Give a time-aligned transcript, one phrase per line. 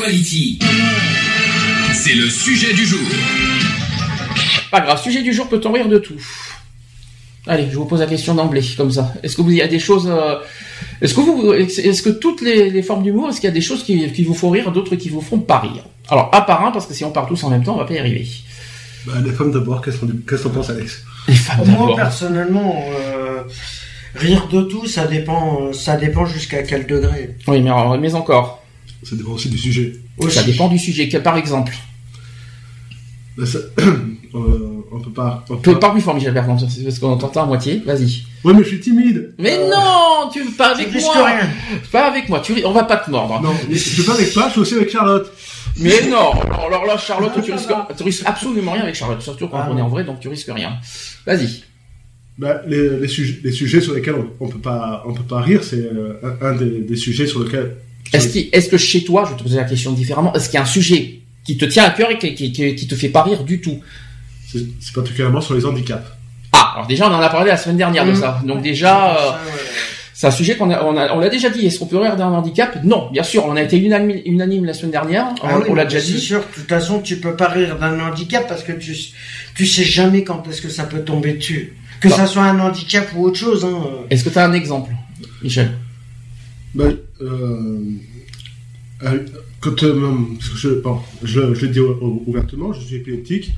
[0.00, 0.58] Equality.
[1.92, 3.00] C'est le sujet du jour.
[4.70, 6.14] Pas grave, sujet du jour, peut-on rire de tout
[7.46, 9.12] Allez, je vous pose la question d'emblée, comme ça.
[9.22, 10.08] Est-ce que vous y a des choses...
[10.10, 10.36] euh,
[11.02, 13.60] Est-ce que vous, est-ce que toutes les, les formes d'humour, est-ce qu'il y a des
[13.60, 15.84] choses qui, qui vous font rire, d'autres qui vous font pas rire?
[16.08, 17.84] Alors, un par un, parce que si on part tous en même temps, on va
[17.84, 18.26] pas y arriver.
[19.06, 19.98] Bah, les femmes d'abord, qu'est-ce
[20.42, 21.02] qu'on pense, Alex?
[21.28, 21.96] Les femmes Moi, d'abord.
[21.96, 23.42] personnellement, euh,
[24.14, 27.36] rire de tout, ça dépend, ça dépend jusqu'à quel degré.
[27.48, 28.59] Oui, mais, alors, mais encore.
[29.02, 29.94] Ça dépend aussi du sujet.
[30.28, 31.08] Ça dépend du sujet.
[31.08, 31.72] Que- Par exemple,
[33.36, 35.44] Bah, ça- euh, on peut pas.
[35.48, 37.80] On peut pas plus fort, Michel Bertrand, c'est parce qu'on t'entend à moitié.
[37.86, 38.22] Vas-y.
[38.44, 39.34] Ouais, mais je suis timide.
[39.38, 41.26] Mais Euh, non, tu veux pas avec moi.
[41.26, 41.48] rien.
[41.92, 42.40] Pas avec moi.
[42.40, 43.40] Tu, ris- on va pas te mordre.
[43.40, 45.32] Non, mais je suis pas avec toi, je suis aussi avec Charlotte.
[45.76, 46.32] Mais non,
[46.66, 49.78] alors, là, Charlotte, tu risques, tu risques absolument rien avec Charlotte, surtout quand Ah on
[49.78, 50.78] est en vrai, donc tu risques rien.
[51.24, 51.62] Vas-y.
[52.36, 55.40] Bah, les, les, sujets, les sujets sur lesquels on, on peut pas, on peut pas
[55.40, 57.76] rire, c'est euh, un, un des, des sujets sur lesquels.
[58.12, 60.58] Est-ce est-ce que chez toi, je vais te poser la question différemment, est-ce qu'il y
[60.58, 63.08] a un sujet qui te tient à cœur et qui, qui, qui, qui te fait
[63.08, 63.80] pas rire du tout
[64.52, 66.06] C'est particulièrement sur les handicaps.
[66.52, 68.16] Ah, alors déjà, on en a parlé la semaine dernière de Mmh.
[68.16, 68.40] ça.
[68.44, 69.30] Donc déjà, euh,
[70.12, 71.64] c'est un sujet qu'on a, on a, on l'a déjà dit.
[71.66, 72.82] Est-ce qu'on peut rire d'un handicap?
[72.84, 75.26] Non, bien sûr, on a été unanime, unanime la semaine dernière.
[75.42, 76.20] Ah on oui, on l'a déjà C'est dit.
[76.20, 78.94] sûr, de toute façon, tu peux pas rire d'un handicap parce que tu,
[79.54, 81.76] tu sais jamais quand est-ce que ça peut tomber dessus.
[82.00, 82.16] Que Bah.
[82.16, 83.82] ça soit un handicap ou autre chose, hein.
[84.10, 84.90] Est-ce que tu as un exemple,
[85.42, 85.70] Michel?
[86.74, 86.84] Bah,
[87.20, 87.78] euh,
[89.60, 90.12] quand, euh,
[90.56, 93.52] je, bon, je, je le dis ou- ou- ouvertement, je suis épileptique.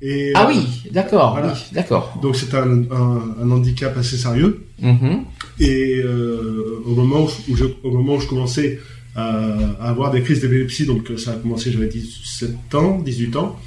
[0.00, 1.52] Et, Ah euh, oui, d'accord, voilà.
[1.52, 2.18] oui, d'accord.
[2.22, 4.64] Donc c'est un, un, un handicap assez sérieux.
[4.80, 5.24] Mhm.
[5.60, 8.78] Et euh, au moment où je, au moment où je commençais
[9.16, 13.58] à avoir des crises d'épilepsie, donc ça a commencé, j'avais 17 ans, 18 ans.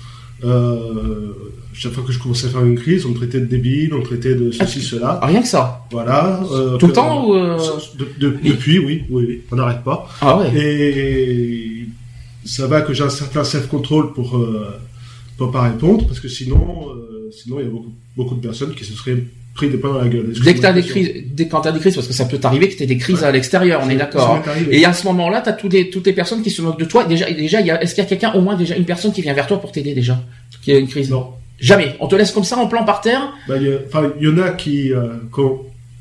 [0.43, 1.33] Euh,
[1.73, 3.99] chaque fois que je commençais à faire une crise, on me traitait de débile, on
[3.99, 5.19] me traitait de ceci, cela.
[5.23, 5.85] Rien que ça.
[5.91, 6.41] Voilà.
[6.51, 7.57] euh, Tout le temps ou euh,
[7.97, 10.07] de- de- Depuis, oui, oui, oui, on n'arrête pas.
[10.21, 10.51] Ah ouais.
[10.55, 11.85] Et
[12.45, 14.39] ça va que j'ai un certain self-control pour
[15.37, 16.89] pour pas répondre, parce que sinon,
[17.31, 19.23] sinon il y a beaucoup, beaucoup de personnes qui se seraient
[19.53, 20.31] pris des points dans la gueule.
[20.43, 22.69] Dès que t'as des crises, dès quand t'as des crises, parce que ça peut t'arriver
[22.69, 23.25] que t'aies des crises Ouais.
[23.27, 24.41] à l'extérieur, on est d'accord.
[24.47, 24.51] hein.
[24.71, 27.03] Et à ce moment-là, t'as toutes les toutes les personnes qui se moquent de toi.
[27.03, 29.47] Déjà, déjà, est-ce qu'il y a quelqu'un, au moins déjà une personne qui vient vers
[29.47, 30.17] toi pour t'aider déjà,
[30.61, 31.09] qui a une crise?
[31.09, 31.27] Non.
[31.59, 31.95] Jamais.
[31.99, 33.33] On te laisse comme ça en plan par terre?
[33.47, 35.59] Bah, il y en a qui, euh, qui ont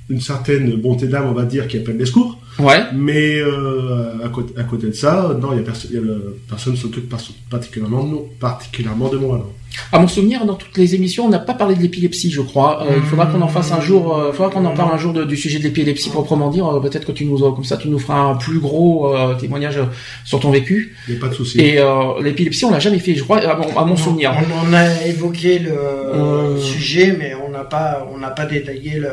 [0.09, 2.39] une certaine bonté d'âme, on va dire, qui appellent les secours.
[2.59, 2.81] Ouais.
[2.95, 5.99] Mais euh, à, côté, à côté de ça, non, il y a, perso- il y
[5.99, 7.09] a le- personne ne s'occupe
[7.49, 9.39] particulièrement, de nous- particulièrement de moi.
[9.39, 9.47] non.
[9.93, 12.83] À mon souvenir, dans toutes les émissions, on n'a pas parlé de l'épilepsie, je crois.
[12.83, 14.17] Euh, il faudra qu'on en fasse un jour.
[14.19, 16.67] euh, Il faudra qu'on en parle un jour de- du sujet de l'épilepsie proprement dire.
[16.67, 19.79] Euh, Peut-être que tu nous comme ça, tu nous feras un plus gros euh, témoignage
[19.79, 19.85] euh,
[20.25, 20.97] sur ton vécu.
[21.07, 21.61] Il n'y a pas de souci.
[21.61, 24.33] Et euh, l'épilepsie, on l'a jamais fait, je crois, à mon, à mon souvenir.
[24.37, 26.59] On en a évoqué le Euh.
[26.59, 29.09] sujet, mais on n'a pas, on n'a pas détaillé le.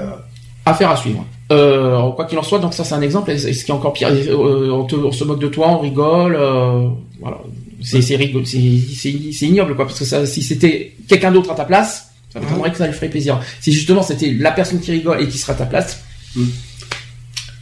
[0.65, 1.23] Affaire à suivre.
[1.51, 3.31] Euh, quoi qu'il en soit, donc ça c'est un exemple.
[3.31, 5.79] Et ce qui est encore pire, euh, on, te- on se moque de toi, on
[5.79, 6.35] rigole.
[6.35, 6.87] euh,
[7.21, 7.37] voilà,
[7.81, 8.59] c'est c'est rigolo, c'est
[8.95, 12.39] c'est c'est ignoble quoi, parce que ça, si c'était quelqu'un d'autre à ta place, ça
[12.41, 13.39] m'étonnerait que ça lui ferait plaisir.
[13.61, 16.01] Si justement c'était la personne qui rigole et qui sera à ta place,
[16.35, 16.43] Mm.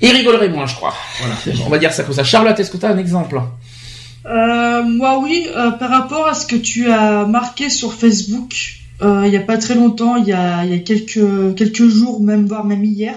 [0.02, 0.94] il rigolerait moins, je crois.
[1.20, 1.36] Voilà.
[1.66, 2.24] On va dire ça comme ça.
[2.24, 3.40] Charlotte, est-ce que tu as un exemple?
[4.26, 8.56] Euh, moi oui, euh, par rapport à ce que tu as marqué sur Facebook,
[9.04, 11.88] euh, il y a pas très longtemps, il y a, il y a quelques quelques
[11.88, 13.14] jours, même voire même hier,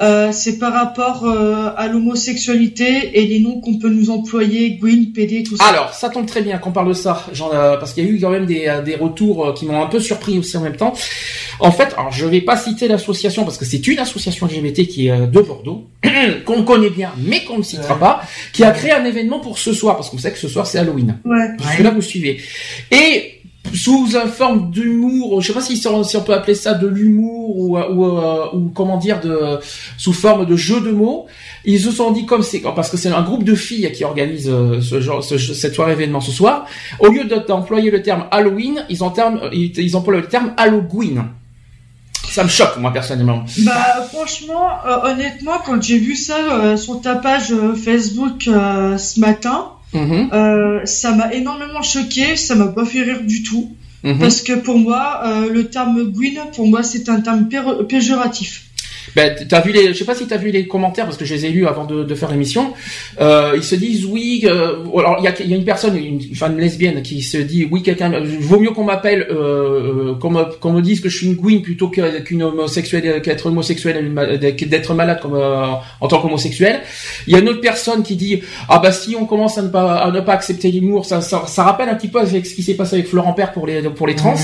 [0.00, 5.12] euh, c'est par rapport euh, à l'homosexualité et les noms qu'on peut nous employer, Gwyn,
[5.12, 5.64] PD, tout ça.
[5.64, 8.10] Alors, ça tombe très bien qu'on parle de ça, genre, euh, parce qu'il y a
[8.10, 10.62] eu quand même des, euh, des retours euh, qui m'ont un peu surpris aussi en
[10.62, 10.94] même temps.
[11.58, 15.08] En fait, alors je vais pas citer l'association parce que c'est une association LGBT qui
[15.08, 15.88] est de Bordeaux,
[16.46, 18.22] qu'on connaît bien, mais qu'on ne citera pas,
[18.54, 20.78] qui a créé un événement pour ce soir, parce qu'on sait que ce soir c'est
[20.78, 21.18] Halloween.
[21.26, 21.48] Ouais.
[21.60, 22.40] Jusque là, vous suivez.
[22.90, 23.39] Et
[23.74, 27.78] sous une forme d'humour, je sais pas si, on peut appeler ça de l'humour ou,
[27.78, 29.58] euh, ou, comment dire, de,
[29.96, 31.26] sous forme de jeu de mots,
[31.64, 34.48] ils se sont dit comme c'est parce que c'est un groupe de filles qui organise
[34.48, 36.66] euh, ce genre, ce- cette soirée événement ce soir.
[36.98, 40.52] Au lieu de- d'employer le terme Halloween, ils, en terme, ils, ils emploient le terme
[40.56, 41.24] Halloween.
[42.28, 43.44] Ça me choque moi personnellement.
[43.64, 47.52] Bah franchement, euh, honnêtement, quand j'ai vu ça euh, sur ta page
[47.84, 53.22] Facebook euh, ce matin, Mhm, euh, ça m'a énormément choqué, ça m'a pas fait rire
[53.22, 53.76] du tout.
[54.04, 54.18] mhm.
[54.18, 57.48] Parce que pour moi, euh, le terme Gwyn, pour moi, c'est un terme
[57.88, 58.69] péjoratif.
[59.16, 61.34] Ben, t'as vu les, je sais pas si t'as vu les commentaires parce que je
[61.34, 62.74] les ai lus avant de, de faire l'émission.
[63.20, 64.42] Euh, ils se disent oui.
[64.44, 67.66] Euh, alors il y a, y a une personne, une femme lesbienne qui se dit
[67.70, 71.26] oui, quelqu'un vaut mieux qu'on m'appelle, euh, qu'on me, qu'on me dise que je suis
[71.26, 75.64] une queen plutôt qu'une homosexuelle, qu'être ma- d'être malade comme euh,
[76.00, 76.80] en tant qu'homosexuel.
[77.26, 79.68] Il y a une autre personne qui dit ah bah si on commence à ne
[79.68, 82.54] pas à ne pas accepter l'humour, ça, ça ça rappelle un petit peu avec ce
[82.54, 84.34] qui s'est passé avec Florent Père pour les pour les trans.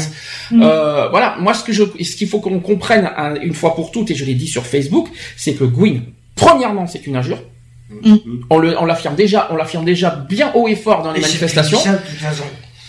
[0.52, 3.90] Euh, voilà, moi ce que je ce qu'il faut qu'on comprenne hein, une fois pour
[3.90, 6.02] toutes et je l'ai dit sur Facebook, c'est que Gwyn,
[6.34, 7.42] premièrement, c'est une injure.
[8.02, 8.18] Mhm.
[8.50, 11.22] On le on l'affirme déjà, on l'affirme déjà bien haut et fort dans les Et
[11.22, 11.78] manifestations.
[11.78, 12.44] ça, de toute façon.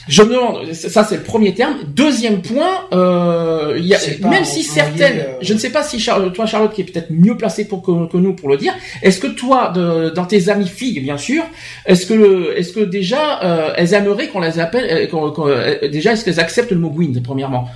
[0.10, 1.76] Je me demande, ça c'est le premier terme.
[1.94, 3.98] Deuxième point, euh, y a,
[4.30, 7.12] même si certaines, euh, je ne sais pas si Charlotte, toi Charlotte qui est peut-être
[7.12, 8.74] mieux placée pour que, que nous pour le dire,
[9.04, 11.44] est-ce que toi, de- dans tes amies filles bien sûr,
[11.86, 15.48] est-ce que est-ce que déjà euh, elles aimeraient qu'on les appelle, qu'on- qu'on-
[15.92, 17.70] déjà est-ce qu'elles acceptent le mot Gwyn premièrement?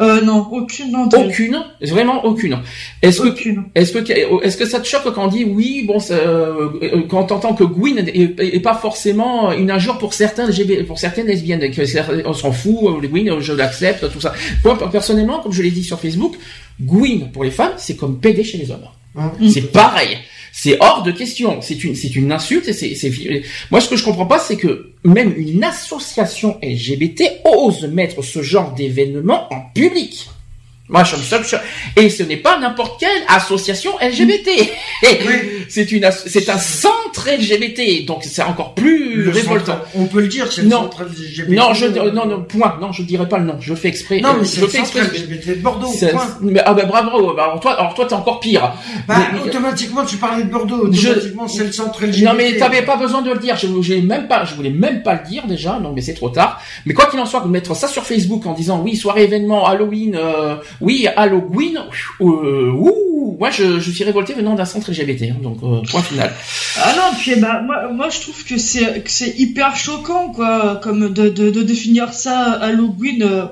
[0.00, 1.28] Euh, non, aucune d'entre elles.
[1.28, 2.58] Aucune, vraiment aucune.
[3.02, 3.28] Est-ce que
[3.74, 7.24] est-ce que est-ce que ça te choque quand on dit oui bon ça, euh, quand
[7.24, 10.48] t'entends que Gwyn est, est pas forcément une injure pour certains
[10.86, 14.34] pour certaines lesbiennes que on s'en fout euh, Gwyn je l'accepte tout ça.
[14.64, 16.36] Moi personnellement comme je l'ai dit sur Facebook
[16.80, 18.88] Gwyn pour les femmes c'est comme PD chez les hommes.
[19.16, 19.32] Hein.
[19.52, 20.18] C'est pareil.
[20.52, 21.60] C'est hors de question.
[21.60, 22.68] C'est une, c'est une insulte.
[22.68, 23.12] et C'est, c'est,
[23.70, 28.42] moi, ce que je comprends pas, c'est que même une association LGBT ose mettre ce
[28.42, 30.28] genre d'événement en public.
[30.90, 34.48] Moi, je me sens, je- et ce n'est pas n'importe quelle association LGBT.
[35.68, 39.66] C'est une, c'est un centre LGBT, donc c'est encore plus Le révoltant.
[39.74, 41.48] centre- on peut le dire, c'est le centre LGBT.
[41.50, 42.76] Non, je, non, non, point.
[42.80, 43.56] Non, je dirais pas le nom.
[43.60, 44.20] Je fais exprès.
[44.20, 45.18] Non, mais euh, c'est le fais centre exprès.
[45.18, 46.26] LGBT de Bordeaux, point.
[46.40, 47.30] mais- ah bah bravo.
[47.38, 48.72] Alors toi, alors toi, t'es encore pire.
[49.06, 50.88] Bah, Mais- automatiquement, tu parlais de Bordeaux.
[50.92, 52.24] Je- Automatiquement, c'est le centre LGBT.
[52.24, 53.56] Non mais t'avais pas besoin de le dire.
[53.56, 55.78] Je, j'ai même pas, je voulais même pas le dire déjà.
[55.80, 56.60] Non mais c'est trop tard.
[56.84, 60.16] Mais quoi qu'il en soit, mettre ça sur Facebook en disant oui soirée événement Halloween,
[60.16, 61.78] euh, oui Halloween,
[62.20, 65.24] euh, ouh, moi je, je suis révolté venant d'un centre LGBT.
[65.32, 66.32] hein, donc euh, point final.
[66.76, 70.80] Ah non, puis bah, moi, moi je trouve que c'est que c'est hyper choquant, quoi,
[70.82, 73.22] comme de, de, de définir ça Halloween.
[73.22, 73.44] euh,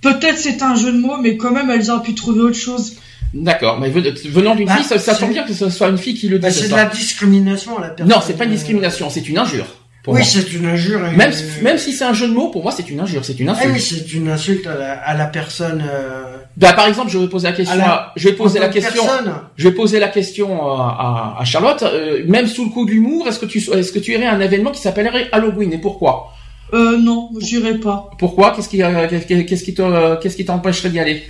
[0.00, 2.94] Peut-être c'est un jeu de mots, mais quand même, elles auraient pu trouver autre chose.
[3.34, 3.78] D'accord.
[3.78, 5.96] Mais ven- venant d'une Bah, fille, ça, ça c'est- tombe bien que ce soit une
[5.98, 6.62] fille qui le Bah, dise.
[6.62, 8.12] c'est de la discrimination à la personne.
[8.12, 9.66] Non, c'est pas une discrimination, c'est une injure.
[10.02, 11.06] Pour Oui, c'est une injure.
[11.06, 11.32] et- Même,
[11.62, 13.52] même si c'est un jeu de mots, pour moi c'est une injure, c'est une Ah
[13.52, 13.72] insulte.
[13.72, 15.84] oui, c'est une insulte à la, à la personne.
[15.88, 17.74] euh, Bah, par exemple, je vais poser la question.
[17.74, 19.04] À la- à- je vais poser la question.
[19.04, 19.32] personne.
[19.56, 21.82] Je vais poser la question à, à Charlotte.
[21.84, 24.32] Euh, même sous le coup de l'humour, est-ce que tu est-ce que tu irais à
[24.34, 26.32] un événement qui s'appellerait Halloween et pourquoi?
[26.74, 28.10] Euh, non, j'irai pas.
[28.18, 28.52] Pourquoi?
[28.56, 31.22] Qu'est-ce qui euh, qu'est-ce qui- qu'est-ce qui te qu'est-ce qui t'empêcherait d'y aller?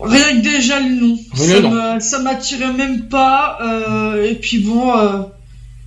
[0.00, 1.16] Rien que déjà le nom.
[1.34, 1.70] Rien ça le nom.
[1.94, 3.58] me- ça m'attirait même pas.
[3.62, 5.18] euh, et puis bon, euh,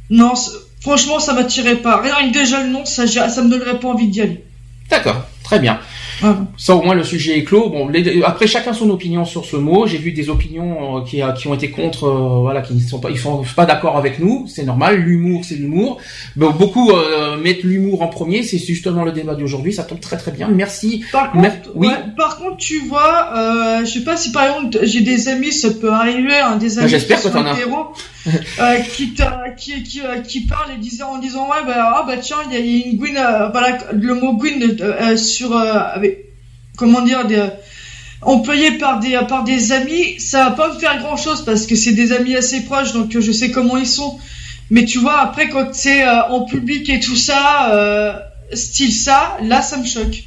[0.10, 0.52] non, c'est-
[0.86, 2.00] franchement, ça m'attirait pas.
[2.00, 4.44] Rien que déjà le nom, ça, ça me donnerait pas envie d'y aller.
[4.92, 5.80] D'accord, très bien.
[6.22, 6.38] Voilà.
[6.58, 7.70] Ça au moins le sujet est clos.
[7.70, 9.86] Bon, les- après chacun son opinion sur ce mot.
[9.88, 12.80] J'ai vu des opinions euh, qui, euh, qui ont été contre, euh, voilà, qui ne
[12.80, 14.46] sont pas, ils sont pas d'accord avec nous.
[14.48, 14.96] C'est normal.
[14.98, 15.98] L'humour, c'est l'humour.
[16.38, 18.44] Bon, beaucoup euh, mettent l'humour en premier.
[18.44, 19.74] C'est justement le débat d'aujourd'hui.
[19.74, 20.48] Ça tombe très très bien.
[20.50, 21.04] Merci.
[21.12, 21.88] Par contre, oui.
[21.88, 23.34] ouais, par contre, tu vois,
[23.84, 26.88] je sais pas si par exemple j'ai des amis, ça peut arriver, hein, des amis
[26.90, 27.56] j'espère que t'en as.
[28.60, 32.18] euh, qui, t'a- qui, qui, euh, qui parlent et en disant ouais bah ah bah
[32.18, 35.74] tiens il y a, une Gwyn, euh, voilà le mot Gwyn euh, euh, sur euh,
[35.94, 36.26] avec
[36.78, 37.44] comment dire des
[38.22, 41.76] employé par des par des amis, ça va pas me faire grand chose parce que
[41.76, 44.18] c'est des amis assez proches donc euh, je sais comment ils sont.
[44.72, 48.14] Mais tu vois après quand c'est euh, en public et tout ça, euh,
[48.54, 50.24] style ça, là ça me choque.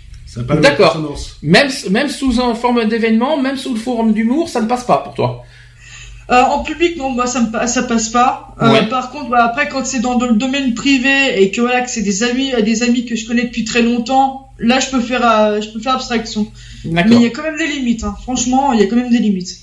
[0.61, 0.95] D'accord.
[1.43, 1.71] même.
[1.91, 5.15] Même sous une forme d'événement, même sous le forme d'humour, ça ne passe pas pour
[5.15, 5.45] toi.
[6.31, 8.55] Euh, en public, non, moi ça me ça passe pas.
[8.61, 8.87] Euh, Ouais.
[8.89, 12.03] Par contre, voilà, après quand c'est dans le domaine privé et que voilà que c'est
[12.03, 15.23] des amis, euh, des amis que je connais depuis très longtemps, là je peux faire,
[15.29, 16.47] euh, je peux faire abstraction.
[16.85, 18.05] Mais il y a quand même des limites.
[18.05, 18.15] Hein.
[18.23, 19.59] Franchement, il y a quand même des limites.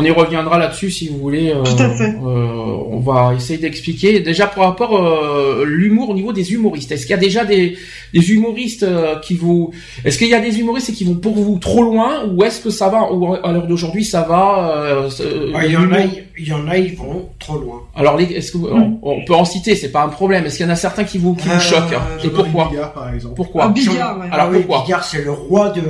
[0.00, 1.50] On y reviendra là-dessus si vous voulez.
[1.50, 2.14] euh, Tout à fait.
[2.14, 4.20] euh, on va essayer d'expliquer.
[4.20, 6.92] Déjà par rapport euh, l'humour au niveau des humoristes.
[6.92, 7.76] Est-ce qu'il y a déjà des,
[8.14, 9.72] des humoristes euh, qui vous,
[10.04, 12.70] est-ce qu'il y a des humoristes qui vont pour vous trop loin ou est-ce que
[12.70, 15.98] ça va ou à l'heure d'aujourd'hui ça va euh, euh, Ouais, Il y en a,
[15.98, 17.82] l'humour- il y en a, ils vont trop loin.
[17.94, 20.44] Alors est-ce que on, on peut en citer, c'est pas un problème.
[20.46, 22.68] Est-ce qu'il y en a certains qui vous qui vous Euh, choquent hein Et pourquoi
[22.70, 23.34] Bigard, par exemple.
[23.36, 24.26] Pourquoi Ah, Bigard, ouais.
[24.30, 25.82] Alors Ah oui, pourquoi Bigard, c'est le roi de.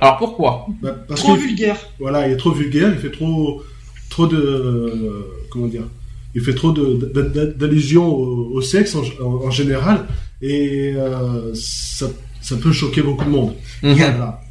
[0.00, 1.76] Alors pourquoi Bah, parce Trop que vulgaire.
[1.98, 3.62] voilà, il est trop vulgaire, il fait trop,
[4.10, 5.84] trop de, euh, comment dire,
[6.34, 10.06] il fait trop d'allusions au, au sexe en, en- en général,
[10.42, 12.06] et euh, ça,
[12.48, 13.54] ça peut choquer beaucoup de monde.
[13.82, 13.96] Mhm.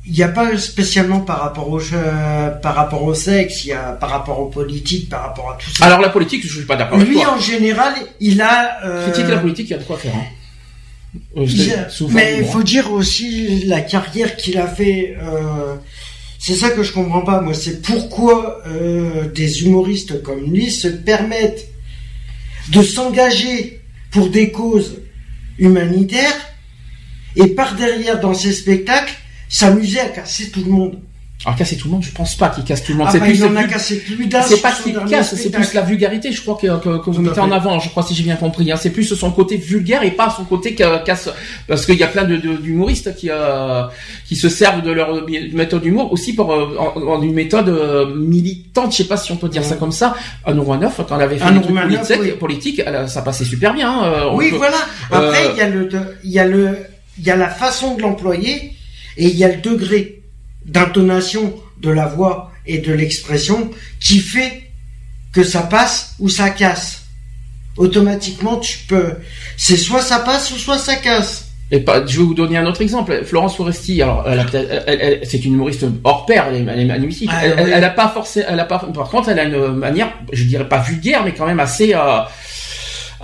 [0.08, 3.74] Il n'y a pas spécialement par rapport au euh, par rapport au sexe, il y
[3.74, 5.86] a par rapport aux politiques, par rapport à tout ça.
[5.86, 8.86] Alors la politique, je suis pas d'accord avec Lui, en général, il a.
[8.86, 10.14] euh, Critiquer la politique, il y a de quoi faire.
[10.16, 10.28] Hein.
[11.38, 15.16] Euh, il a- mais il faut dire aussi la carrière qu'il a fait.
[15.24, 15.75] Euh,
[16.38, 17.40] c'est ça que je comprends pas.
[17.42, 21.66] Moi, c'est pourquoi euh, des humoristes comme lui se permettent
[22.70, 23.80] de s'engager
[24.12, 24.98] pour des causes
[25.58, 26.36] humanitaires
[27.36, 29.13] et par derrière dans ces spectacles
[29.50, 31.00] s'amuser à casser tout le monde.
[31.46, 33.08] Alors casser tout le monde, je pense pas qu'il casse tout le monde.
[33.10, 34.42] Ah c'est bah, plus, il en a cassé plus d'un.
[34.42, 37.42] c'est pas qu'il casse, c'est plus la vulgarité, je crois que, que, que vous mettez
[37.42, 38.72] en avant, je crois si j'ai bien compris.
[38.72, 38.77] Hein.
[38.82, 41.30] C'est plus son côté vulgaire et pas son côté ca- casse,
[41.68, 43.84] parce qu'il y a plein de, d'humoristes qui euh,
[44.25, 48.15] qui se servent de leur méthode d'humour aussi pour euh, en, en une méthode euh,
[48.15, 49.77] militante, je sais pas si on peut dire ça Ouais.
[49.80, 50.15] comme ça.
[50.48, 52.92] Un Romanoff, quand elle avait fait Un Romanoff, politiques, oui.
[52.94, 53.92] a- ça passait super bien.
[53.92, 54.06] hein.
[54.06, 54.77] Euh, on Oui, peut- voilà.
[55.12, 55.89] Après, Euh, il y a le,
[56.24, 56.77] il y a le,
[57.17, 58.74] il y a la façon de l'employer
[59.17, 60.22] et il y a le degré
[60.65, 63.69] d'intonation de la voix et de l'expression
[64.00, 64.63] qui fait
[65.34, 67.03] que ça passe ou ça casse.
[67.77, 69.15] Automatiquement, tu peux,
[69.57, 71.50] c'est soit ça passe ou soit ça casse.
[71.72, 73.24] Et pas, je vais vous donner un autre exemple.
[73.25, 76.86] Florence Foresti, alors, elle a peut-être- elle- elle- c'est une humoriste hors pair, elle est,
[76.86, 77.29] magnifique.
[77.34, 77.72] Ah, elle, elle- oui.
[77.74, 80.69] elle a pas forcé, elle a pas, par contre, elle a une manière, je dirais
[80.69, 82.19] pas vulgaire, mais quand même assez, euh,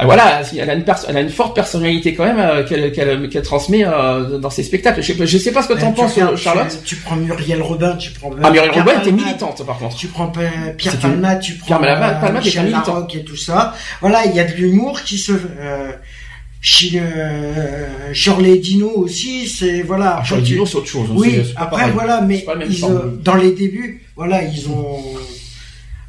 [0.05, 3.84] voilà, elle a une perso- elle a une forte personnalité quand même euh, qu'elle transmet
[3.86, 5.01] euh, dans ses spectacles.
[5.01, 6.79] Je sais, je sais pas ce que Euh, t'en penses, Charlotte.
[6.86, 8.31] Tu, tu prends Muriel Robin, tu prends.
[8.43, 9.96] Ah, Muriel Robin était militante, par contre.
[9.96, 10.31] Tu prends
[10.77, 13.08] Pierre Palmade, tu prends Pierre euh, Palmade est Michel militant.
[13.13, 13.74] Et tout ça.
[14.01, 15.34] Voilà, il y a de l'humour qui se.
[16.63, 20.22] Chez euh, Shirley Dino aussi, c'est voilà.
[20.22, 21.10] Ah, Dino, c'est autre chose.
[21.12, 25.03] Oui, après voilà, mais ils, euh, dans les débuts, voilà, ils ont,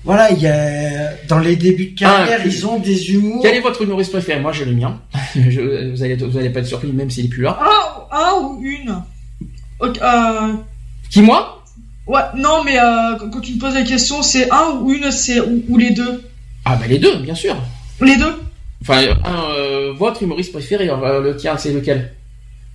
[0.04, 3.42] voilà, il y a dans les débuts de carrière, Ah, ils ont des humours.
[3.42, 4.40] Quel est votre humoriste préféré?
[4.40, 5.00] Moi, j'ai le mien.
[5.34, 7.58] Je- vous allez, vous allez pas être surpris, même s'il est plus là.
[7.60, 9.02] Un, un ou une
[9.82, 10.52] euh,
[11.10, 11.62] Qui moi?
[12.06, 15.10] Ouais, non, mais euh, quand quand tu me poses la question, c'est un ou une,
[15.12, 16.22] c'est ou, ou les deux?
[16.64, 17.56] Ah bah les deux, bien sûr.
[18.00, 18.34] Les deux?
[18.80, 22.12] Enfin, un, euh, votre humoriste préféré, euh, le tien, c'est lequel?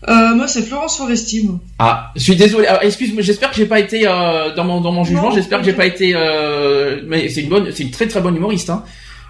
[0.07, 1.59] Euh, Moi, c'est Florence Foresti, moi.
[1.79, 2.67] Ah, je suis désolé.
[2.67, 5.31] Alors, excuse-moi, j'espère que j'ai pas été euh, dans mon dans mon jugement.
[5.31, 6.11] J'espère que j'ai pas été.
[6.15, 8.69] Euh, mais c'est une bonne, c'est une très très bonne humoriste.
[8.69, 8.83] Hein.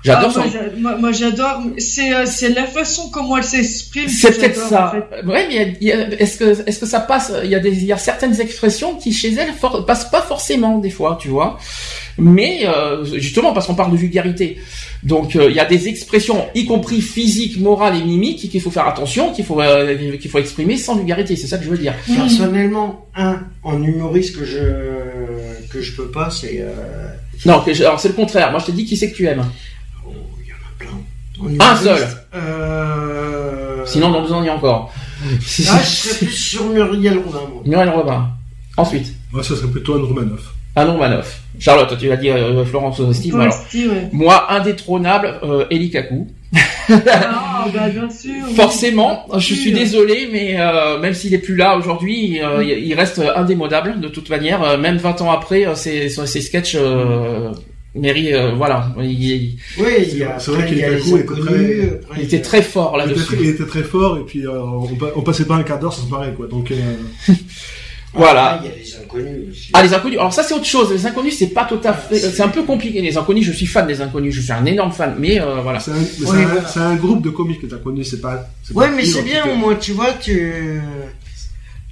[0.03, 0.39] J'adore Ah, son.
[0.41, 1.61] moi, j'a- moi, moi, j'adore.
[1.79, 4.07] C'est euh, c'est la façon comment elle s'exprime.
[4.07, 4.87] C'est peut-être ça.
[4.87, 5.25] en fait.
[5.25, 5.77] Ouais, mais
[6.19, 8.95] est-ce que est-ce que ça passe Il y a des il y a certaines expressions
[8.95, 11.57] qui chez elle for- passent pas forcément des fois, tu vois.
[12.19, 14.57] Mais euh, justement parce qu'on parle de vulgarité.
[15.03, 18.71] Donc euh, il y a des expressions, y compris physiques, morales et mimiques, qu'il faut
[18.71, 21.35] faire attention, qu'il faut euh, qu'il faut exprimer sans vulgarité.
[21.35, 21.93] C'est ça que je veux dire.
[22.15, 24.59] Personnellement, un en humoriste que je
[25.71, 26.71] que je peux pas, c'est euh,
[27.45, 28.51] Non, que je- alors c'est le contraire.
[28.51, 29.45] Moi je te dis qui c'est que tu aimes.
[31.59, 32.07] Un seul.
[32.35, 33.85] Euh...
[33.85, 34.93] Sinon on en y a encore.
[35.23, 37.39] ah, je serais plus sur Muriel Robin.
[37.53, 37.61] moi.
[37.65, 38.27] Muriel Robin.
[38.77, 40.53] Ensuite, Moi, ça serait plutôt un Romanoff.
[40.75, 41.41] Anon Manoff.
[41.57, 43.35] Charlotte, tu vas dire euh, Florence Steve.
[43.39, 44.09] Alors, Foresti, ouais.
[44.11, 46.27] moi indétrônable, euh, Eli Kaku.
[46.89, 48.31] Ah, bah, bien sûr.
[48.47, 48.53] oui.
[48.55, 52.69] Forcément, je suis euh, désolé, mais euh, même s'il est plus là aujourd'hui, euh, il
[52.87, 54.61] il reste indémodable de toute manière.
[54.61, 56.77] Euh, même 20 ans après, euh, ses, ses sketchs
[57.97, 61.13] euh, méritent, euh, voilà, il, il- Oui, il y a, C'est vrai qu'il les était
[61.13, 61.89] inconnus.
[62.17, 63.35] il était très fort là-dessus.
[63.41, 65.93] il était très fort et puis euh, on, pa- on passait pas un quart d'heure
[65.93, 66.47] sans se marrer quoi.
[66.47, 66.75] Donc euh,
[68.13, 68.53] Voilà.
[68.53, 69.69] Après, il y a les inconnus aussi.
[69.73, 70.17] Ah les inconnus.
[70.17, 70.91] Alors ça c'est autre chose.
[70.91, 72.17] Les inconnus c'est pas tout à fait.
[72.17, 73.01] C'est un peu compliqué.
[73.01, 74.33] Les inconnus, je suis fan des inconnus.
[74.33, 75.15] Je suis un énorme fan.
[75.19, 75.79] Mais euh, voilà.
[75.79, 76.95] c'est un, Oui, voilà.
[76.95, 78.47] groupe de comiques que t'as connu, c'est pas.
[78.73, 80.81] Ouais, pas mais c'est en bien au moins, tu vois, tu.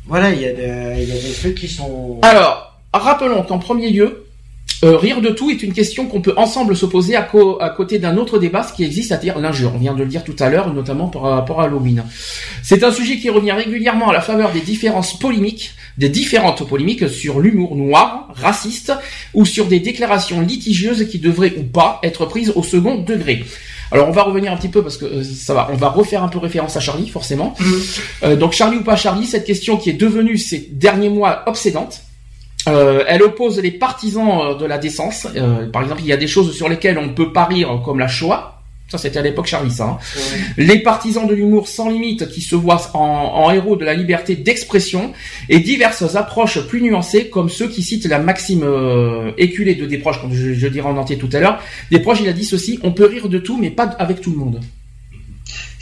[0.07, 2.19] Voilà, il y, a des- il y a des trucs qui sont.
[2.23, 4.24] Alors, rappelons qu'en premier lieu,
[4.83, 7.97] euh, rire de tout est une question qu'on peut ensemble s'opposer à, co- à côté
[7.99, 9.71] d'un autre débat, ce qui existe, c'est-à-dire l'injure.
[9.73, 12.03] On vient de le dire tout à l'heure, notamment par rapport à Halloween.
[12.61, 17.07] C'est un sujet qui revient régulièrement à la faveur des différences polémiques, des différentes polémiques
[17.09, 18.93] sur l'humour noir, raciste,
[19.33, 23.43] ou sur des déclarations litigieuses qui devraient ou pas être prises au second degré.
[23.91, 26.23] Alors on va revenir un petit peu parce que euh, ça va, on va refaire
[26.23, 27.53] un peu référence à Charlie forcément.
[28.23, 32.01] Euh, donc Charlie ou pas Charlie, cette question qui est devenue ces derniers mois obsédante.
[32.67, 35.27] Euh, elle oppose les partisans euh, de la décence.
[35.35, 37.81] Euh, par exemple, il y a des choses sur lesquelles on ne peut pas rire,
[37.85, 38.51] comme la Shoah.
[38.87, 39.85] Ça, c'était à l'époque Charlie, ça.
[39.85, 39.97] hein.
[40.57, 44.35] Les partisans de l'humour sans limite qui se voient en, en héros de la liberté
[44.35, 45.11] d'expression
[45.49, 50.21] et diverses approches plus nuancées, comme ceux qui citent la maxime euh, éculée de Desproges,
[50.21, 51.59] comme je, je dirai en entier tout à l'heure.
[51.89, 54.37] Desproges, il a dit ceci on peut rire de tout, mais pas avec tout le
[54.37, 54.59] monde.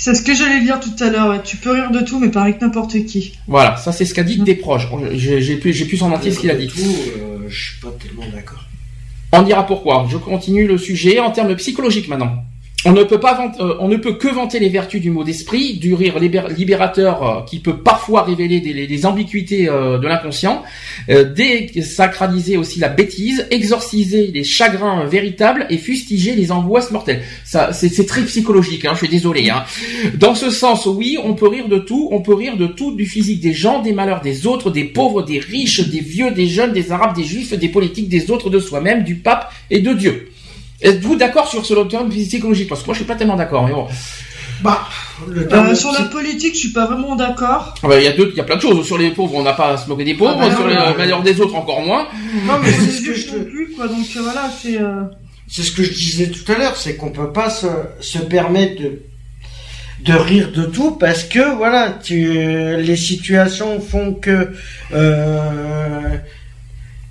[0.03, 1.41] C'est ce que j'allais dire tout à l'heure.
[1.43, 3.37] Tu peux rire de tout, mais pas avec n'importe qui.
[3.47, 4.89] Voilà, ça c'est ce qu'a dit Desproges.
[5.13, 6.67] J'ai j'ai plus, j'ai plus en entier ce qu'il a dit.
[6.67, 8.65] Tout, euh, je suis pas tellement d'accord.
[9.31, 10.05] On dira pourquoi.
[10.11, 12.43] Je continue le sujet en termes psychologiques maintenant.
[12.85, 15.75] On ne peut pas euh, on ne peut que vanter les vertus du mot d'esprit,
[15.75, 20.63] du rire libér- libérateur euh, qui peut parfois révéler des, les- ambiguïtés euh, de l'inconscient,
[21.07, 27.21] désacraliser aussi la bêtise, exorciser les chagrins véritables et fustiger les angoisses mortelles.
[27.45, 28.85] Ça, c'est c'est très psychologique.
[28.85, 29.49] Hein, je suis désolé.
[29.49, 29.63] Hein.
[30.15, 32.09] Dans ce sens, oui, on peut rire de tout.
[32.11, 35.21] On peut rire de tout, du physique des gens, des malheurs des autres, des pauvres,
[35.23, 38.59] des riches, des vieux, des jeunes, des arabes, des juifs, des politiques, des autres, de
[38.59, 40.29] soi-même, du pape et de Dieu.
[40.83, 42.69] Êtes-vous d'accord sur ce terme psychologique?
[42.69, 43.65] Parce que moi, je suis pas tellement d'accord.
[43.65, 43.87] Mais bon,
[44.61, 44.87] Bah,
[45.27, 47.73] le Euh, sur la politique, je suis pas vraiment d'accord.
[47.83, 48.85] Ah bah, il y a deux, il y a plein de choses.
[48.85, 50.37] Sur les pauvres, on n'a pas à se moquer des pauvres.
[50.39, 52.07] Ah bah sur non, les non, malheurs des autres, encore moins.
[52.45, 53.87] Non, mais c'est ce que je te- plus, quoi.
[53.87, 54.79] Donc euh, voilà, c'est.
[54.79, 55.03] euh,
[55.47, 57.67] c'est ce que je disais tout à l'heure, c'est qu'on peut pas se,
[57.99, 59.01] se permettre de,
[60.05, 64.49] de rire de tout parce que voilà, tu, les situations font que
[64.93, 66.17] euh,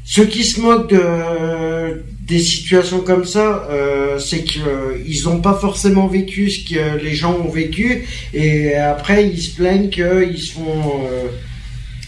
[0.05, 5.41] ceux qui se moquent de, des situations comme ça, euh, c'est que euh, ils ont
[5.41, 10.38] pas forcément vécu ce que les gens ont vécu et après ils se plaignent qu'ils
[10.38, 11.29] se font euh,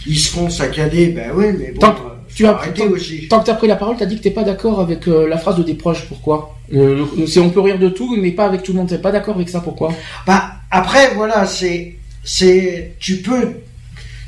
[0.07, 1.09] ils se font saccader.
[1.09, 3.27] Ben ouais, mais bon, Tant- euh, tu as- tant- aussi.
[3.29, 5.37] Tant que t'as pris la parole, t'as dit que t'es pas d'accord avec euh, la
[5.39, 6.05] phrase de des proches.
[6.09, 6.57] Pourquoi?
[6.73, 8.89] Euh, C'est on peut rire de tout, mais pas avec tout le monde.
[8.89, 9.93] T'es pas d'accord avec ça Pourquoi?
[10.27, 13.49] Bah après voilà c'est c'est tu peux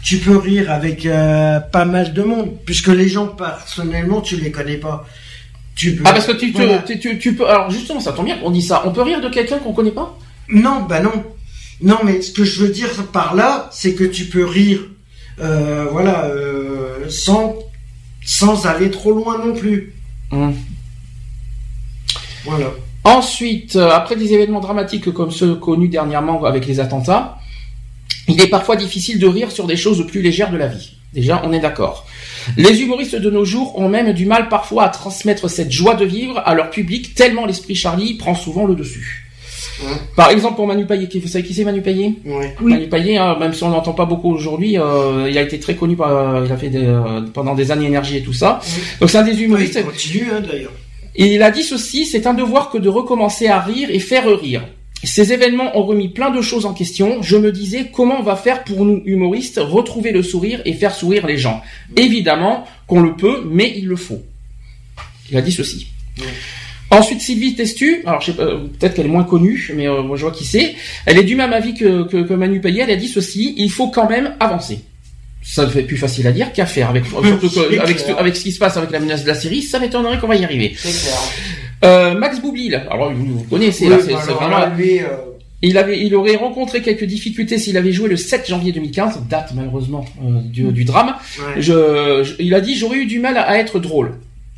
[0.03, 4.51] tu peux rire avec euh, pas mal de monde puisque les gens personnellement tu les
[4.51, 5.07] connais pas.
[5.77, 6.79] Tu peux Ah parce que tu, te- Voilà.
[6.79, 7.47] tu, tu, tu peux.
[7.49, 8.83] Alors justement, ça tombe bien qu'on dit ça.
[8.87, 10.19] On peut rire de quelqu'un qu'on connaît pas?
[10.49, 11.13] Non bah non
[11.83, 14.81] non mais ce que je veux dire par là c'est que tu peux rire
[15.41, 17.55] euh, voilà euh, sans
[18.25, 19.93] sans aller trop loin non plus.
[20.33, 20.55] Hum.
[22.45, 22.67] Voilà.
[23.05, 27.39] Ensuite, euh, après des événements dramatiques comme ceux connus dernièrement avec les attentats,
[28.29, 30.97] il est parfois difficile de rire sur des choses plus légères de la vie.
[31.13, 32.07] Déjà, on est d'accord.
[32.57, 36.05] Les humoristes de nos jours ont même du mal parfois à transmettre cette joie de
[36.05, 39.23] vivre à leur public, tellement l'esprit Charlie prend souvent le dessus.
[39.83, 39.93] Ouais.
[40.15, 42.13] Par exemple, pour Manu Payet, qui- vous savez qui c'est Manu Payet?
[42.25, 42.55] Ouais.
[42.63, 42.73] Oui.
[42.73, 45.75] Manu Payet, hein, même si on n'entend pas beaucoup aujourd'hui, euh, il a été très
[45.75, 48.61] connu, par, il a fait des, euh, pendant des années énergie et tout ça.
[49.01, 49.77] Donc c'est un des Ouais, humoristes.
[49.79, 50.73] il continue hein, d'ailleurs.
[51.15, 54.25] Et il a dit ceci, c'est un devoir que de recommencer à rire et faire
[54.39, 54.63] rire.
[55.05, 57.23] Ces événements ont remis plein de choses en question.
[57.23, 60.95] Je me disais comment on va faire pour nous humoristes retrouver le sourire et faire
[60.95, 61.63] sourire les gens?
[61.97, 64.23] Évidemment qu'on le peut, mais il le faut.
[65.31, 65.89] Il a dit ceci.
[66.91, 70.03] Ensuite, Sylvie Testu, alors je sais pas, euh, peut-être qu'elle est moins connue, mais euh,
[70.03, 70.77] moi je vois qui c'est.
[71.05, 72.83] Elle est du même avis que, que, que Manu Payet.
[72.83, 74.81] Elle a dit ceci il faut quand même avancer.
[75.43, 76.91] Ça fait plus facile à dire qu'à faire.
[76.91, 79.79] Avec, surtout avec, avec ce qui se passe avec la menace de la Syrie, ça
[79.79, 80.75] m'étonnerait qu'on va y arriver.
[80.77, 81.19] C'est clair.
[81.85, 84.75] Euh, Max Boublil, alors vous, vous connaissez, Oui, c'est vraiment.
[84.77, 85.07] lui, euh,
[85.63, 89.53] Il avait, il aurait rencontré quelques difficultés s'il avait joué le 7 janvier 2015, date
[89.55, 91.15] malheureusement euh, du, du drame.
[91.39, 91.61] ouais.
[91.61, 94.15] Je, je- il a dit j'aurais eu du mal à, à être drôle.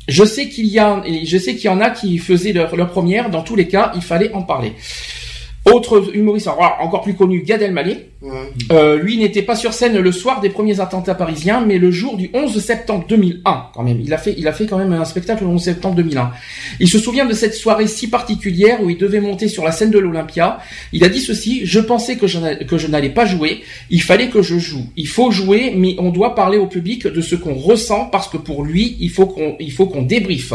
[0.07, 2.89] Je sais qu'il y a, je sais qu'il y en a qui faisaient leur, leur
[2.89, 3.29] première.
[3.29, 4.73] Dans tous les cas, il fallait en parler.
[5.73, 8.09] Autre humoriste, encore plus connu, Gad Elmaleh.
[8.21, 8.31] Ouais.
[8.71, 12.17] Euh, lui n'était pas sur scène le soir des premiers attentats parisiens, mais le jour
[12.17, 14.01] du 11 septembre 2001, quand même.
[14.01, 16.31] Il a fait, il a fait quand même un spectacle le 11 septembre 2001.
[16.81, 19.89] Il se souvient de cette soirée si particulière où il devait monter sur la scène
[19.89, 20.59] de l'Olympia.
[20.91, 24.27] Il a dit ceci, je pensais que je, que je n'allais pas jouer, il fallait
[24.27, 24.85] que je joue.
[24.97, 28.37] Il faut jouer, mais on doit parler au public de ce qu'on ressent parce que
[28.37, 30.53] pour lui, il faut qu'on, il faut qu'on débriefe.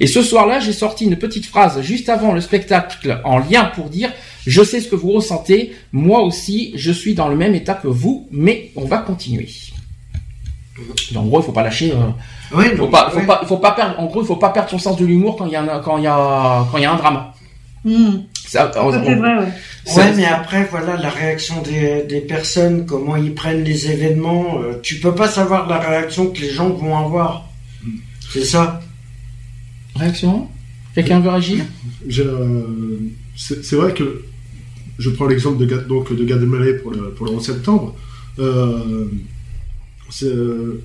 [0.00, 3.90] Et ce soir-là, j'ai sorti une petite phrase juste avant le spectacle en lien pour
[3.90, 4.10] dire
[4.46, 7.88] je sais ce que vous ressentez, moi aussi, je suis dans le même état que
[7.88, 9.48] vous, mais on va continuer.
[11.14, 11.92] En gros, il faut pas lâcher.
[11.92, 13.26] Euh, Ouais, faut non, pas, faut ouais.
[13.26, 13.98] pas, faut pas perdre.
[13.98, 15.80] En gros, il faut pas perdre son sens de l'humour quand il y a, un-
[15.80, 17.24] quand il y a, quand il y a un drame.
[17.84, 18.10] hmm,
[18.46, 19.46] Ça, on- c'est on- vrai, ouais.
[19.96, 24.78] Ouais, mais après, voilà, la réaction des, des personnes, comment ils prennent les événements, euh,
[24.82, 27.48] tu peux pas savoir la réaction que les gens vont avoir.
[28.32, 28.80] C'est ça.
[29.96, 30.48] Réaction?
[30.94, 31.64] Quelqu'un veut réagir?
[32.06, 32.98] Je-
[33.36, 34.24] c'est c'est vrai que
[34.98, 37.96] je prends l'exemple de, donc, de Gad Elmaleh pour le, pour le 11 septembre.
[38.38, 39.04] Euh,
[40.22, 40.80] euh,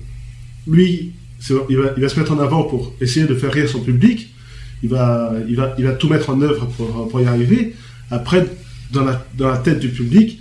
[0.66, 1.12] lui,
[1.70, 4.28] il va, il va se mettre en avant pour essayer de faire rire son public.
[4.82, 7.74] Il va, il va, il va tout mettre en œuvre pour, pour y arriver.
[8.10, 8.46] Après,
[8.92, 10.40] dans la, dans la tête du public,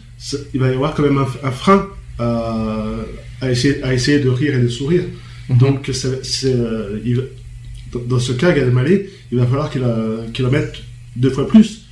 [0.53, 1.87] il va y avoir quand même un, un frein
[2.19, 2.85] à,
[3.41, 5.03] à essayer, à essayer de rire et de sourire.
[5.49, 5.57] Mhm.
[5.57, 7.23] Donc, euh, il-
[8.07, 9.83] dans- ce cas, Gad Elmaleh, il va falloir qu'il,
[10.33, 10.75] qu'il en mette
[11.15, 11.86] deux fois plus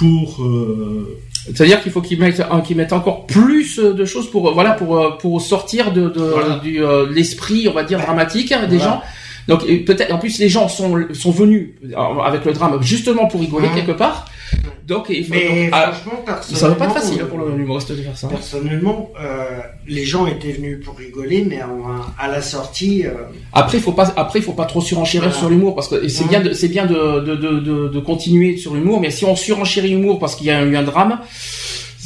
[0.00, 4.52] pour euh, C'est-à-dire qu'il faut qu'ils mettent, qu'ils mettent encore plus de choses pour, euh,
[4.52, 6.58] voilà, pour, euh, pour sortir de, de, Voilà.
[6.58, 8.92] du, euh, de l'esprit, on va dire, dramatique hein, des Voilà.
[8.94, 9.02] gens.
[9.48, 11.70] Donc peut-être, en plus, les gens sont, sont venus
[12.24, 13.74] avec le drame justement pour rigoler Mhm.
[13.74, 14.26] quelque part.
[14.90, 17.28] Donc, il faut, Mais donc, ah, franchement, ça va pas être personnellement, facile hein, euh,
[17.28, 18.26] pour l'humoriste de faire ça.
[18.28, 19.44] Personnellement, euh,
[19.86, 21.68] les gens étaient venus pour rigoler, mais à,
[22.18, 23.12] à la sortie, euh,
[23.52, 25.38] Après, il faut pas, après, il faut pas trop surenchérir Voilà.
[25.38, 26.28] sur l'humour parce que c'est Mhm.
[26.30, 29.36] bien, de, c'est bien de, de, de, de, de continuer sur l'humour, mais si on
[29.36, 31.20] surenchérit l'humour parce qu'il y a eu un drame,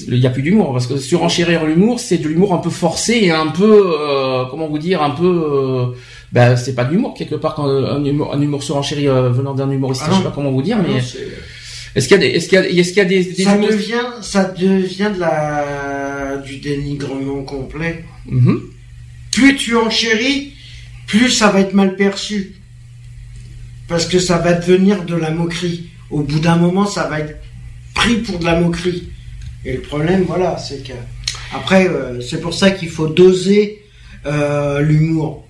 [0.09, 3.15] il y a plus d'humour parce que surenchérir l'humour, c'est de l'humour un peu forcé
[3.23, 5.87] et un peu, euh, comment vous dire, un peu, euh,
[6.33, 9.31] ben, c'est pas de l'humour quelque part quand euh, un humour, un humour surenchéri euh,
[9.31, 11.19] venant d'un humoriste, Ah je sais pas comment vous dire, mais non, c'est-
[11.95, 13.45] est-ce qu'il y a des, est-ce qu'il y a, est-ce qu'il y a des, des
[13.45, 18.05] ça devient, ça devient de la, du dénigrement complet.
[18.27, 18.61] Mhm.
[19.33, 20.55] Plus tu enchéris,
[21.07, 22.57] plus ça va être mal perçu.
[23.87, 25.91] Parce que ça va devenir de la moquerie.
[26.11, 27.37] Au bout d'un moment, ça va être
[27.95, 29.09] pris pour de la moquerie.
[29.65, 30.93] Et le problème, voilà, c'est que
[31.55, 33.83] après, euh, c'est pour ça qu'il faut doser
[34.27, 35.47] euh, l'humour.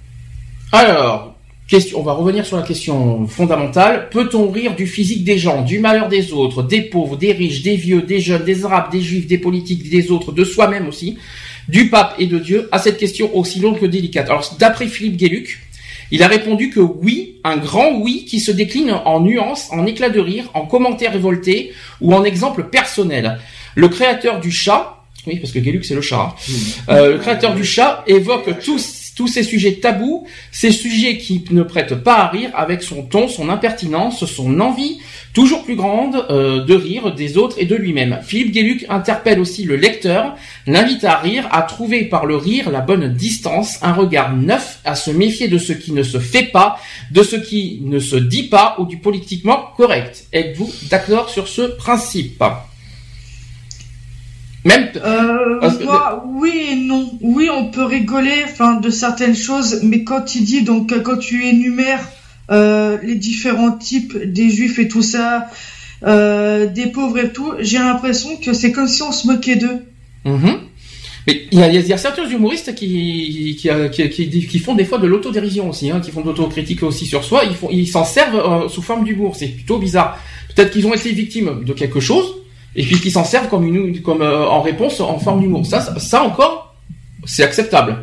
[0.73, 1.34] Alors,
[1.69, 4.09] question, on va revenir sur la question fondamentale.
[4.11, 7.77] Peut-on rire du physique des gens, du malheur des autres, des pauvres, des riches, des
[7.77, 11.19] vieux, des jeunes, des arabes, des juifs, des politiques, des autres, de soi-même aussi,
[11.69, 14.29] du pape et de Dieu à cette question aussi longue que délicate?
[14.29, 15.61] Alors, d'après Philippe Guéluc,
[16.11, 20.11] il a répondu que oui, un grand oui qui se décline en nuances, en éclats
[20.11, 23.39] de rire, en commentaires révoltés ou en exemples personnels.
[23.75, 26.35] Le créateur du chat, oui, parce que Guéluc c'est le chat, hein.
[26.91, 31.63] Euh, le créateur du chat évoque tous tous ces sujets tabous, ces sujets qui ne
[31.63, 34.99] prêtent pas à rire avec son ton, son impertinence, son envie
[35.33, 38.21] toujours plus grande euh, de rire des autres et de lui-même.
[38.23, 42.81] Philippe Guéluc interpelle aussi le lecteur, l'invite à rire, à trouver par le rire la
[42.81, 46.79] bonne distance, un regard neuf, à se méfier de ce qui ne se fait pas,
[47.11, 50.27] de ce qui ne se dit pas ou du politiquement correct.
[50.33, 52.43] Êtes-vous d'accord sur ce principe?
[54.65, 57.11] Même Euh, que- moi, oui et non.
[57.21, 61.19] Oui, on peut rigoler, enfin, de certaines choses, mais quand tu dis, donc, euh, quand
[61.19, 62.09] tu énumères
[62.51, 65.47] euh, les différents types des juifs et tout ça,
[66.07, 69.85] euh, des pauvres et tout, j'ai l'impression que c'est comme si on se moquait d'eux.
[70.27, 70.59] Mhm.
[71.27, 74.47] Mais il y a, il y a- il certains humoristes qui, qui, euh, qui, qui-
[74.47, 77.45] qui font des fois de l'autodérision aussi, hein, qui font de l'autocritique aussi sur soi.
[77.49, 79.35] Ils font, ils s'en servent euh, sous forme d'humour.
[79.37, 80.19] C'est plutôt bizarre.
[80.55, 82.27] Peut-être qu'ils ont été victimes de quelque chose
[82.77, 85.65] et puis qu'ils s'en servent comme une, comme euh, en réponse en forme d'humour.
[85.67, 86.75] Ça, ça, ça encore,
[87.25, 87.97] c'est acceptable.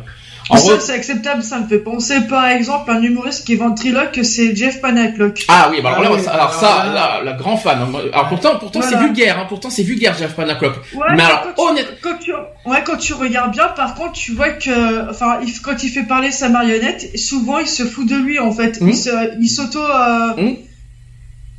[0.50, 1.42] En ça, re- c'est acceptable.
[1.44, 5.44] Ça me fait penser, par exemple, à un humoriste qui ventriloque, c'est Jeff Panaclock.
[5.46, 7.56] Ah oui, bah alors, Ah là, oui, ça- alors alors ça, là- là, la grand
[7.56, 7.78] fan.
[8.12, 8.98] Alors pourtant, pourtant Voilà.
[8.98, 9.38] c'est vulgaire.
[9.38, 10.74] Hein, pourtant c'est vulgaire, Jeff Panaclock.
[10.94, 12.32] Ouais, Mais alors, quand, tu, honnête- quand tu,
[12.66, 16.02] ouais, quand tu regardes bien, par contre, tu vois que, enfin, il- quand il fait
[16.02, 18.78] parler sa marionnette, souvent il se fout de lui en fait.
[18.82, 18.94] Il
[19.40, 19.78] il s'auto.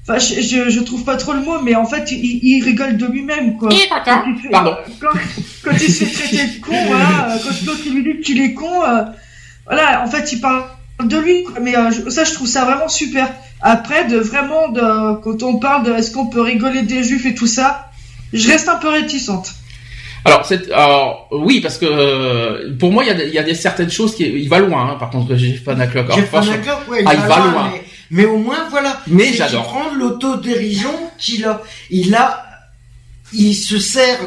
[0.05, 2.97] Enfin, je, je, je trouve pas trop le mot, mais en fait, il, il rigole
[2.97, 3.69] de lui-même, quoi.
[4.03, 4.75] Quand il fait- Pardon.
[4.99, 5.07] Quand,
[5.63, 8.53] quand il se fait traiter de con, voilà, quand l'autre il lui dit qu'il est
[8.53, 9.03] con, euh,
[9.65, 10.63] voilà, en fait, il parle
[11.05, 11.55] de lui, quoi.
[11.61, 13.29] Mais euh, ça, je trouve ça vraiment super.
[13.61, 17.33] Après, de vraiment, de, quand on parle de est-ce qu'on peut rigoler des juifs et
[17.33, 17.89] tout ça,
[18.33, 19.53] je reste un peu réticente.
[20.25, 23.53] Alors, c'est, alors oui, parce que euh, pour moi, il y a, y a des
[23.55, 24.91] certaines choses qui, il va loin.
[24.91, 25.83] Hein, par contre, Jeff franchement-
[26.41, 27.69] Panaclock, ouais, Ah, il va loin.
[27.73, 27.83] Mais,
[28.15, 29.01] mais au moins, voilà.
[29.07, 29.63] Mais C'est j'adore.
[29.63, 31.61] qu'il prend l'autodérision qu'il a.
[31.89, 32.45] Il a,
[33.33, 34.19] il se sert,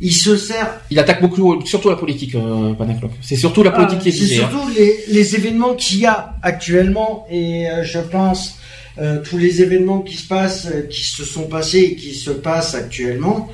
[0.00, 0.68] il se sert.
[0.90, 2.74] Il attaque beaucoup, surtout la politique, euh.
[3.22, 4.42] C'est surtout la politique Ah, qui est C'est visée.
[4.42, 4.48] hein.
[4.50, 8.58] surtout les, les événements qu'il y a actuellement et euh, je pense
[8.98, 12.30] euh, tous les événements qui se passent, euh, qui se sont passés et qui se
[12.30, 13.48] passent actuellement,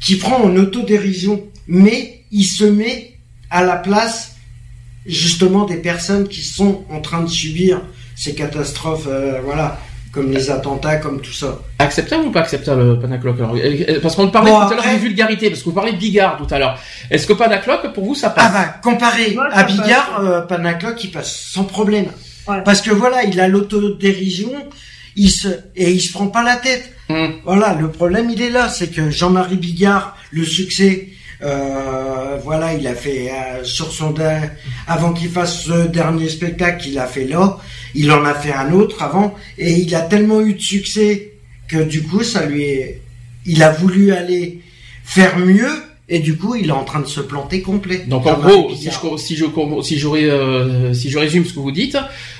[0.00, 3.12] qui prend en autodérision, mais il se met
[3.50, 4.32] à la place
[5.06, 7.80] justement des personnes qui sont en train de subir
[8.16, 9.78] ces catastrophes, euh, voilà,
[10.10, 11.58] comme les attentats, comme tout ça.
[11.78, 14.78] Acceptable ou pas acceptable, Panaclock alors, euh, euh, Parce qu'on parlait Bon, tout à l'heure
[14.80, 16.78] après- de vulgarité, parce que vous parlez de Bigard tout à l'heure.
[17.10, 18.46] Est-ce que Panaclock, pour vous, ça passe?
[18.48, 19.62] Ah bah, comparé Ouais, à.
[19.64, 22.06] Bigard, euh, Panacloc, il passe sans problème.
[22.48, 22.62] Ouais.
[22.64, 24.52] Parce que voilà, il a l'autodérision,
[25.16, 26.92] il se, et il se prend pas la tête.
[27.08, 27.34] Hum.
[27.44, 31.08] Voilà, le problème, il est là, c'est que Jean-Marie Bigard, le succès,
[31.42, 34.14] euh, voilà, il a fait euh, sur son
[34.86, 37.58] avant qu'il fasse ce dernier spectacle qu'il a fait là,
[37.94, 41.32] il en a fait un autre avant, et il a tellement eu de succès
[41.68, 43.00] que du coup, ça lui est,
[43.44, 44.60] il a voulu aller
[45.04, 45.70] faire mieux,
[46.08, 48.04] et du coup, il est en train de se planter complet.
[48.06, 51.98] Donc en gros, si je, si je, euh, si je résume ce que vous dites,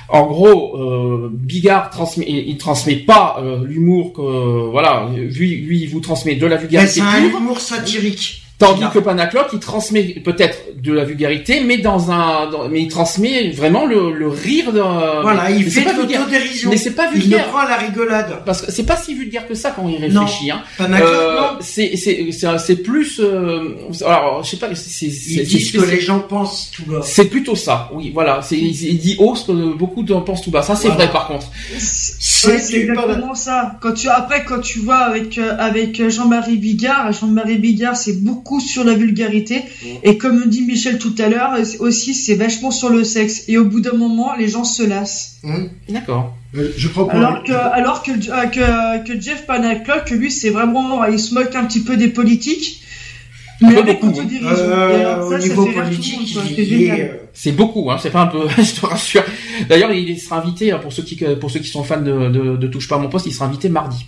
[0.08, 5.88] en gros, euh, Bigard transmet, il, transmet pas euh, l'humour que, voilà, lui, lui, il
[5.88, 8.45] vous transmet de la vulgarité c'est un humour satirique.
[8.58, 12.80] Tandis Il que Panacloc, il transmet peut-être de la vulgarité, mais dans un, dans- mais
[12.82, 14.80] il transmet vraiment le, le rire de.
[14.80, 16.20] Voilà, mais il c'est fait pas de vulgaire.
[16.20, 16.70] l'autodérision.
[16.70, 17.48] Mais c'est pas Il le vulgaire.
[17.48, 18.42] prend à la rigolade.
[18.46, 20.50] Parce que c'est pas si vulgaire que ça quand il réfléchit.
[20.50, 20.62] Hein.
[20.78, 21.46] Panacloc, Euh, non.
[21.60, 23.20] c'est c'est plus.
[23.20, 23.74] euh,
[24.06, 24.68] alors je sais pas.
[24.74, 27.00] C'est Ils c'est- disent que les gens pensent tout bas.
[27.02, 27.90] c'est plutôt ça.
[27.92, 28.40] Oui, voilà.
[28.42, 30.62] C'est il, il dit haut ce que beaucoup en pensent tout bas.
[30.62, 31.04] Ça c'est Voilà.
[31.04, 31.48] vrai par contre.
[31.78, 33.76] C'est exactement ça.
[33.82, 38.45] Quand tu après quand tu vois avec euh, avec Jean-Marie Bigard, Jean-Marie Bigard c'est beaucoup
[38.60, 39.62] sur la vulgarité
[40.02, 43.64] et comme dit Michel tout à l'heure aussi c'est vachement sur le sexe et au
[43.64, 45.38] bout d'un moment les gens se lassent.
[45.44, 45.68] Hum.
[45.88, 46.34] D'accord.
[46.54, 51.04] Euh, je pour Alors que alors que euh, que, que Jeff Panaclock lui c'est vraiment
[51.04, 52.82] il se moque un petit peu des politiques.
[53.62, 54.20] Un Mais avec beaucoup.
[54.20, 56.36] Euh, au ça, niveau politique,
[57.32, 57.96] C'est beaucoup, hein.
[57.98, 58.46] C'est pas un peu.
[58.58, 59.24] je te rassure.
[59.66, 62.56] D'ailleurs, il sera invité hein, pour ceux qui pour ceux qui sont fans de, de,
[62.56, 63.24] de touche pas à mon poste.
[63.24, 64.04] Il sera invité mardi.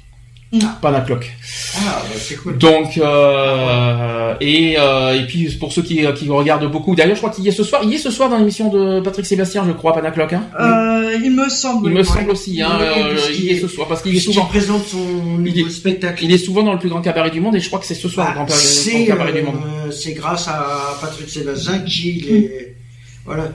[0.50, 0.60] Mm.
[0.80, 1.30] Panacloc.
[1.76, 2.56] Ah, bah, c'est cool.
[2.56, 6.94] Donc euh, et euh, et puis pour ceux qui, qui regardent beaucoup.
[6.94, 7.82] D'ailleurs, je crois qu'il y est ce soir.
[7.84, 10.32] Il y est ce soir dans l'émission de Patrick Sébastien, je crois, Panacloc.
[10.32, 10.44] Hein.
[10.58, 11.88] Euh, il me semble.
[11.90, 12.62] Il me semble aussi.
[12.62, 14.46] Hein, euh, il y est ce soir parce qu'il est souvent.
[14.46, 14.98] présente son
[15.44, 16.24] Il nouveau est- spectacle.
[16.24, 17.94] Il est souvent dans le plus grand cabaret du monde et je crois que c'est
[17.94, 19.56] ce soir le Bah, grand cabaret, le grand cabaret du monde.
[19.86, 22.74] euh, c'est grâce à Patrick Sébastien qu'il est.
[23.26, 23.50] Voilà.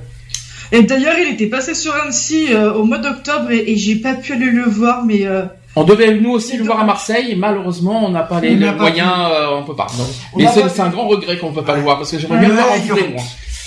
[0.72, 4.14] Et d'ailleurs, il était passé sur Annecy euh, au mois d'octobre et, et j'ai pas
[4.14, 5.44] pu aller le voir, mais euh,
[5.76, 8.54] On devait nous aussi le voir à Marseille, et malheureusement on n'a pas les, On
[8.54, 9.88] les n'a pas moyens, euh, on peut pas.
[9.98, 12.20] Donc, On mais c'est pas un grand regret qu'on peut pas le voir parce que
[12.20, 13.24] j'aimerais bien le voir en vrai, aura- moi.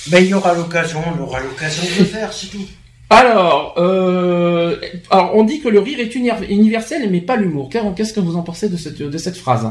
[0.09, 2.64] Ben, il y aura l'occasion, on aura l'occasion de le faire, c'est tout.
[3.11, 4.77] Alors, euh,
[5.11, 7.69] alors on dit que le rire est uni- universel mais pas l'humour.
[7.71, 9.69] Car- Qu'est-ce que vous en pensez de cette de cette phrase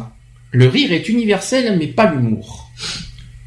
[0.51, 2.69] Le rire est universel mais pas l'humour.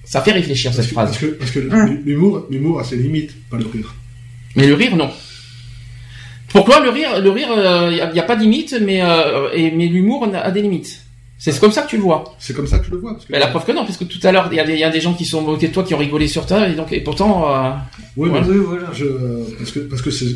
[0.05, 1.09] Ça fait réfléchir Parce cette que, phrase.
[1.11, 2.01] parce que, parce que Hum.
[2.07, 3.94] l'humour, l'humour a ses limites, pas le rire.
[4.57, 5.11] Mais le rire non.
[6.52, 7.48] Pourquoi le rire Le rire,
[7.90, 11.02] il n'y a, pas de limite, mais euh, et, mais l'humour a des limites.
[11.40, 12.34] C'est comme ça que tu le vois.
[12.40, 13.12] C'est comme ça que je le vois.
[13.12, 14.72] Parce que, la preuve que non, parce que tout à l'heure, il y, a des-
[14.72, 16.66] il y a des gens qui sont moqués de toi, qui ont rigolé sur toi,
[16.68, 17.70] et donc et pourtant, euh,
[18.16, 18.88] Oui, mais Oui, voilà.
[18.92, 19.04] je,
[19.56, 20.34] parce que, parce que c'est,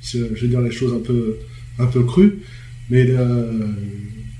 [0.00, 1.36] c'est- je vais dire les choses un peu,
[1.78, 2.40] un peu crues,
[2.90, 3.52] mais euh,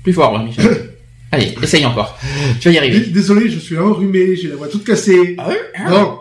[0.03, 0.89] plus fort, ouais, Michel.
[1.31, 2.17] Allez, essaye encore.
[2.59, 2.99] Tu vas y arriver.
[3.01, 5.37] désolé, je suis enrhumé, j'ai la voix toute cassée.
[5.37, 5.49] Ah
[5.89, 6.19] Non.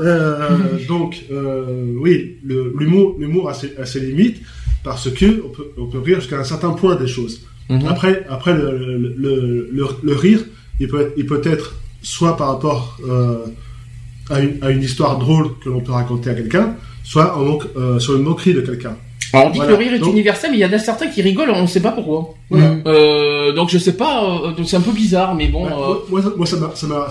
[0.00, 4.40] Euh, donc, euh, oui, l'humour, l'humour a ses, a ses limites
[4.84, 7.40] parce que on peut, on peut rire jusqu'à un certain point des choses.
[7.68, 7.86] Mhm.
[7.86, 10.40] Après, après le, le, le, le, le rire,
[10.80, 13.46] il peut être, il peut être soit par rapport euh,
[14.30, 17.58] à, une, à une histoire drôle que l'on peut raconter à quelqu'un, soit en
[17.98, 18.96] sur une moquerie de quelqu'un.
[19.32, 19.72] Alors, on dit Voilà.
[19.74, 21.62] que le rire est Donc- universel, mais il y en a certains qui rigolent, on
[21.62, 22.34] ne sait pas pourquoi.
[22.50, 22.76] Voilà.
[22.86, 25.94] Euh, donc je sais pas, euh, donc c'est un peu bizarre, mais bon, Ouais, euh,
[26.08, 26.46] moi, ça- moi,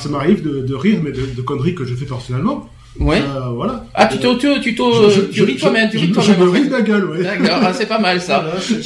[0.10, 2.68] m'arrive de, de rire, mais de, de conneries que je fais personnellement.
[3.00, 3.18] ouais.
[3.22, 3.86] Euh, voilà.
[3.94, 4.48] Ah, tu t'au- tu,
[5.12, 6.36] je- tu ris toi-même, tu je- ris je- toi-même.
[6.40, 7.24] Je me ris de ma gueule, ouais.
[7.24, 8.40] D'accord, ah, c'est pas mal ça.
[8.40, 8.82] Voilà,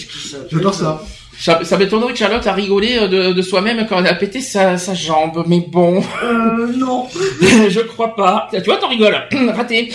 [0.51, 1.01] J'adore ça.
[1.39, 4.41] Ça, ça m'étonnerait que Charlotte a rigolé euh, de, de soi-même quand elle a pété
[4.41, 7.07] sa, sa jambe, mais bon, euh, non.
[7.69, 8.47] je crois pas.
[8.53, 9.17] Tu vois, t'en rigoles.
[9.55, 9.89] Raté.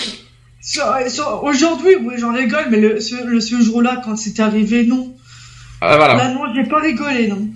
[1.43, 5.15] Aujourd'hui, oui, j'en rigole, mais le, ce, le, ce jour-là, quand c'est arrivé, non.
[5.81, 6.15] Ah, voilà.
[6.17, 7.49] Là, non, j'ai pas rigolé, non.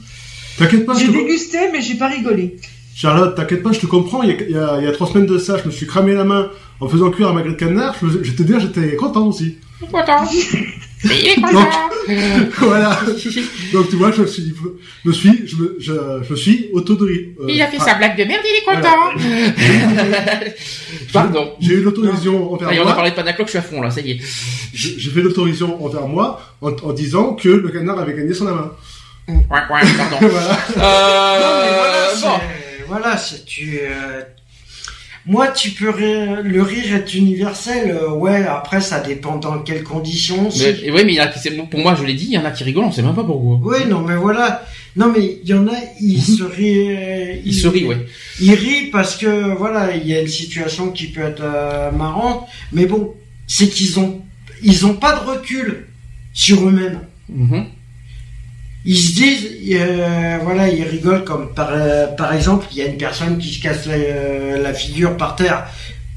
[0.59, 2.57] T'inquiète pas, je J'ai te- dégusté, mais j'ai pas rigolé.
[2.95, 4.23] Charlotte, t'inquiète pas, je te comprends.
[4.23, 5.71] Il y, a, il, y a, il y a trois semaines de ça, je me
[5.71, 7.97] suis cramé la main en faisant cuire un magret de canard.
[8.03, 9.57] Je, te dire, j'étais content aussi.
[9.91, 10.25] Content.
[11.05, 11.67] Il est content.
[12.59, 13.01] voilà.
[13.73, 14.53] Donc tu vois, je me suis,
[15.05, 15.93] je me suis, je me, je,
[16.25, 17.35] je me suis autorisé.
[17.41, 20.51] euh, Il a fait ah, sa blague de merde, il est content.
[21.13, 21.55] Pardon.
[21.61, 22.95] J'ai eu l'autorisation envers Allez, on a moi.
[22.95, 24.21] parlé de Panacloc, je suis à fond là, ça y est.
[24.75, 28.73] J'ai fait l'autorisation envers moi en, en disant que le canard avait gagné son main.
[29.29, 30.17] Ouais, ouais, pardon.
[30.21, 30.49] voilà.
[30.49, 32.41] Non, mais voilà, Euh, c'est- bon.
[32.89, 33.79] voilà, c'est tu.
[33.83, 34.23] euh,
[35.27, 37.91] Moi, tu peux rire, le rire est universel.
[37.91, 40.49] euh, ouais, après, ça dépend dans quelles conditions.
[40.59, 42.45] Mais, ouais, mais il y en a pour moi, je l'ai dit, il y en
[42.45, 43.61] a qui rigolent, on sait même pas pourquoi.
[43.63, 44.65] Oui, non, mais voilà.
[44.97, 47.41] Non, mais il y en a, ils se rient.
[47.45, 48.07] Il se rit, ouais.
[48.41, 52.47] Ils rient parce que voilà, il y a une situation qui peut être euh, marrante,
[52.73, 53.15] mais bon,
[53.47, 54.23] c'est qu'ils ont,
[54.63, 55.87] ils ont pas de recul
[56.33, 57.01] sur eux-mêmes.
[57.29, 57.67] Mhm.
[58.85, 62.87] Ils se disent, euh, voilà, ils rigolent comme par, euh, par exemple, il y a
[62.87, 65.67] une personne qui se casse la, euh, la figure par terre.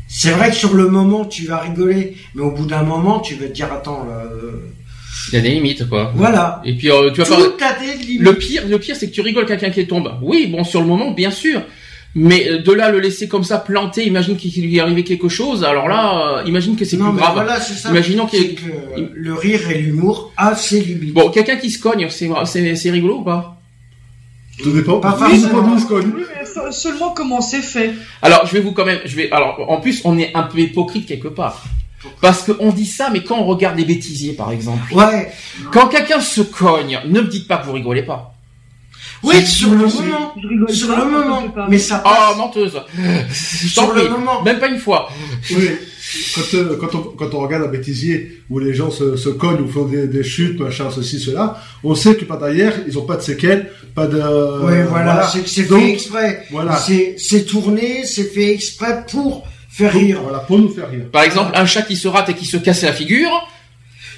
[0.08, 3.36] C'est vrai que sur le moment, tu vas rigoler, mais au bout d'un moment, tu
[3.36, 4.08] vas te dire, attends,
[5.30, 6.12] Il y a des limites, quoi.
[6.16, 6.62] voilà.
[6.64, 7.70] Et puis, euh, tu vas Tout pas...
[7.70, 8.22] a des limites.
[8.22, 10.14] Le pire, le pire, c'est que tu rigoles quelqu'un qui tombe.
[10.22, 11.62] Oui, bon, sur le moment, bien sûr.
[12.16, 15.30] Mais euh, de là, le laisser comme ça planter, imagine qu'il lui est arrivé quelque
[15.30, 17.34] chose, alors là, euh, imagine que c'est plus mais grave.
[17.34, 17.90] voilà, c'est ça.
[17.90, 18.62] Imaginons qu'il y que
[19.16, 21.14] le rire et l'humour a ses limites.
[21.14, 23.60] Bon, quelqu'un qui se cogne, c'est, c'est, c'est rigolo ou pas?
[24.62, 25.00] Tout dépend.
[25.00, 25.80] Pas forcément.
[25.80, 26.12] se cogne.
[26.16, 27.94] Oui, mais se- seulement comment c'est fait.
[28.22, 30.60] Alors, je vais vous quand même, je vais, alors, en plus, on est un peu
[30.60, 31.64] hypocrite quelque part.
[32.22, 35.32] Parce qu'on dit ça, mais quand on regarde des bêtisiers, par exemple, Ouais,
[35.72, 38.33] quand quelqu'un se cogne, ne me dites pas que vous rigolez pas.
[39.24, 40.34] Oui, sur le moment.
[40.42, 41.44] Je rigole Sur pas, le moment.
[41.70, 42.38] Mais ça Oh, passe.
[42.38, 42.82] menteuse.
[42.98, 44.42] Je Sur le moment.
[44.44, 45.10] Même pas une fois.
[45.52, 45.70] Oui,
[46.36, 49.62] quand, euh, quand, on, quand on regarde un bêtisier où les gens se, se cognent
[49.62, 53.06] ou font des, des chutes, machin, ceci, cela, on sait que par derrière, ils ont
[53.06, 54.18] pas de séquelles, pas de...
[54.66, 56.46] Oui, voilà, c'est fait exprès.
[56.52, 56.76] Voilà.
[57.18, 60.20] C'est, tourné, c'est fait exprès pour faire rire.
[60.24, 61.06] Voilà, pour nous faire rire.
[61.12, 63.32] Par exemple, un chat qui se rate et qui se casse la figure.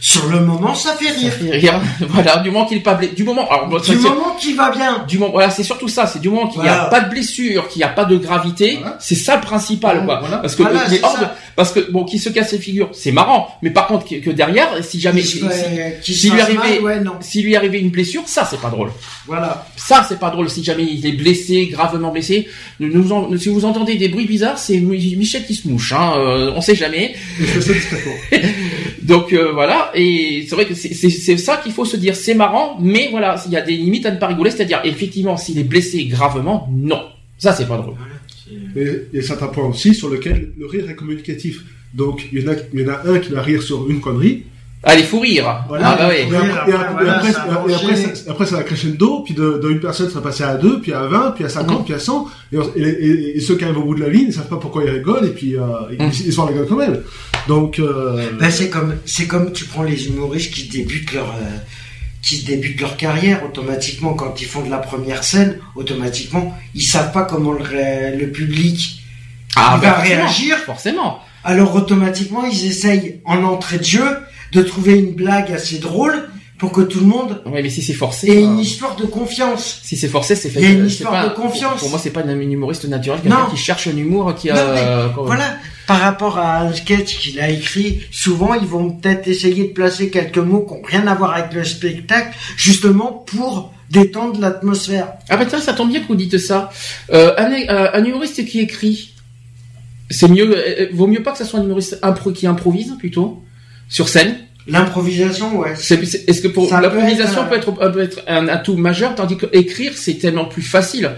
[0.01, 1.33] Sur le moment, ça fait Ça rire.
[1.33, 1.81] fait rire.
[2.09, 3.13] Voilà, du moment qu'il pas blessé.
[3.15, 5.03] Du moment, alors, ça, Du moment qui va bien.
[5.07, 7.67] du moment, voilà, c'est surtout ça, c'est du moment qu'il n'y a pas de blessure,
[7.67, 8.97] qu'il n'y a pas de gravité, Voilà.
[8.99, 10.19] c'est ça le principal, quoi.
[10.19, 10.37] Voilà.
[10.37, 10.69] Parce que, ça.
[10.69, 14.15] de- parce que, bon, qu'il se casse les figures, c'est marrant, mais par contre, que,
[14.15, 18.47] que derrière, si jamais, si, fait- lui arrivait- ouais, si lui arrivait une blessure, ça,
[18.49, 18.91] c'est pas drôle.
[19.27, 19.65] Voilà.
[19.77, 22.47] Ça, c'est pas drôle si jamais il est blessé, gravement blessé.
[22.79, 25.93] Nous, nous en- si vous entendez des bruits bizarres, c'est Mi- Michel qui se mouche,
[25.93, 27.15] hein, euh, on sait jamais.
[29.05, 29.07] Et.
[29.07, 32.77] Donc euh, voilà, et c'est vrai que c'est- ça qu'il faut se dire, c'est marrant,
[32.81, 35.63] mais voilà, il y a des limites à ne pas rigoler, c'est-à-dire effectivement s'il est
[35.63, 37.01] blessé gravement, non,
[37.37, 37.95] ça c'est pas drôle.
[38.75, 41.63] Mais il y a certains points aussi sur lesquels le rire est communicatif.
[41.93, 44.01] Donc, il y en a, il y en a un qui va rire sur une
[44.01, 44.43] connerie.
[44.87, 45.63] Allez, faut rire.
[45.67, 45.89] Voilà.
[45.89, 46.31] Ah bah oui.
[46.31, 49.79] Et après, et après, ça après, ça, après, ça va crescendo, puis de, de une
[49.79, 51.85] personne, ça va passer à deux, puis à 20, puis à 50, Mhm.
[51.85, 54.25] puis à 100, et, et, et- et ceux qui arrivent au bout de la ligne,
[54.27, 56.11] ils savent pas pourquoi ils rigolent, et puis euh, ils, Mhm.
[56.27, 57.01] ils sont la gueule quand même.
[57.47, 61.57] Donc, euh, Ben, c'est comme, c'est comme tu prends les humoristes qui débutent leur, euh,
[62.21, 67.11] qui débutent leur carrière automatiquement quand ils font de la première scène, automatiquement, ils savent
[67.11, 69.01] pas comment le, ré- le public
[69.55, 70.57] Ah il bah va forcément, réagir.
[70.59, 71.19] Forcément.
[71.43, 74.05] Alors automatiquement, ils essayent en entrée de jeu
[74.55, 77.93] de trouver une blague assez drôle pour que tout le monde Ouais, mais si c'est
[77.93, 78.27] forcé.
[78.27, 79.81] ait euh, une histoire de confiance.
[79.83, 80.61] Si c'est forcé, c'est fait.
[80.61, 81.71] Il y a une c'est histoire pas- de confiance.
[81.73, 83.49] Pour, pour moi, c'est pas une humoriste quelqu'un Non.
[83.51, 84.55] qui cherche un humour qui a.
[84.55, 88.89] Non, mais euh, Voilà, par rapport à un sketch qu'il a écrit, souvent ils vont
[88.91, 93.11] peut-être essayer de placer quelques mots qui n'ont rien à voir avec le spectacle, justement
[93.11, 95.09] pour détendre l'atmosphère.
[95.29, 96.69] Ah bah tiens, ça tombe bien que vous dites ça.
[97.11, 99.13] Euh, un, euh, un humoriste qui écrit,
[100.09, 103.43] c'est mieux, euh, vaut mieux pas que ça soit un humoriste impro qui improvise plutôt
[103.89, 104.37] sur scène.
[104.67, 105.73] L'improvisation, ouais.
[105.75, 108.77] C'est- c'est- Est-ce que pour Ça peut l'improvisation être, peut être, peut être un atout
[108.77, 111.11] majeur, tandis que écrire c'est tellement plus facile.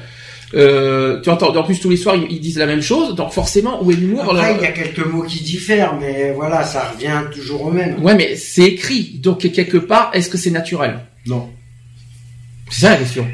[0.54, 3.84] Euh, tu entends, en plus tous les soirs ils, disent la même chose, donc forcément
[3.84, 7.22] où est l'humour Après, il y a quelques mots qui diffèrent, mais voilà, ça revient
[7.34, 8.02] toujours au même.
[8.02, 11.00] Ouais, mais c'est écrit, donc quelque part, est-ce que c'est naturel?
[11.26, 11.50] Non.
[12.70, 13.28] C'est ça la question.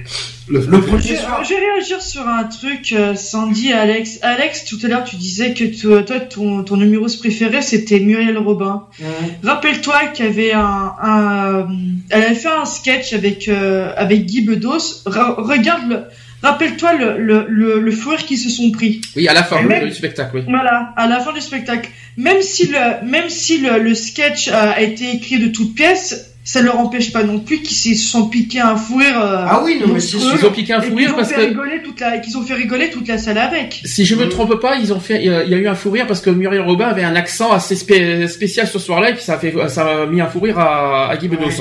[0.50, 4.20] Le, Le Je, soir, je vais réagir sur un truc, euh, Sandy et Alex.
[4.22, 8.38] Alex, tout à l'heure, tu disais que toi, toi, ton, ton humoriste préféré, c'était Muriel
[8.38, 8.84] Robin.
[9.00, 9.04] Mmh.
[9.48, 11.68] Rappelle-toi qu'il y avait un, un,
[12.10, 15.04] elle avait fait un sketch avec euh, avec Guy Bedos.
[15.06, 16.04] Re- regarde le,
[16.42, 19.00] rappelle-toi le le le, le fou rire qu'ils se sont pris.
[19.16, 20.42] Oui, à la fin même- du spectacle, oui.
[20.50, 21.90] Voilà, à la fin du spectacle.
[22.18, 26.62] Même si le même si le, le sketch a été écrit de toutes pièces, ça
[26.62, 29.18] leur empêche pas non plus qu'ils se sont piqués un fou rire.
[29.20, 30.40] euh, Ah oui, non, mais c'est monstrueux.
[30.42, 32.38] Ils ont piqué un fou qu'ils rire ont parce fait que rigoler toute la, qu'ils
[32.38, 33.82] ont fait rigoler toute la salle avec.
[33.86, 35.76] Si je me trompe pas, ils ont fait, il y a y a eu un
[35.76, 39.14] fou rire parce que Muriel Robin avait un accent assez spé- spécial ce soir-là et
[39.14, 41.46] puis ça a fait, ça a mis un fou rire à, à Guy Bedos.
[41.46, 41.54] Ouais.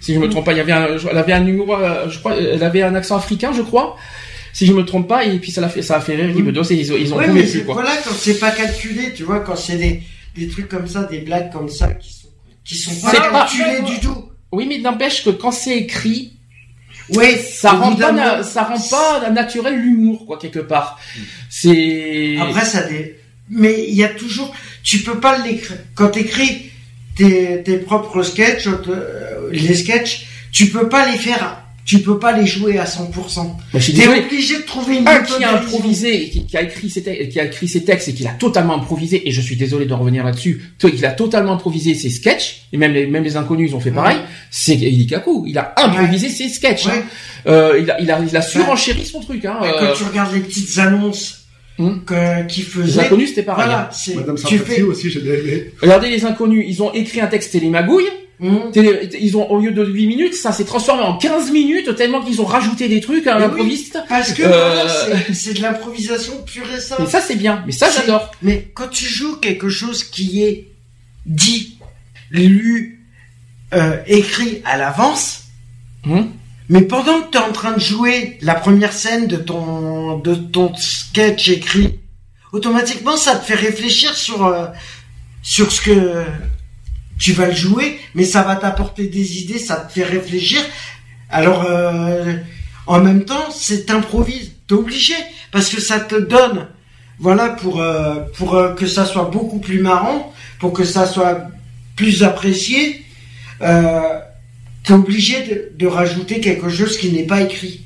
[0.00, 2.18] Si je me trompe pas, il y avait un, elle avait un humour, euh, je
[2.20, 3.96] crois, elle avait un accent africain, je crois.
[4.52, 6.42] Si je me trompe pas, et puis ça l'a fait, ça a fait rire Guy
[6.42, 6.46] Mm.
[6.46, 7.74] Bedos et ils ont, ils ont Ouais, mais plus c'est- quoi.
[7.74, 10.02] voilà, quand c'est pas calculé, tu vois, quand c'est des,
[10.36, 12.17] des trucs comme ça, des blagues comme ça qui sont,
[12.68, 13.10] qui sont pas
[13.82, 14.28] du tout.
[14.52, 16.34] Oui, mais n'empêche que quand c'est écrit,
[17.38, 21.00] ça rend pas, moment- ça rend pas naturel l'humour quoi quelque part.
[21.48, 23.18] C'est Après, ça dé...
[23.50, 25.78] Mais il y a toujours, tu peux pas l'écrire.
[25.94, 26.70] Quand t'écris
[27.16, 32.32] tes, tes propres sketchs, euh, les sketchs, tu peux pas les faire, tu peux pas
[32.38, 33.46] les jouer à 100%.
[33.72, 36.56] Mais je suis T'es obligé de trouver une un qui a improvisé, et qui, qui
[36.58, 39.32] a écrit ses te- qui a écrit ses textes et qui l'a totalement improvisé, et
[39.32, 43.06] je suis désolé de revenir là-dessus, il a totalement improvisé ses sketchs, et même les,
[43.06, 44.18] même les inconnus ils ont fait pareil,
[44.50, 46.92] c'est Eddie Kaku, il a improvisé ses sketchs, Ouais.
[46.94, 47.02] hein.
[47.46, 49.56] Euh, il a, il a, il a surenchéri son truc, hein.
[49.62, 51.36] Ouais, euh, Quand tu regardes les petites annonces
[51.80, 52.02] Hum.
[52.04, 53.66] que, qui les faisaient, inconnus c'était pareil.
[53.66, 53.68] hein.
[53.68, 55.70] voilà, c'est, Madame tu Sarkozy fais, aussi, j'ai bien aimé.
[55.80, 58.10] Regardez les inconnus, ils ont écrit un texte télémagouille, Hum.
[58.72, 62.22] Télé- ils ont, au lieu de 8 minutes, ça s'est transformé en 15 minutes, tellement
[62.22, 63.50] qu'ils ont rajouté des trucs à Mais oui.
[63.50, 63.98] l'improviste.
[64.08, 64.88] parce que Euh,
[65.32, 67.02] c'est- de l'improvisation pure et simple.
[67.02, 68.30] Et ça c'est bien, mais ça j'adore.
[68.42, 70.68] Mais quand tu joues quelque chose qui est
[71.26, 71.78] dit,
[72.30, 73.04] lu,
[73.74, 75.44] euh, écrit à l'avance,
[76.06, 76.30] Hum.
[76.68, 80.34] mais pendant que tu es en train de jouer la première scène de ton, de
[80.34, 81.98] ton sketch écrit,
[82.52, 84.66] automatiquement ça te fait réfléchir sur, euh,
[85.42, 86.24] sur ce que
[87.18, 90.60] tu vas le jouer, mais ça va t'apporter des idées, ça te fait réfléchir.
[91.30, 92.34] Alors, euh,
[92.86, 95.14] en même temps, c'est t'improvises, t'es obligé,
[95.50, 96.68] parce que ça te donne,
[97.18, 101.48] voilà, pour euh, euh, que ça soit beaucoup plus marrant, pour que ça soit
[101.96, 103.04] plus apprécié,
[103.60, 107.80] t'es obligé de rajouter quelque chose qui n'est pas écrit.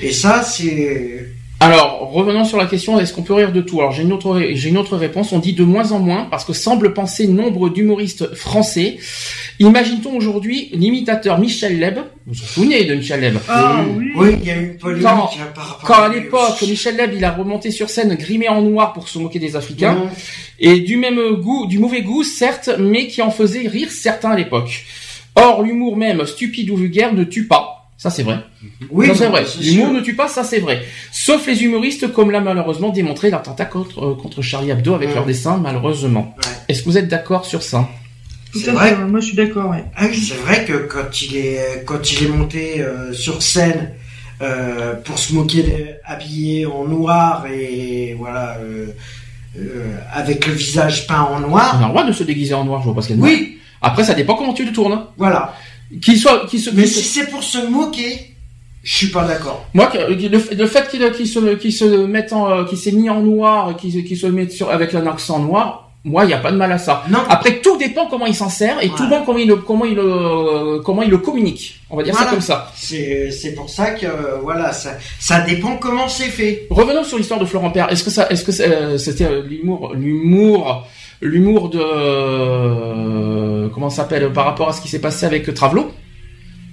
[0.00, 1.28] Et ça, c'est
[1.64, 3.78] Alors, revenons sur la question, est-ce qu'on peut rire de tout?
[3.80, 5.30] Alors, j'ai une autre, j'ai une autre réponse.
[5.30, 8.96] On dit de moins en moins, parce que semble penser nombre d'humoristes français.
[9.60, 11.98] Imagine-t-on aujourd'hui l'imitateur Michel Leb.
[12.26, 13.36] Vous vous souvenez de Michel Leb?
[13.48, 14.10] Ah oui.
[14.16, 16.62] oui, il y a eu une polémique Quand- par rapport Quand à l'époque.
[16.62, 20.08] Michel Leb, il a remonté sur scène grimé en noir pour se moquer des Africains.
[20.58, 24.36] Et du même goût, du mauvais goût, certes, mais qui en faisait rire certains à
[24.36, 24.84] l'époque.
[25.36, 27.81] Or, l'humour même stupide ou vulgaire ne tue pas.
[28.02, 28.38] Ça, c'est vrai.
[28.90, 29.44] Oui, ça, c'est vrai.
[29.60, 30.82] L'humour ne tue pas, ça, c'est vrai.
[31.12, 35.14] Sauf les humoristes, comme l'a malheureusement démontré l'attentat contre, euh, contre Charlie Hebdo avec Ouais.
[35.14, 36.34] leur dessin, malheureusement.
[36.36, 36.50] Ouais.
[36.68, 37.88] Est-ce que vous êtes d'accord sur ça?
[38.52, 38.88] Tout C'est à vrai.
[38.96, 39.04] fait.
[39.04, 39.70] Moi, je suis d'accord.
[39.70, 39.84] Ouais.
[39.96, 43.92] Ah oui, c'est vrai que quand il est quand il est monté euh, sur scène
[44.42, 48.88] euh, pour se moquer des- habillé en noir et voilà euh,
[49.58, 51.76] euh, avec le visage peint en On noir.
[51.78, 53.22] a le droit de se déguiser en noir, je vois pas ce qu'il y a
[53.22, 53.26] de.
[53.26, 55.06] Oui, Après, ça dépend comment tu le tournes.
[55.16, 55.54] voilà.
[56.16, 58.34] Soit, se, Mais si se- c'est pour se moquer,
[58.82, 59.66] je suis pas d'accord.
[59.74, 61.38] Moi, le, fait- le fait qu'il se,
[61.72, 65.06] se mette en, euh, qu'il s'est mis en noir, qu'il se- mette sur, avec un
[65.06, 67.04] accent noir, moi, il n'y a pas de mal à ça.
[67.10, 67.20] Non.
[67.28, 69.94] Après, tout dépend comment il s'en sert et tout dépend comment il le, comment il
[69.94, 71.80] le, comment il le communique.
[71.90, 72.72] On va dire ça comme ça.
[72.74, 76.66] C'est c'est pour ça que euh, voilà ça ça dépend comment c'est fait.
[76.70, 77.88] Revenons sur l'histoire de Florent Père.
[77.92, 80.84] Est-ce que ça, est-ce que euh, c'était euh, l'humour, l'humour,
[81.22, 85.92] l'humour de, euh, comment ça s'appelle, par rapport à ce qui s'est passé avec Travelo?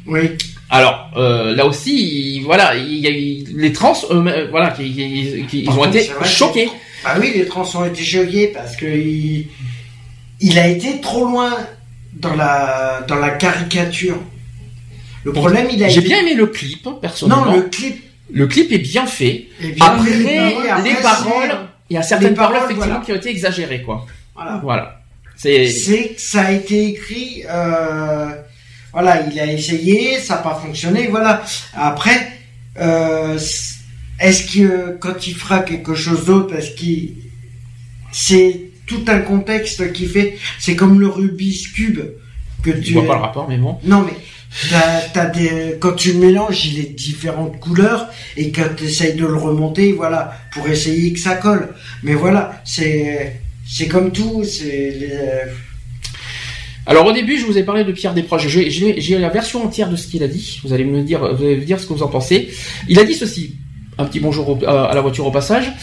[0.07, 0.31] Oui.
[0.69, 5.45] Alors euh, là aussi, il- voilà, il y a les trans, eux-mêmes, voilà, qui, qui-
[5.49, 6.69] qui- ils ont contre, été que- choqués.
[7.05, 9.47] Ah oui, les trans ont été choqués parce que il,
[10.41, 11.55] il a été trop loin
[12.13, 14.17] dans la dans la caricature.
[15.23, 16.07] Le problème, il a J'ai été...
[16.09, 17.45] bien aimé le clip, personnellement.
[17.45, 17.61] Non, le...
[17.63, 18.03] le clip
[18.47, 19.47] clip est bien fait.
[19.59, 20.37] bien Après, fait,
[20.69, 21.57] après, les paroles,
[21.89, 23.05] il y a certaines les paroles, paroles, effectivement voilà.
[23.05, 24.05] qui ont été exagérées, quoi.
[24.39, 24.59] Voilà.
[24.63, 25.01] Voilà.
[25.35, 25.65] C'est,
[26.15, 27.43] que ça a été écrit.
[27.49, 28.29] euh,
[28.91, 31.07] voilà, il a essayé, ça n'a pas fonctionné.
[31.07, 31.43] Voilà.
[31.73, 32.31] Après,
[32.79, 33.37] euh,
[34.19, 37.15] est-ce que quand il fera quelque chose d'autre, est-ce qu'il
[38.11, 40.37] c'est tout un contexte qui fait.
[40.59, 41.99] C'est comme le Rubik's cube
[42.63, 42.93] que je tu.
[42.93, 43.77] vois pas le rapport, mais bon.
[43.83, 44.13] Non mais
[45.33, 49.35] des quand tu le mélanges, il est différentes couleurs et quand tu essayes de le
[49.35, 51.69] remonter, voilà, pour essayer que ça colle.
[52.03, 53.39] Mais voilà, c'est
[53.71, 55.11] c'est comme tout, les-
[56.85, 58.47] Alors au début, je vous ai parlé de Pierre Desproges.
[58.47, 60.59] J'ai la version entière de ce qu'il a dit.
[60.63, 62.49] Vous allez me dire, vous allez me dire ce que vous en pensez.
[62.87, 63.55] Il a dit ceci.
[63.99, 65.73] Un petit bonjour à la voiture au passage.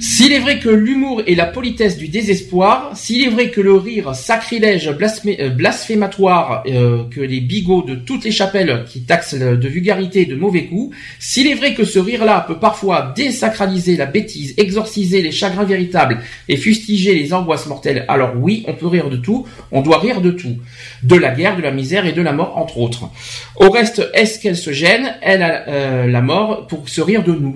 [0.00, 3.74] S'il est vrai que l'humour est la politesse du désespoir, s'il est vrai que le
[3.74, 9.68] rire sacrilège euh, blasphématoire euh, que les bigots de toutes les chapelles qui taxent de
[9.68, 10.90] vulgarité et de mauvais goût,
[11.20, 16.18] s'il est vrai que ce rire-là peut parfois désacraliser la bêtise, exorciser les chagrins véritables
[16.48, 20.20] et fustiger les angoisses mortelles, alors oui, on peut rire de tout, on doit rire
[20.20, 20.56] de tout.
[21.04, 23.08] De la guerre, de la misère et de la mort, entre autres.
[23.54, 27.32] Au reste, est-ce qu'elle se gêne, elle a euh, la mort, pour se rire de
[27.32, 27.54] nous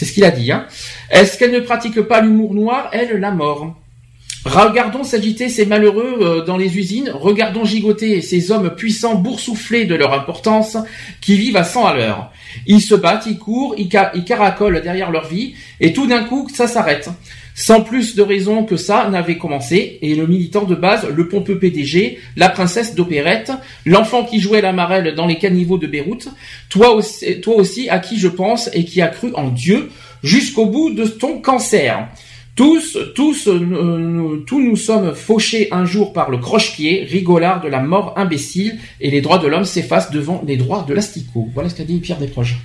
[0.00, 0.50] C'est ce qu'il a dit.
[0.50, 0.64] Hein.
[1.10, 3.76] Est-ce qu'elle ne pratique pas l'humour noir, elle, la mort?
[4.46, 9.94] Regardons s'agiter ces malheureux euh, dans les usines, regardons gigoter ces hommes puissants boursouflés de
[9.94, 10.78] leur importance,
[11.20, 12.32] qui vivent à 100 à l'heure.
[12.66, 16.24] Ils se battent, ils courent, ils, ca- ils caracolent derrière leur vie, et tout d'un
[16.24, 17.10] coup, ça s'arrête.
[17.60, 21.58] Sans plus de raison que ça n'avait commencé, et le militant de base, le pompeux
[21.58, 23.52] PDG, la princesse d'opérette,
[23.84, 26.28] l'enfant qui jouait la marelle dans les caniveaux de Beyrouth,
[26.70, 29.90] toi aussi, toi aussi à qui je pense et qui a cru en Dieu
[30.22, 32.08] jusqu'au bout de ton cancer.
[32.56, 37.80] Tous, tous, euh, tous nous sommes fauchés un jour par le croche-pied, rigolard de la
[37.80, 41.50] mort imbécile, et les droits de l'homme s'effacent devant les droits de l'asticot.
[41.52, 42.56] Voilà ce qu'a dit Pierre Desproges.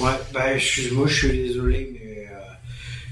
[0.00, 2.07] Ouais, bah excuse-moi, je suis désolé, mais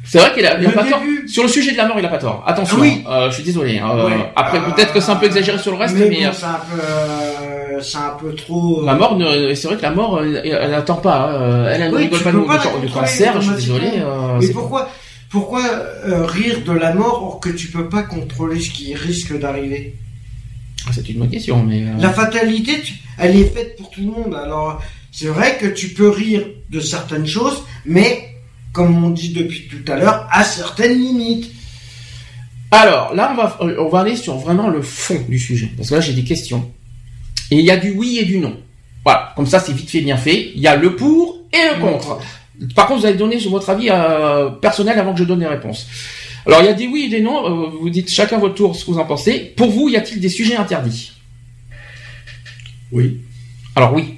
[0.08, 1.02] C'est vrai qu'il a, il a Le pas tort.
[1.26, 2.44] Sur le sujet de la mort, il a pas tort.
[2.46, 3.02] Attention, Ah oui.
[3.06, 3.78] hein, euh, je suis désolé.
[3.78, 6.08] hein, euh, ouais, après, euh, peut-être que c'est un peu exagéré sur le reste, mais,
[6.08, 8.82] bon, euh, c'est un peu, euh, c'est un peu trop.
[8.82, 9.18] euh, la mort,
[9.54, 11.16] c'est vrai que la mort, euh, elle n'attend pas.
[11.30, 13.40] hein, euh, Elle, elle ne Oui, rigole pas pas de- cancer.
[13.40, 13.88] Je suis désolé.
[13.96, 14.88] euh, Mais pourquoi,
[15.28, 15.62] pourquoi
[16.06, 19.94] euh, rire de la mort or que tu peux pas contrôler ce qui risque d'arriver?
[20.92, 21.82] C'est une bonne question, mais.
[21.82, 22.80] euh, La fatalité,
[23.18, 24.34] elle est faite pour tout le monde.
[24.40, 24.80] Alors,
[25.10, 28.35] c'est vrai que tu peux rire de certaines choses, mais
[28.76, 31.50] comme on dit depuis tout à l'heure, à certaines limites.
[32.70, 35.94] Alors là, on va, on va aller sur vraiment le fond du sujet, parce que
[35.94, 36.70] là, j'ai des questions.
[37.50, 38.54] Et il y a du oui et du non.
[39.02, 40.52] Voilà, comme ça, c'est vite fait, bien fait.
[40.54, 42.18] Il y a le pour et le contre.
[42.74, 45.86] Par contre, vous allez donner votre avis euh, personnel avant que je donne les réponses.
[46.44, 47.46] Alors, il y a des oui et des non.
[47.46, 49.54] euh, vous dites chacun votre tour ce que vous en pensez.
[49.56, 51.12] Pour vous, y a-t-il des sujets interdits?
[52.92, 53.20] Oui.
[53.74, 54.16] Alors oui.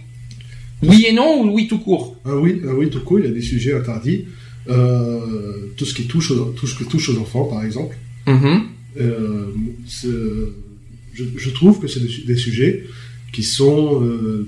[0.83, 2.17] Oui et non ou oui tout court?
[2.25, 4.27] Ah oui, ah oui, tout court, il y a des sujets interdits.
[4.69, 7.97] Euh, tout ce qui touche aux, tout ce qui touche aux enfants, par exemple.
[8.27, 8.63] Mhm.
[9.01, 9.53] Euh,
[9.87, 12.85] je, je trouve que c'est des, su- des sujets
[13.33, 14.47] qui sont, euh,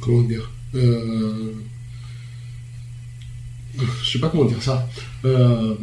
[0.00, 0.80] comment dire, je
[4.10, 4.88] sais pas comment dire ça.
[5.24, 5.74] Euh,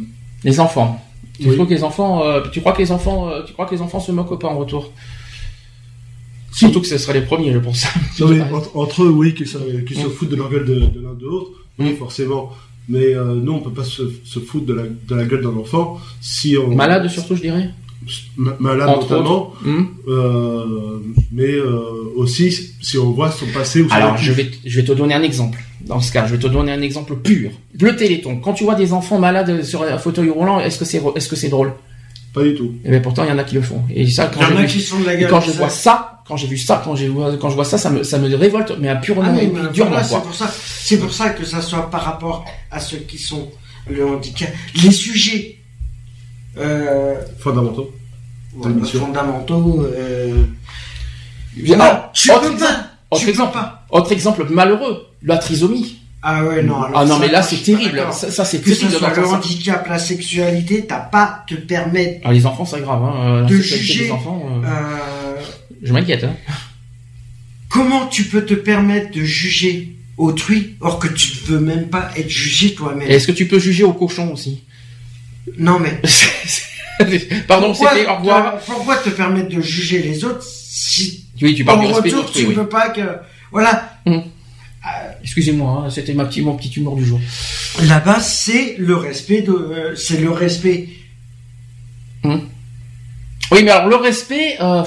[0.44, 1.04] Les enfants.
[1.38, 1.54] Tu Oui.
[1.54, 3.80] crois que les enfants, euh, tu crois que les enfants, euh, tu crois que les
[3.80, 4.92] enfants se moquent pas en retour?
[6.52, 6.60] Si.
[6.60, 7.84] Surtout que ce seraient les premiers, je pense.
[8.20, 10.10] non, mais entre, entre eux, oui, qu'ils se, Mm.
[10.10, 11.96] foutent de leur gueule de, de l'un de l'autre, oui, Mm.
[11.96, 12.50] forcément.
[12.92, 15.56] Mais euh, nous, on peut pas se, se foutre de la, de la gueule d'un
[15.56, 17.70] enfant si on Malade surtout, je dirais.
[18.36, 19.84] Ma- malade Entre notamment, Hmm.
[20.08, 20.98] euh,
[21.30, 21.78] mais euh,
[22.16, 25.14] aussi si on voit son passé ou son Alors, je vais, je vais te donner
[25.14, 25.58] un exemple.
[25.86, 27.50] Dans ce cas, je vais te donner un exemple pur.
[27.80, 28.36] Le Téléthon.
[28.38, 31.36] Quand tu vois des enfants malades sur un fauteuil roulant, est-ce que c'est, est-ce que
[31.36, 31.72] c'est drôle?
[32.34, 32.72] Pas du tout.
[32.84, 33.82] Et bien pourtant, il y en a qui le font.
[33.94, 35.30] Et ça, Il quand y en a j'ai qui sont de la gueule.
[35.30, 35.58] quand je ça.
[35.58, 38.04] vois ça, quand j'ai vu ça, quand j'ai vois- quand je vois ça, ça me,
[38.04, 40.48] ça me révolte, mais à purement Ah, mais voilà, c'est pour ça,
[40.82, 43.50] c'est pour ça que ça soit par rapport à ceux qui sont
[43.88, 44.48] le handicap,
[44.82, 45.56] les sujets
[46.56, 47.90] euh, Fondamentaux.
[48.52, 49.86] fondamentaux.
[49.94, 50.44] Euh,
[51.66, 52.62] voilà, tu autre peux exemple.
[52.72, 53.52] pas, Autre tu peux exemple.
[53.52, 53.86] pas.
[53.90, 55.96] Autre exemple malheureux, la trisomie.
[56.22, 56.82] Ah ouais non.
[56.82, 58.02] alors Ah non, ça, mais là, c'est terrible.
[58.12, 58.90] Ça, ça, c'est terrible.
[58.92, 63.02] soit le handicap, la sexualité, t'as pas te permettre Ah, les enfants, c'est grave.
[63.02, 63.40] Hein.
[63.40, 65.19] La De sexualité juger, des enfants, euh, euh,
[65.82, 66.24] je m'inquiète.
[66.24, 66.36] Hein.
[67.68, 72.10] Comment tu peux te permettre de juger autrui or que tu ne veux même pas
[72.16, 73.08] être jugé toi-même?
[73.08, 74.62] Est-ce que tu peux juger au cochon aussi?
[75.58, 76.00] Non mais
[77.48, 78.60] Pardon, pourquoi, c'était au revoir.
[78.60, 82.10] te, pourquoi te permettre de juger les autres si Oui, tu en parles du respect
[82.10, 82.48] de retour tu oui.
[82.50, 83.00] ne veux pas que
[83.50, 83.96] voilà
[85.22, 87.20] Excusez-moi, hein, c'était ma petit, mon petit humour du jour.
[87.82, 90.88] là-bas c'est le respect de euh, c'est le respect
[93.52, 94.82] Oui, mais alors le respect, euh,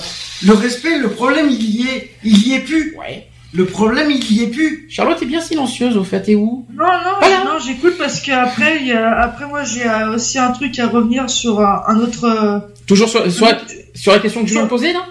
[0.45, 3.27] le respect le problème il y est il y est plus ouais.
[3.53, 6.65] le problème il y est plus Charlotte est bien silencieuse au fait, et où?
[6.73, 7.43] Non, non, Voilà.
[7.43, 11.83] non, j'écoute parce qu'après, après moi, j'ai euh, aussi un truc à revenir sur un,
[11.87, 12.23] un autre.
[12.25, 13.57] euh, Toujours sur, sur, la,
[13.95, 15.05] sur la question que je viens de poser là?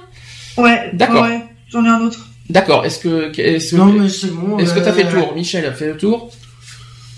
[0.56, 1.22] Ouais, D'accord.
[1.24, 1.40] ouais,
[1.70, 2.26] j'en ai un autre.
[2.50, 2.84] D'accord.
[2.84, 5.34] Est-ce que, est-ce non que, mais c'est bon est-ce que t'as euh, fait le tour
[5.34, 6.30] Michel a fait le tour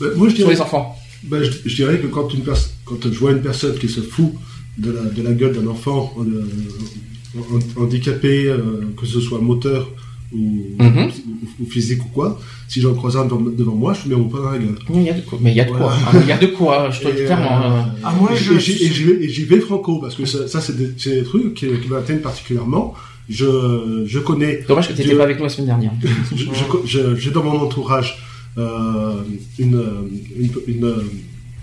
[0.01, 0.97] Bah, moi, je sur dirais, les enfants.
[1.25, 4.33] bah, je, je dirais que quand, une quand je vois une personne qui se fout
[4.79, 6.47] de la, de la gueule d'un enfant euh,
[7.37, 9.91] han- handicapé, euh, que ce soit moteur
[10.33, 11.07] ou, Mhm.
[11.07, 14.21] ou, ou physique ou quoi, si j'en croise un devant, devant moi, je lui mets
[14.23, 14.75] mon poing dans la gueule.
[14.91, 15.39] Oui, il y a de quoi.
[15.41, 15.79] Mais il y a de quoi.
[15.79, 15.97] Voilà.
[16.13, 16.91] hein, Il y a de quoi.
[16.91, 17.63] Je te le dis clairement.
[17.63, 18.89] euh, euh, Ah, moi, et je- j'y- et
[19.29, 22.19] j'y vais, vais franco parce que ça, ça, c'est des, des trucs qui, qui m'atteignent
[22.21, 22.95] particulièrement.
[23.29, 25.17] Je, je connais, Dommage que t'étais Dieu.
[25.17, 25.93] pas avec nous la semaine dernière.
[26.35, 28.19] je- je- je- j'ai dans mon entourage
[28.59, 29.15] euh,
[29.59, 29.83] une,
[30.39, 30.95] une, une,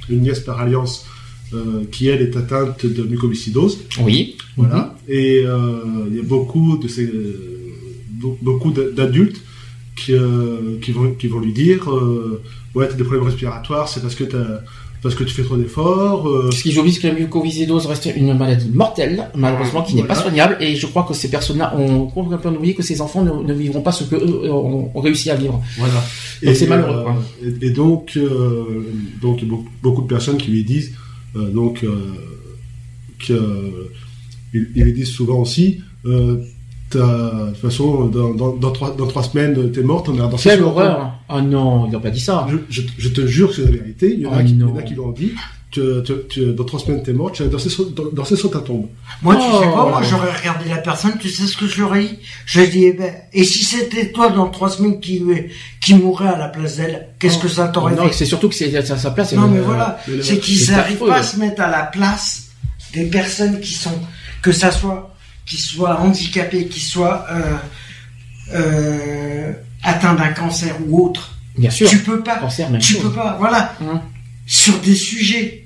[0.09, 1.05] une nièce par alliance
[1.53, 3.79] euh, qui elle est atteinte de mucoviscidose.
[4.01, 4.35] Oui.
[4.57, 4.95] Voilà.
[5.07, 9.41] Et euh, il y a beaucoup de ces be- beaucoup d'a- d'adultes
[9.95, 11.87] qui, euh, qui vont qui vont lui dire
[12.75, 14.61] ouais t'as des problèmes respiratoires c'est parce que t'as
[15.03, 18.37] parce que tu fais trop d'efforts euh, Parce qu'ils oublient que la mucoviscidose reste une
[18.37, 22.51] maladie mortelle, malheureusement, qui n'est pas soignable, et je crois que ces personnes-là ont complètement
[22.51, 25.59] oublié que ces enfants ne, ne vivront pas ce que eux ont, réussi à vivre.
[25.79, 26.03] voilà
[26.43, 27.03] Donc c'est malheureux,
[27.43, 28.85] et, et donc euh,
[29.19, 30.91] donc il y a beaucoup, beaucoup de personnes qui lui disent
[31.35, 31.97] donc euh,
[33.19, 33.89] que
[34.53, 36.37] ils, ils disent souvent aussi euh,
[36.91, 40.29] de toute façon dans, dans, dans trois dans trois semaines t'es morte on est dans
[40.31, 42.47] Quelle horreur Ah non, il n'a pas dit ça.
[42.49, 44.13] Je, je, je te jure que c'est la vérité.
[44.13, 44.77] Il y en a, Oh qui, il y en non.
[44.77, 45.31] a qui l'ont dit.
[45.71, 47.31] Tu, tu, tu- dans trois semaines, t'es mort.
[47.31, 48.87] Tu vas danser sur, dans- danser sur ta tombe.
[49.21, 49.61] Moi, tu Oh.
[49.61, 52.83] sais quoi, moi, j'aurais regardé la personne, tu sais ce que j'aurais dit J'aurais dit,
[52.87, 55.23] eh ben, et si c'était toi dans trois semaines qui,
[55.79, 58.13] qui mourrait à la place d'elle, qu'est-ce que ça t'aurait Non, fait?
[58.13, 59.31] c'est surtout que c'est à sa place.
[59.31, 62.49] Non, euh, mais voilà, c'est qu'ils n'arrivent pas à se mettre à la place
[62.93, 63.97] des personnes qui sont,
[64.41, 65.15] que ça soit,
[65.45, 67.55] qui soient handicapées, qui soient euh,
[68.53, 69.53] euh,
[69.83, 71.37] atteints d'un cancer ou autre.
[71.57, 71.89] Bien sûr.
[71.89, 72.37] Tu peux pas.
[72.37, 73.03] Cancer, même tu chose.
[73.03, 74.01] peux pas, voilà, Hum.
[74.45, 75.60] sur des sujets.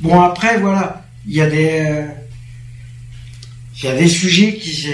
[0.00, 2.06] Bon après voilà, il y a des euh,
[3.78, 4.88] il y a des sujets qui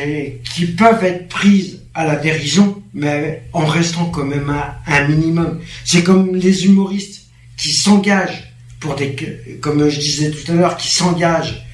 [0.45, 5.61] qui peuvent être prises à la dérision, mais en restant quand même à un minimum.
[5.85, 7.27] C'est comme les humoristes
[7.57, 9.15] qui s'engagent pour des
[9.61, 11.65] comme je disais tout à l'heure, qui s'engagent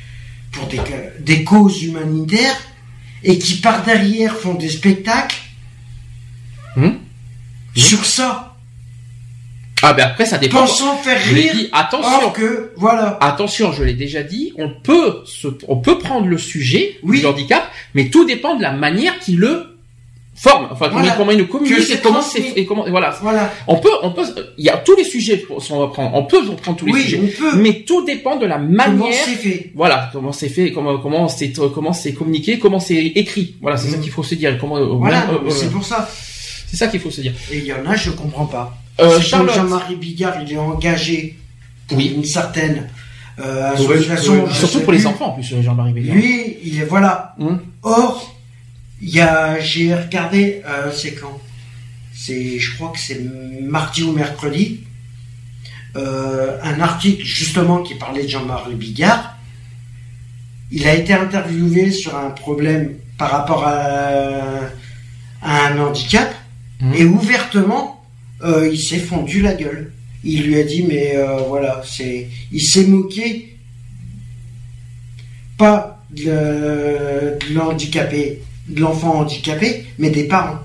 [0.53, 0.81] pour des
[1.21, 2.59] des causes humanitaires
[3.23, 5.37] et qui par derrière font des spectacles
[6.77, 6.99] Hum.
[7.75, 8.48] sur ça.
[9.83, 10.61] Ah ben après ça dépend.
[10.61, 11.53] pensant faire rire.
[11.55, 11.69] dit.
[11.73, 12.31] Attention.
[12.31, 13.17] Que, voilà.
[13.21, 17.21] Attention, je l'ai déjà dit, on peut se, on peut prendre le sujet Oui.
[17.21, 17.63] du handicap,
[17.95, 19.75] mais tout dépend de la manière qu'il le
[20.35, 21.15] forme, enfin Voilà.
[21.17, 23.11] comment il nous communique Que et comment c'est et comment voilà.
[23.23, 23.53] Voilà.
[23.67, 24.23] On peut, on peut,
[24.57, 26.93] il y a tous les sujets pour- on va prendre, on peut prendre tous les
[26.93, 27.57] Oui, sujets, on peut.
[27.57, 29.13] mais tout dépend de la Comment manière.
[29.25, 33.57] c'est fait Voilà, comment c'est fait, comment comment c'est comment c'est communiqué, comment c'est écrit.
[33.61, 34.03] Voilà, c'est ça Mhm.
[34.05, 34.57] qu'il faut se dire.
[34.61, 36.09] Comment, euh, Voilà, euh, euh, c'est pour ça.
[36.69, 37.33] c'est ça qu'il faut se dire.
[37.53, 38.77] Et il y en a, je comprends pas.
[39.01, 39.21] Euh.
[39.21, 41.39] Jean-Marie Bigard, il est engagé
[41.87, 42.15] pour Oui.
[42.17, 42.89] une certaine
[43.41, 44.51] euh, association.
[44.53, 46.17] Surtout pour les enfants en plus, Jean-Marie Bégard.
[46.17, 47.35] Lui, il est voilà.
[47.39, 47.61] Hum.
[47.83, 48.35] Or,
[49.01, 51.39] il y a, j'ai regardé, euh, c'est quand?
[52.13, 53.21] C'est, je crois que c'est
[53.63, 54.81] mardi ou mercredi.
[55.97, 59.37] euh, un article justement qui parlait de Jean-Marie Bigard.
[60.71, 63.79] Il a été interviewé sur un problème par rapport à,
[65.43, 66.33] à un handicap
[66.81, 66.95] Mhm.
[66.95, 67.98] et ouvertement,
[68.43, 69.93] euh, il s'est fondu la gueule.
[70.25, 73.57] Il lui a dit mais euh, voilà, c'est, il s'est moqué
[75.57, 80.61] pas de l'handicapé, de l'enfant handicapé, mais des parents.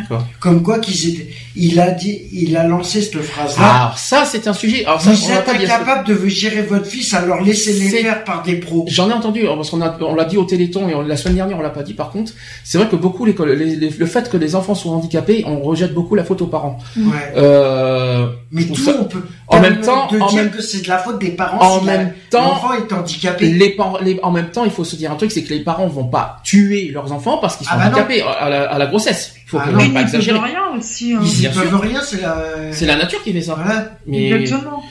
[0.00, 0.26] D'accord.
[0.40, 1.28] Comme quoi qu'ils étaient.
[1.56, 3.64] Il a dit, il a lancé cette phrase-là.
[3.66, 4.84] Alors ça, c'est un sujet.
[4.84, 8.42] Alors ça, Vous on êtes pas incapable de gérer votre fils, alors laissez-les faire par
[8.42, 8.84] des pros.
[8.88, 11.34] J'en ai entendu, alors, parce qu'on on l'a dit au Téléthon et on- la semaine
[11.36, 11.94] dernière on l'a pas dit.
[11.94, 12.32] Par contre,
[12.64, 15.60] c'est vrai que beaucoup les, les- les- le fait que les enfants soient handicapés, on
[15.60, 16.78] rejette beaucoup la faute aux parents.
[16.96, 17.04] Ouais.
[17.36, 19.22] Euh, Mais tout, ça- on peut.
[19.48, 21.60] en même temps- de en dire même- que c'est de la faute des parents.
[21.60, 23.50] en si la- même temps, l'enfant est handicapé.
[23.52, 25.60] les parents, les- en même temps, il faut se dire un truc, c'est que les
[25.60, 27.90] parents vont pas tuer leurs enfants parce qu'ils sont Ah bah non.
[27.98, 29.34] handicapés à la, à la grossesse.
[29.44, 29.78] Il faut Ah non.
[29.78, 30.38] pas ils peuvent exagérer.
[30.38, 31.12] rien aussi.
[31.12, 31.20] hein.
[31.22, 32.42] Ils bien peuvent rien, c'est la.
[32.72, 33.54] C'est la nature qui fait ça.
[33.54, 33.92] Voilà.
[34.06, 34.82] Mais Exactement.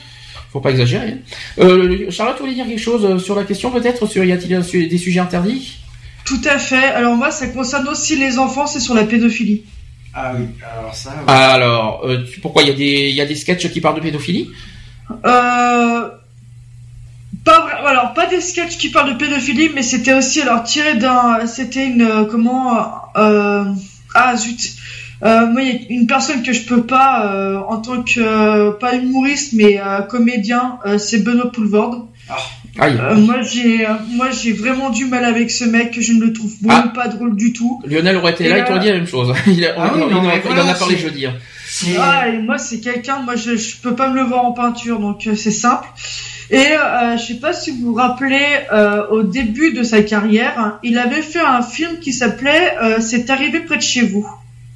[0.52, 1.16] faut pas exagérer.
[1.58, 4.88] Euh, Charlotte, tu voulais dire quelque chose euh, sur la question peut-être sur y a-t-il
[4.88, 5.78] des sujets interdits?
[6.24, 6.76] Tout à fait.
[6.84, 9.64] Alors moi, ça concerne aussi les enfants, c'est sur la pédophilie.
[10.14, 11.10] Ah oui, alors ça.
[11.10, 11.32] ouais.
[11.32, 14.00] Alors, euh, tu- pourquoi il y a des y a des sketchs qui parlent de
[14.00, 14.50] pédophilie?
[15.24, 16.08] Euh,
[17.44, 21.46] pas alors pas des sketchs qui parlent de pédophilie, mais c'était aussi alors tiré d'un,
[21.46, 22.78] c'était une euh, comment
[23.16, 23.64] euh,
[24.14, 24.74] ah zut.
[25.24, 28.20] Euh, moi, il y a une personne que je peux pas euh, en tant que
[28.20, 32.06] euh, pas humoriste mais euh, comédien, euh, c'est Benoît Poulvord.
[32.28, 32.36] Aïe.
[32.80, 36.32] Euh, moi j'ai euh, moi j'ai vraiment du mal avec ce mec, je ne le
[36.32, 36.82] trouve Ah.
[36.84, 37.82] même pas drôle du tout.
[37.86, 39.34] Lionel aurait été Et là, il t'aurait dit la même chose.
[39.46, 41.26] Il, a- Ah oui, il non, en a- mais il en voilà, a parlé jeudi.
[41.26, 41.34] hein.
[42.00, 44.98] Ah, et moi, c'est quelqu'un, moi, je, je peux pas me le voir en peinture,
[45.00, 45.86] donc euh, c'est simple.
[46.50, 50.54] Et euh, je sais pas si vous vous rappelez, euh, au début de sa carrière,
[50.58, 54.26] hein, il avait fait un film qui s'appelait euh, C'est arrivé près de chez vous.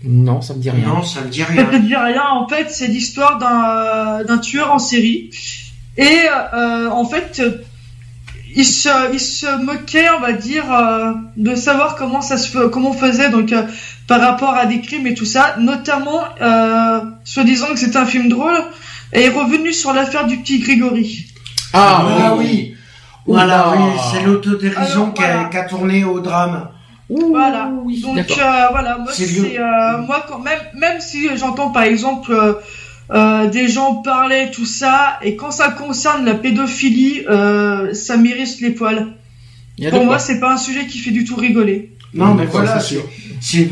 [0.04, 0.86] Non, ça me dit rien.
[0.86, 1.64] Non, ça me dit Ça rien.
[1.64, 5.30] te dit rien, en fait, c'est l'histoire d'un euh, d'un tueur en série.
[5.96, 6.18] Et
[6.54, 7.40] euh, en fait,
[8.54, 12.90] il se, il se moquait, on va dire, euh, de savoir comment ça se comment
[12.90, 13.62] on faisait donc euh,
[14.08, 18.28] par rapport à des crimes et tout ça, notamment euh, soi-disant que c'était un film
[18.28, 18.58] drôle,
[19.12, 21.26] et est revenu sur l'affaire du petit Grégory.
[21.72, 22.44] Ah, Ah oui.
[22.46, 22.76] oui.
[23.26, 25.48] Voilà, oui, c'est l'autodérision qui, a, voilà.
[25.48, 26.68] qui a tourné au drame.
[27.08, 27.70] Voilà.
[27.84, 32.32] oui, Donc euh, voilà, moi le- euh, moi quand même même si j'entends par exemple
[33.12, 38.60] euh, des gens parler tout ça et quand ça concerne la pédophilie, euh, ça mérite
[38.60, 39.08] les poils.
[39.90, 41.90] Pour moi, c'est pas un sujet qui fait du tout rigoler.
[42.14, 42.78] Non, mais voilà,
[43.40, 43.64] c'est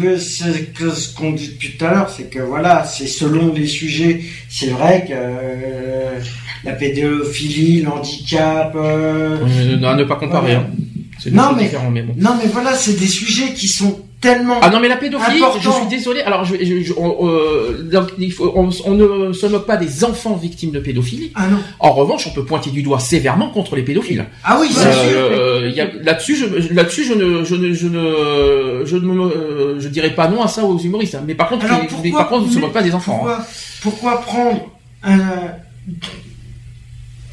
[0.91, 4.23] ce qu'on dit depuis tout à l'heure, c'est que voilà, c'est selon les sujets.
[4.49, 6.19] C'est vrai que euh,
[6.65, 8.75] la pédophilie, l'handicap.
[8.75, 10.55] à ne pas comparer.
[10.55, 10.61] Voilà.
[10.61, 11.31] hein.
[11.33, 12.15] Non, mais- mais bon.
[12.17, 14.59] Non, mais voilà, c'est des sujets qui sont tellement.
[14.63, 15.61] Ah non mais la pédophilie, Important.
[15.63, 16.21] je suis désolé.
[16.21, 19.77] Alors je, je- je- on, euh, donc, il faut- on, on ne se moque pas
[19.77, 21.33] des enfants victimes de pédophilie.
[21.35, 21.59] Ah non.
[21.79, 24.27] En revanche, on peut pointer du doigt sévèrement contre les pédophiles.
[24.45, 24.93] Ah oui, c'est sûr.
[25.15, 29.81] Euh, a- Là-dessus, je, là-dessus, je ne, je ne, je ne, je ne, me- euh,
[29.81, 31.15] je dirais pas non à ça aux humoristes.
[31.15, 31.23] hein.
[31.27, 32.95] Mais par contre, Alors, les- pourquoi- mais par contre, on ne se moque pas des
[32.95, 33.25] enfants.
[33.29, 33.39] hein.
[33.83, 34.71] Pourquoi, pourquoi prendre
[35.03, 35.19] un.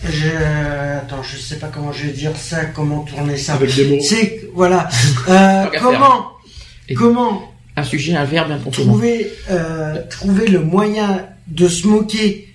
[0.04, 0.28] Je...
[0.98, 3.54] Attends, je sais pas comment je vais dire ça, comment tourner ça.
[3.54, 3.98] Avec des mots.
[4.02, 4.88] C'est voilà.
[5.30, 6.28] Euh, comment
[6.90, 12.48] Et- comment Un sujet, un verbe, un trouver euh, trouver le moyen de se moquer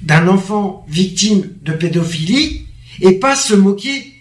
[0.00, 2.66] d'un enfant victime de pédophilie
[3.00, 4.12] et pas se moquer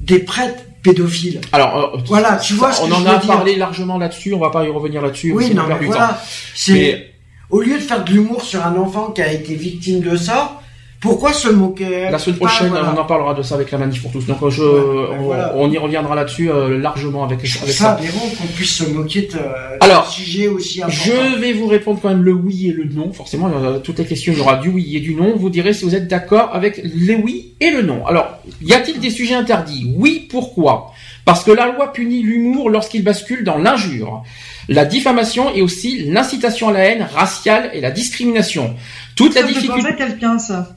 [0.00, 1.40] des prêtres pédophiles?
[1.52, 3.26] Alors, euh, Voilà, tu vois ce on que en je a veux dire.
[3.28, 4.32] parlé largement là-dessus.
[4.34, 5.32] On va pas y revenir là-dessus.
[5.32, 6.20] Oui, non, mais voilà.
[6.54, 7.10] C'est Mais
[7.50, 10.61] au lieu de faire de l'humour sur un enfant qui a été victime de ça,
[11.02, 12.94] pourquoi se moquer La semaine pas, prochaine, voilà.
[12.96, 14.24] on en parlera de ça avec la manif pour tous.
[14.24, 15.52] Donc, je, Ouais, on, voilà.
[15.56, 17.98] on y reviendra là-dessus euh, largement avec, Je avec ça
[18.38, 19.38] qu'on puisse se moquer de,
[19.80, 21.02] Alors, d'un sujet aussi important.
[21.04, 23.12] Je vais vous répondre quand même le oui et le non.
[23.12, 25.34] Forcément, euh, toutes les questions, il y aura du oui et du non.
[25.36, 28.06] Vous direz si vous êtes d'accord avec les oui et le non.
[28.06, 29.92] Alors, y a-t-il des sujets interdits?
[29.96, 30.92] Oui, pourquoi?
[31.24, 34.22] Parce que la loi punit l'humour lorsqu'il bascule dans l'injure,
[34.68, 38.74] la diffamation et aussi l'incitation à la haine raciale et la discrimination.
[39.16, 39.94] Toute la Ça fait difficulté...
[39.96, 40.76] quelqu'un, ça.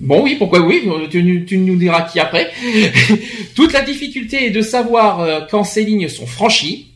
[0.00, 2.50] Bon oui, pourquoi oui tu, nous diras qui après.
[3.54, 6.92] Toute la difficulté est de savoir euh, quand ces lignes sont franchies.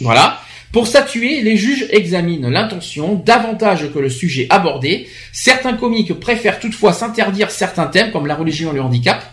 [0.00, 0.40] Voilà.
[0.70, 5.06] Pour statuer, les juges examinent l'intention davantage que le sujet abordé.
[5.32, 9.24] Certains comiques préfèrent toutefois s'interdire certains thèmes comme la religion et le handicap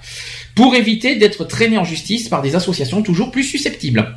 [0.55, 4.15] pour éviter d'être traînés en justice par des associations toujours plus susceptibles.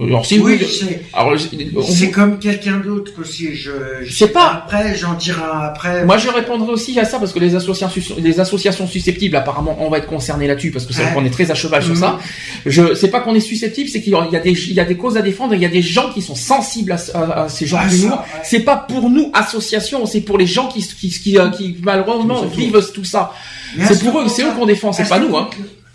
[0.00, 0.58] Alors si oui,
[1.74, 3.54] vous, c'est comme quelqu'un d'autre aussi.
[3.54, 3.70] Je,
[4.02, 6.04] je C'est pas- Après, j'en dirai après.
[6.04, 9.88] moi je répondrai aussi à ça parce que les associations, les associations susceptibles, apparemment, on
[9.88, 11.12] va être concerné là-dessus parce que c'est Ouais.
[11.14, 12.00] qu'on est très à cheval sur Mhm.
[12.00, 12.18] ça.
[12.66, 14.96] Je, c'est pas qu'on est susceptible, c'est qu'il y a des, il y a des
[14.96, 17.48] causes à défendre, il y a des gens qui sont sensibles à, ce- à- à
[17.48, 18.18] ces genres Ah, d'humour.
[18.18, 18.40] ouais.
[18.44, 22.42] C'est pas pour nous associations, c'est pour les gens qui, qui, qui, euh, qui malheureusement
[22.46, 23.32] vivent tout ça.
[23.86, 25.48] C'est ce pour eux, c'est eux qu'on défend, c'est pas nous, hein.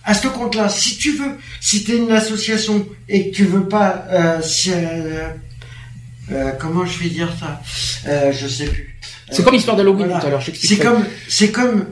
[0.04, 4.06] À ce compte-là, si tu veux, si t'es une association et que tu veux pas,
[4.10, 5.28] euh, si, euh,
[6.32, 7.62] euh, comment je vais dire ça,
[8.32, 8.98] je sais plus.
[9.32, 10.20] C'est comme l'histoire d'Halloween voilà.
[10.20, 11.86] tout à l'heure, je C'est comme, c'est comme,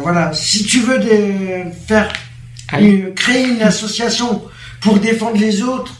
[0.00, 2.12] voilà, si tu veux des- faire,
[2.78, 4.42] une- créer une association
[4.80, 5.94] pour défendre les autres,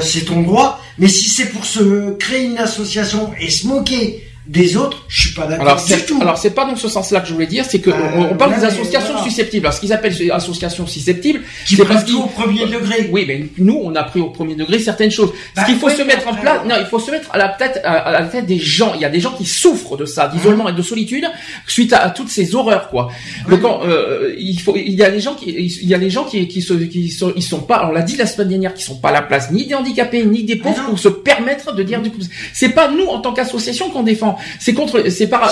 [0.00, 0.80] c'est ton droit.
[0.98, 5.34] Mais si c'est pour se créer une association et se moquer des autres, je suis
[5.34, 6.18] pas d'accord Alors du c'est, tout.
[6.20, 8.34] alors c'est pas dans ce sens-là que je voulais dire, c'est que Euh, on, on
[8.36, 9.22] parle ouais, des associations voilà.
[9.28, 9.66] susceptibles.
[9.66, 13.08] Alors ce qu'ils appellent associations susceptibles, qui c'est parce qu'ils- au premier degré.
[13.12, 15.30] Oui, mais nous, on a pris au premier degré certaines choses.
[15.54, 17.50] Bah, Ce qu'il faut se mettre en place, non, il faut se mettre à la
[17.50, 18.92] tête, à, à la tête des gens.
[18.96, 21.26] Il y a des gens qui souffrent de ça, d'isolement et de solitude,
[21.66, 23.08] suite à, à toutes ces horreurs, quoi.
[23.48, 23.58] Oui.
[23.58, 26.24] Donc, euh, il faut, il y a des gens qui, il y a des gens
[26.24, 28.82] qui, qui se, qui sont, ils sont pas, on l'a dit la semaine dernière, qui
[28.82, 30.88] sont pas à la place ni des handicapés ni des pauvres Ah non.
[30.90, 32.18] pour se permettre de dire du coup.
[32.52, 34.31] C'est pas nous en tant qu'association qu'on défend.
[34.58, 35.48] C'est contre, c'est pas,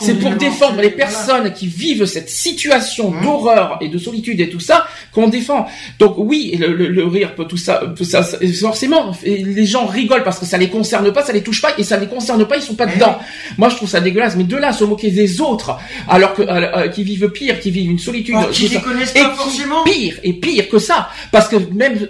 [0.00, 0.96] C'est pour défend, défendre les voilà.
[1.06, 3.22] personnes qui vivent cette situation Mmh.
[3.22, 5.66] d'horreur et de solitude et tout ça qu'on défend.
[5.98, 10.22] Donc oui, le, le- le rire, tout ça, tout ça, ça- forcément, les gens rigolent
[10.24, 12.56] parce que ça les concerne pas, ça les touche pas et ça les concerne pas,
[12.56, 13.18] ils sont pas Eh dedans.
[13.56, 14.36] Moi, je trouve ça dégueulasse.
[14.36, 15.76] Mais de là, à se moquer des autres,
[16.08, 16.46] alors que euh,
[16.76, 18.80] euh, qui vivent pire, qui vivent une solitude, qui ça.
[18.80, 19.84] connaissent et pas forcément.
[19.84, 22.06] pire et pire que ça, parce que même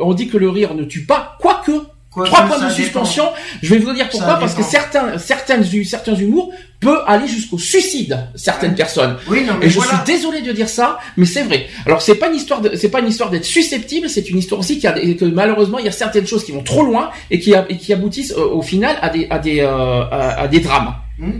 [0.00, 1.72] on dit que le rire ne tue pas, quoique.
[2.14, 2.74] Quoique, Trois points de dépend.
[2.74, 3.24] suspension.
[3.60, 8.16] Je vais vous dire pourquoi, parce que certains, certains, certains humours peut aller jusqu'au suicide,
[8.36, 8.76] certaines Ouais.
[8.76, 9.16] personnes.
[9.28, 9.94] Oui, non, mais Et je voilà.
[10.04, 11.66] suis désolé de dire ça, mais c'est vrai.
[11.86, 14.60] Alors c'est pas une histoire, de- c'est pas une histoire d'être susceptible, c'est une histoire
[14.60, 17.10] aussi qui a, des- que malheureusement il y a certaines choses qui vont trop loin
[17.32, 20.42] et qui, a- et qui aboutissent euh, au final à des, à des, euh, à,
[20.42, 20.94] à des drames.
[21.20, 21.32] Hum.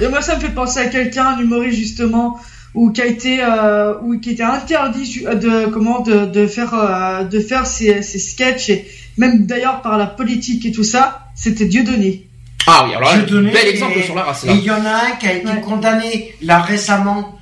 [0.00, 2.38] Et moi, ça me fait penser à quelqu'un, un humoriste justement,
[2.74, 6.72] ou qui a été, euh, ou qui était interdit su- de comment de, de faire,
[6.74, 8.86] euh, de faire ses, ses sketchs et
[9.16, 11.28] même d'ailleurs par la politique et tout ça.
[11.34, 12.26] C'était Dieudonné.
[12.66, 13.18] Ah oui, alors là,
[13.50, 15.46] bel exemple et- sur la race Et il y en a un qui a été
[15.48, 15.60] Ouais.
[15.60, 17.38] condamné là récemment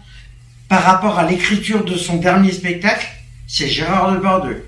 [0.68, 3.06] par rapport à l'écriture de son dernier spectacle,
[3.46, 4.64] c'est Gérard Depardieu.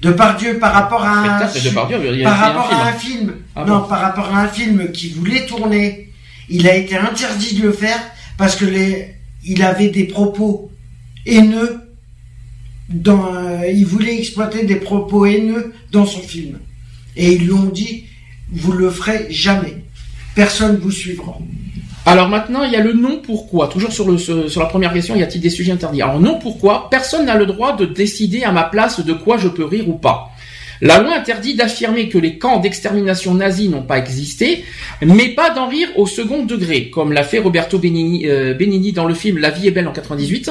[0.00, 2.80] Depardieu par rapport à un Spectacle de Depardieu, il y a par un rapport film.
[2.80, 6.10] à un film, Ah non, bon par rapport à un film qui voulait tourner,
[6.48, 7.98] il a été interdit de le faire
[8.38, 10.70] parce que les, il avait des propos
[11.26, 11.80] haineux
[12.92, 16.58] euh, il voulait exploiter des propos haineux dans son film.
[17.16, 18.04] Et ils lui ont dit,
[18.52, 19.76] vous le ferez jamais.
[20.34, 21.38] Personne vous suivra.
[22.06, 23.68] Alors maintenant, il y a le non pourquoi.
[23.68, 26.02] Toujours sur la première question, y a-t-il des sujets interdits?
[26.02, 29.48] Alors non pourquoi, personne n'a le droit de décider à ma place de quoi je
[29.48, 30.30] peux rire ou pas.
[30.82, 34.64] La loi interdit d'affirmer que les camps d'extermination nazis n'ont pas existé,
[35.02, 39.04] mais pas d'en rire au second degré, comme l'a fait Roberto Benigni, euh, Benigni dans
[39.04, 40.50] le film La vie est belle en 98.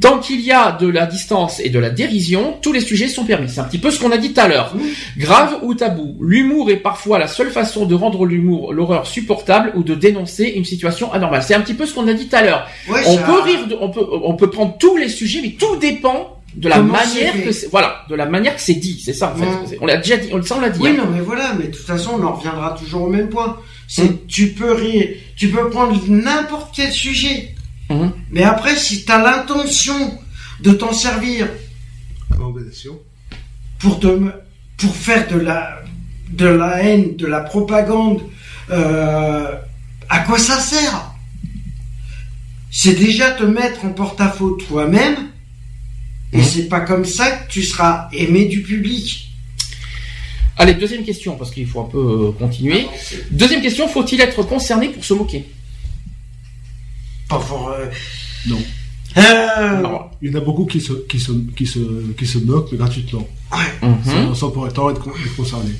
[0.00, 3.24] Tant qu'il y a de la distance et de la dérision, tous les sujets sont
[3.24, 3.48] permis.
[3.48, 4.74] C'est un petit peu ce qu'on a dit tout à l'heure.
[5.18, 9.82] Grave ou tabou, l'humour est parfois la seule façon de rendre l'humour, l'horreur supportable ou
[9.82, 11.42] de dénoncer une situation anormale.
[11.42, 12.66] C'est un petit peu ce qu'on a dit tout à l'heure.
[12.88, 15.50] Ouais, On ça- peut rire, de- on peut, on peut prendre tous les sujets, mais
[15.58, 19.00] tout dépend de la Comment manière que c'est, voilà, de la manière que c'est dit.
[19.02, 19.78] C'est ça, en fait.
[19.80, 20.80] On l'a déjà dit, on, ça, on l'a dit.
[20.82, 20.96] Oui, hein.
[20.98, 23.56] non, mais voilà, mais de toute façon, on en reviendra toujours au même point.
[23.88, 24.18] C'est, Mm.
[24.28, 27.54] tu peux rire, tu peux prendre n'importe quel sujet.
[27.90, 28.12] Mhm.
[28.32, 30.18] Mais après, si tu as l'intention
[30.60, 31.48] de t'en servir
[33.78, 34.06] pour te,
[34.78, 35.82] pour faire de la,
[36.30, 38.22] de la haine, de la propagande,
[38.70, 39.54] euh,
[40.08, 41.10] à quoi ça sert?
[42.70, 45.28] C'est déjà te mettre en porte-à-faux toi-même,
[46.32, 46.44] et Mhm.
[46.44, 49.28] c'est pas comme ça que tu seras aimé du public.
[50.56, 52.86] Allez, deuxième question, parce qu'il faut un peu euh, continuer.
[53.30, 55.44] Deuxième question, faut-il être concerné pour se moquer?
[57.28, 57.86] Pas pour, euh,
[58.46, 58.58] Non.
[59.18, 61.78] euh, Alors, Il y en a beaucoup qui se, qui se, qui se,
[62.18, 63.26] qui se moquent, mais gratuitement.
[63.82, 63.98] mhm.
[64.04, 65.72] Sans, sans pour autant être, con- être concerné.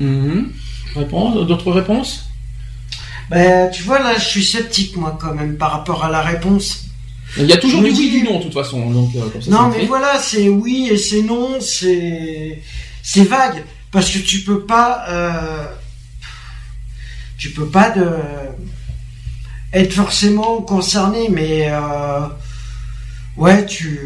[0.00, 0.50] Mhm.
[0.94, 2.24] Réponse, d'autres réponses?
[3.30, 6.84] Ben, tu vois, là, je suis sceptique, moi, quand même, par rapport à la réponse.
[7.36, 8.90] Il y a toujours Je du oui, dis- du non, de toute façon.
[8.90, 9.86] Donc, euh, comme ça, non, mais fait.
[9.86, 12.62] voilà, c'est oui et c'est non, c'est,
[13.02, 13.64] c'est vague.
[13.90, 15.64] Parce que tu peux pas, euh,
[17.36, 18.06] tu peux pas de,
[19.72, 22.20] être forcément concerné, mais, euh,
[23.36, 23.98] ouais, tu,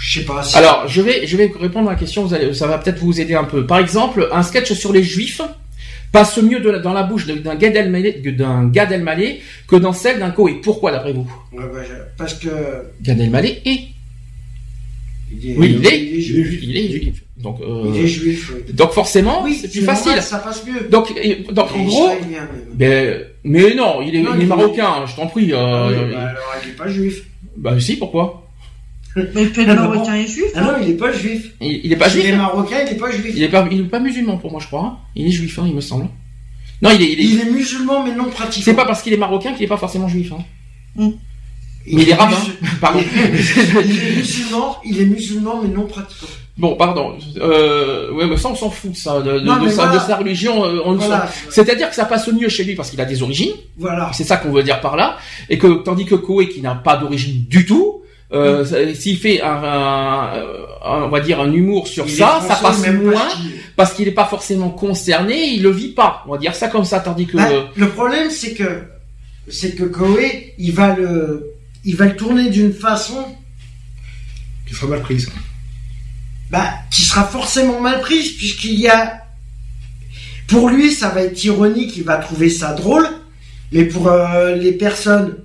[0.00, 0.42] je sais pas.
[0.54, 3.20] Alors, je vais, je vais répondre à la question, vous allez, ça va peut-être vous
[3.20, 3.66] aider un peu.
[3.66, 5.40] Par exemple, un sketch sur les juifs
[6.12, 9.76] passe mieux de la- dans la bouche d'un Gad Elmaleh, que d'un Gad Elmaleh que
[9.76, 10.60] dans celle d'un Coé.
[10.62, 11.28] Pourquoi, d'après vous?
[11.52, 12.48] Ouais, je- parce que,
[13.02, 13.60] Gad Elmaleh
[15.32, 16.60] Il est, Oui, il est, il est juif.
[16.62, 17.22] il est juif.
[17.36, 18.52] Donc, euh, Il est juif.
[18.54, 18.72] oui.
[18.72, 20.22] donc forcément, Oui, c'est plus normal, facile.
[20.22, 20.88] Ça passe mieux.
[20.88, 22.10] Donc, et- donc en gros,
[22.74, 25.52] ben, mais non, il est, Non, il est il est- marocain, je t'en prie.
[25.52, 27.22] euh, Ah oui, il- bah alors, il est pas juif.
[27.56, 28.42] bah si, pourquoi?
[29.16, 29.74] Mais il bon.
[29.74, 30.44] marocain et juif.
[30.54, 31.52] Ah non, il est pas juif.
[31.62, 32.24] il, il est pas juif.
[32.26, 33.32] est hein marocain, il est pas juif.
[33.34, 34.82] Il est pas, il est pas musulman pour moi, je crois.
[34.82, 34.98] hein.
[35.14, 36.08] Il est juif, hein, il me semble.
[36.82, 38.62] Non, il est, il est- Il est musulman, mais non pratiquant.
[38.64, 40.32] c'est pas parce qu'il est marocain qu'il est pas forcément juif.
[40.98, 41.12] Hein.
[41.86, 42.36] Il est rabbin.
[42.36, 43.00] musul- Pardon.
[43.84, 46.26] Il est musulman, il est musulman, mais non pratiquant.
[46.58, 47.16] bon, pardon.
[47.38, 49.92] Euh, ouais, mais ça, on s'en fout de ça, de, Non, sa, voilà.
[49.94, 50.64] de sa religion.
[50.64, 51.28] euh, on s'en- Voilà.
[51.50, 53.52] C'est-à-dire que ça passe mieux chez lui parce qu'il a des origines.
[53.78, 54.10] Voilà.
[54.12, 55.16] C'est ça qu'on veut dire par là.
[55.48, 58.94] Et que tandis que Koé, qui n'a pas d'origine du tout, euh, Mm.
[58.94, 60.32] s'il fait un, un-
[60.84, 63.28] un- on va dire un humour sur Il ça, ça passe moins
[63.76, 66.24] parce qu'il n'est pas forcément concerné, il le vit pas.
[66.26, 68.82] On va dire ça comme ça, tandis que Bah, le problème, c'est que,
[69.48, 71.52] c'est que Koé, il va le,
[71.86, 73.24] il va le tourner d'une façon,
[74.66, 75.30] Qui sera mal prise.
[76.50, 79.22] bah, qui sera forcément mal prise, puisqu'il y a,
[80.48, 83.08] pour lui, ça va être ironique, il va trouver ça drôle,
[83.72, 85.36] mais pour euh, les personnes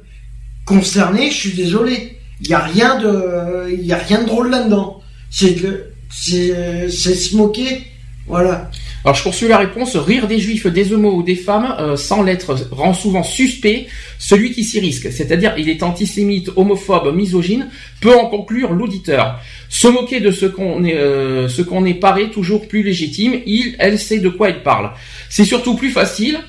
[0.66, 5.02] concernées, je suis désolé, il y a rien de, rien de drôle là-dedans.
[5.30, 7.84] C'est le, c'est, c'est se moquer,
[8.28, 8.70] voilà.
[9.04, 9.96] Alors je poursuis la réponse.
[9.96, 13.88] Rire des juifs, des homos ou des femmes euh, sans l'être rend souvent suspect
[14.20, 15.12] celui qui s'y risque.
[15.12, 17.68] C'est-à-dire il est antisémite, homophobe, misogyne,
[18.00, 19.40] peut en conclure l'auditeur.
[19.70, 23.36] Se moquer de ce qu'on est, euh, ce qu'on est paraît toujours plus légitime.
[23.46, 24.92] Il, elle sait de quoi elle parle.
[25.30, 26.40] C'est surtout plus facile.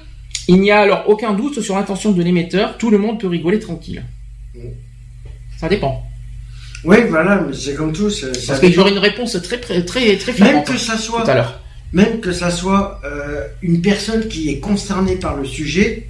[0.49, 2.77] Il n'y a alors aucun doute sur l'intention de l'émetteur.
[2.77, 4.03] Tout le monde peut rigoler tranquille.
[5.59, 6.03] Ça dépend.
[6.85, 9.85] Oui, voilà, mais c'est comme tout, c'est- ça Parce que j'aurais une réponse très très
[9.85, 11.62] très très Même que ça tout soit, à l'heure.
[11.93, 16.07] Même que ça soit euh, une personne qui est concernée par le sujet,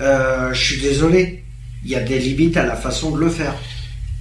[0.00, 1.44] euh, je suis désolé,
[1.84, 3.54] il y a des limites à la façon de le faire.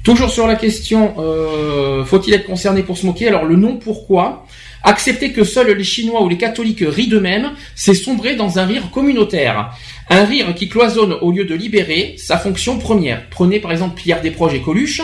[0.03, 3.29] Toujours sur la question, euh, faut-il être concerné pour se moquer?
[3.29, 4.45] Alors le non, pourquoi?
[4.83, 8.89] Accepter que seuls les Chinois ou les catholiques rient d'eux-mêmes, c'est sombrer dans un rire
[8.91, 9.71] communautaire.
[10.09, 13.23] Un rire qui cloisonne au lieu de libérer sa fonction première.
[13.29, 15.01] Prenez par exemple Pierre Desproges et Coluche.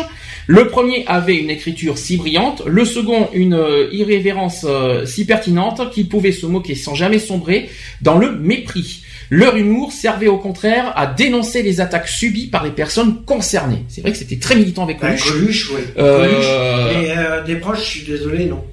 [0.48, 5.92] Le premier avait une écriture si brillante, le second une euh, irrévérence euh, si pertinente
[5.92, 7.70] qu'il pouvait se moquer sans jamais sombrer
[8.02, 9.04] dans le mépris.
[9.30, 13.84] Leur humour servait au contraire à dénoncer les attaques subies par les personnes concernées.
[13.88, 15.32] C'est vrai que c'était très militant avec Bah, Coluche.
[15.32, 15.82] Coluche, oui.
[16.00, 16.98] Euh, Coluche.
[16.98, 18.64] Mais euh, des proches, je suis désolé, non.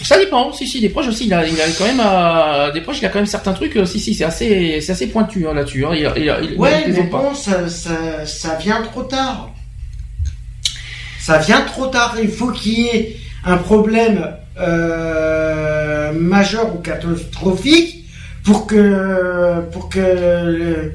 [0.00, 0.52] Ça dépend.
[0.52, 1.26] Si si, des proches aussi.
[1.26, 2.98] Il a, il a quand même euh, des proches.
[3.00, 3.76] Il a quand même certains trucs.
[3.76, 5.84] euh, si si, c'est assez, c'est assez pointu hein, là-dessus.
[5.84, 5.90] Hein.
[5.94, 7.18] Il, il, Ouais, mais pas.
[7.18, 9.50] bon, ça, ça, ça vient trop tard.
[11.20, 12.16] Ça vient trop tard.
[12.20, 18.04] Il faut qu'il y ait un problème euh, majeur ou catastrophique
[18.44, 20.94] pour que pour que le-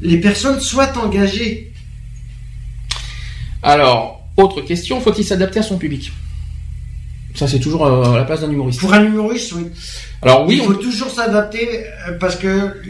[0.00, 1.72] les personnes soient engagées.
[3.62, 5.00] Alors, autre question.
[5.00, 6.12] Faut-il s'adapter à son public?
[7.34, 8.80] Ça, c'est toujours euh, à la place d'un humoriste.
[8.80, 9.66] Pour un humoriste, oui.
[10.22, 12.80] Alors oui, il faut on- toujours s'adapter euh, parce que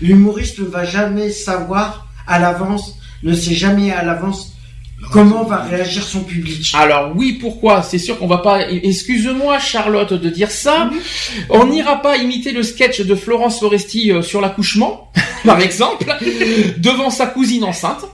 [0.00, 4.52] l'humoriste ne va jamais savoir à l'avance, ne sait jamais à l'avance
[5.12, 6.72] comment va réagir son public.
[6.74, 7.82] Alors oui, pourquoi?
[7.82, 8.70] C'est sûr qu'on va pas.
[8.70, 10.88] Excuse-moi, Charlotte, de dire ça.
[11.50, 15.10] On n'ira pas imiter le sketch de Florence Foresti euh, sur l'accouchement,
[15.46, 16.06] par exemple,
[16.78, 18.04] devant sa cousine enceinte.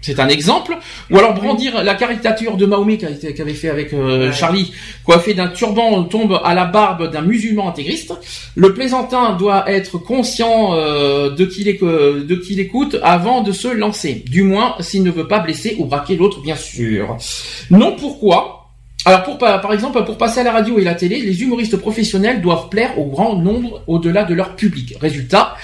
[0.00, 0.76] C'est un exemple.
[1.10, 4.32] Ou alors brandir la caricature de Mahomet qu'avait fait avec euh.
[4.32, 4.72] Charlie,
[5.04, 8.14] coiffé d'un turban tombe à la barbe d'un musulman intégriste.
[8.54, 14.24] Le plaisantin doit être conscient euh, de qui euh, l'écoute avant de se lancer.
[14.26, 17.16] Du moins, s'il ne veut pas blesser ou braquer l'autre, bien sûr.
[17.70, 18.56] Non, pourquoi?
[19.06, 21.78] Alors pour pa- par exemple pour passer à la radio et la télé, les humoristes
[21.78, 24.94] professionnels doivent plaire au grand nombre au-delà de leur public.
[25.00, 25.56] Résultat,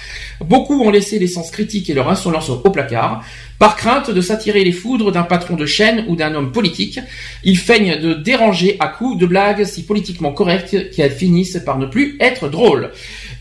[0.45, 3.24] beaucoup ont laissé l'essence critique et leur insolence au placard.
[3.59, 7.01] Par crainte de s'attirer les foudres d'un patron de chaîne ou d'un homme politique,
[7.43, 11.87] ils feignent de déranger à coups de blagues si politiquement correctes qu'elles finissent par ne
[11.87, 12.91] plus être drôles.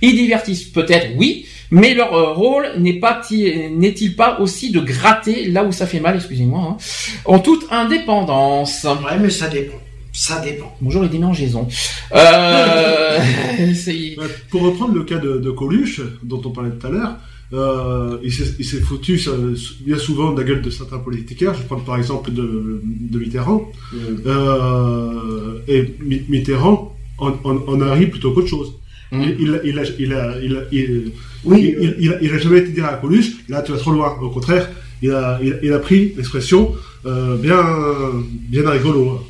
[0.02, 5.46] Ils divertissent peut-être, oui, mais leur euh, rôle n'est pas n'est-il pas aussi de gratter
[5.46, 6.78] là où ça fait mal, excusez-moi, hein,
[7.26, 8.84] en toute indépendance.
[8.84, 9.85] Ouais, mais ça dépend.
[10.18, 10.74] Ça dépend.
[10.82, 11.68] Bonjour les démangeaisons.
[12.16, 13.20] Euh,
[14.18, 17.16] Ouais, Pour reprendre le cas de, de Coluche, dont on parlait tout à l'heure,
[17.54, 19.32] euh, il s'est foutu ça,
[19.82, 21.54] bien souvent de la gueule de certains politiciens.
[21.54, 23.70] Je prends par exemple de, de Mitterrand.
[24.26, 28.74] Euh, et Mi- Mitterrand en, en, en a ri plutôt qu'autre chose.
[29.12, 29.22] Mm.
[29.22, 31.12] Il, il, a- il, a, il, a, il, a, il,
[31.44, 33.92] Oui, il, il a, il a jamais été dire à Coluche, là tu vas trop
[33.92, 34.16] loin.
[34.22, 34.70] Au contraire,
[35.02, 36.74] il a, il, a- il a pris l'expression
[37.06, 37.62] euh, bien,
[38.50, 39.22] bien rigolo.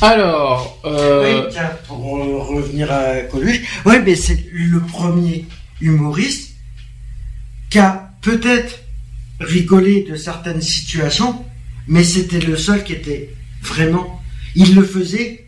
[0.00, 5.46] Alors, euh, Oui, tiens, pour euh, revenir à Coluche, ouais, mais c'est le premier
[5.80, 6.54] humoriste
[7.70, 8.80] qui a peut-être
[9.40, 11.44] rigolé de certaines situations,
[11.86, 13.30] mais c'était le seul qui était
[13.62, 14.22] Vraiment.
[14.54, 15.46] Il le faisait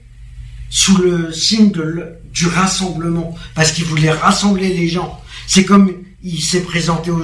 [0.68, 5.18] sous le signe de le- du rassemblement, parce qu'il voulait rassembler les gens.
[5.46, 7.22] C'est comme il s'est présenté aux,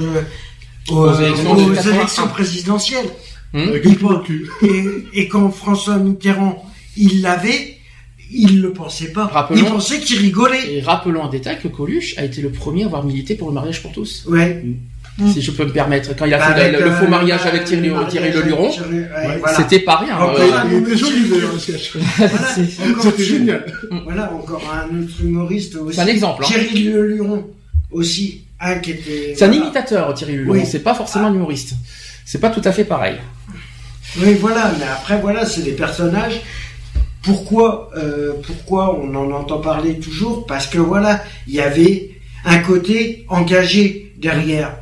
[0.88, 1.94] aux, Aux élections de aux 81.
[1.94, 3.10] élections présidentielles.
[4.24, 4.48] Cul.
[4.62, 4.84] Et,
[5.20, 6.64] et quand François Mitterrand,
[6.98, 7.76] il l'avait,
[8.30, 9.26] il le pensait pas.
[9.26, 10.74] Rappelons- Il pensait qu'il rigolait.
[10.74, 13.54] Et rappelons en détail que Coluche a été le premier à avoir milité pour le
[13.54, 14.24] mariage pour tous.
[14.28, 14.64] Ouais.
[15.32, 16.14] Si je peux me permettre.
[16.16, 18.28] Quand il a Bah, fait le, le faux euh, mariage le avec Thierry, mariage Thierry
[18.30, 19.38] ouais, Ouais.
[19.40, 19.56] voilà.
[19.56, 20.16] c'était pas rien.
[20.16, 22.00] Encore euh, un Il était autre le.
[22.18, 23.66] Voilà, encore C'était Thierry- génial.
[24.04, 25.96] Voilà, encore un autre humoriste aussi.
[25.96, 26.46] C'est un exemple, hein.
[26.48, 27.46] Thierry Leluron
[27.90, 29.34] aussi, un qui était.
[29.36, 30.52] C'est un imitateur, Thierry Leluron.
[30.60, 30.66] Oui.
[30.66, 31.72] C'est pas forcément un humoriste.
[32.24, 33.16] C'est pas tout à fait pareil.
[34.20, 36.40] Oui, voilà, mais après, voilà, c'est des personnages.
[37.28, 40.46] Pourquoi, euh, pourquoi on en entend parler toujours?
[40.46, 42.10] Parce que voilà, il y avait
[42.46, 44.74] un côté engagé derrière.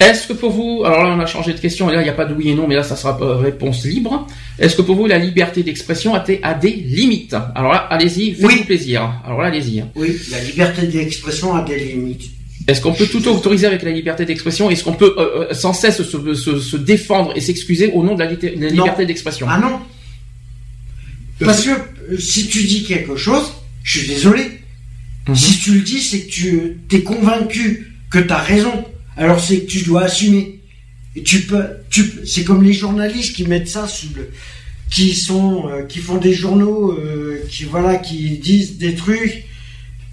[0.00, 2.10] Est-ce que pour vous, alors là on a changé de question, et là il n'y
[2.10, 4.26] a pas de oui et non, mais là ça sera euh, réponse libre.
[4.58, 7.36] Est-ce que pour vous la liberté d'expression a, des- a des limites?
[7.54, 8.64] Alors là, allez-y, faites-vous Oui.
[8.64, 9.12] plaisir.
[9.24, 9.84] Alors là, allez-y.
[9.94, 12.28] Oui, la liberté d'expression a des limites.
[12.66, 14.70] Est-ce qu'on peut tout autoriser avec la liberté d'expression?
[14.70, 18.14] Est-ce qu'on peut euh, euh, sans cesse se, se- se défendre et s'excuser au nom
[18.14, 19.46] de la, de liberté d'expression?
[19.48, 19.80] Ah non
[21.40, 23.52] Parce que euh, si tu dis quelque chose,
[23.82, 24.42] je suis désolé.
[25.28, 25.34] Mhm.
[25.36, 28.84] Si tu le dis, c'est que tu es convaincu que tu as raison.
[29.16, 30.60] Alors c'est que tu dois assumer.
[31.16, 34.30] Et tu peux, tu, c'est comme les journalistes qui mettent ça sous le,
[34.90, 39.44] qui sont, euh, qui font des journaux, euh, qui voilà, qui disent des trucs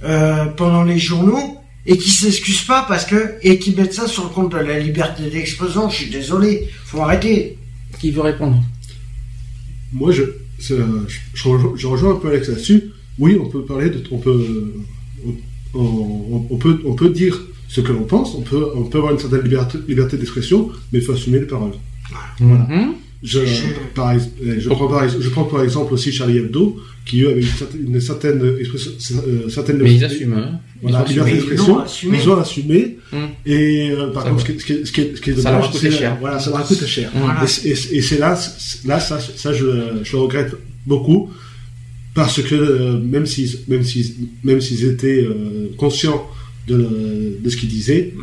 [0.03, 1.57] euh, pendant les journaux
[1.87, 4.77] et qui s'excusent pas parce que et qui mettent ça sur le compte de la
[4.79, 5.89] liberté d'expression.
[5.89, 7.57] Je suis désolé, faut arrêter.
[7.99, 8.61] Qui veut répondre?
[9.93, 10.23] Moi, je,
[10.59, 10.75] je,
[11.33, 12.91] je rejoins, je rejoins un peu Alex là-dessus.
[13.17, 14.73] Oui, on peut parler de, on peut,
[15.25, 15.33] on,
[15.79, 18.35] on- on peut, on peut dire ce que l'on pense.
[18.35, 21.47] On peut, on peut avoir une certaine liberté, liberté d'expression, mais il faut assumer les
[21.47, 21.73] paroles.
[22.39, 22.67] Mhm.
[22.69, 23.39] Je, Je-
[23.95, 24.19] par euh,
[24.59, 27.81] je, prends par, je prends par exemple aussi Charlie Hebdo, qui eux avaient une certaine,
[27.87, 28.91] une certaine expression,
[29.27, 30.33] euh, certaine Mais ils assument.
[30.33, 30.59] Hein.
[30.83, 31.49] Voilà, Ils ont liberté assumé.
[31.49, 32.17] d'expression, Ils l'ont assumé.
[32.21, 32.97] ils ont assumé.
[33.13, 33.19] Hum.
[33.47, 34.47] Et euh, par Ça contre, va.
[34.47, 36.17] ce qui, ce qui, ce qui est, ce qui est Ça leur cher.
[36.19, 37.09] Voilà, ça leur a coûté cher.
[37.15, 37.43] Voilà.
[37.43, 38.39] Et, c'est- et c'est- et c'est là,
[38.85, 39.65] là, ça, ça je,
[40.03, 40.53] je le regrette
[40.85, 41.31] beaucoup
[42.13, 44.13] parce que euh, même s'ils, même s'ils,
[44.43, 46.27] même s'ils étaient euh, conscients
[46.67, 48.13] de, de ce qu'ils disaient,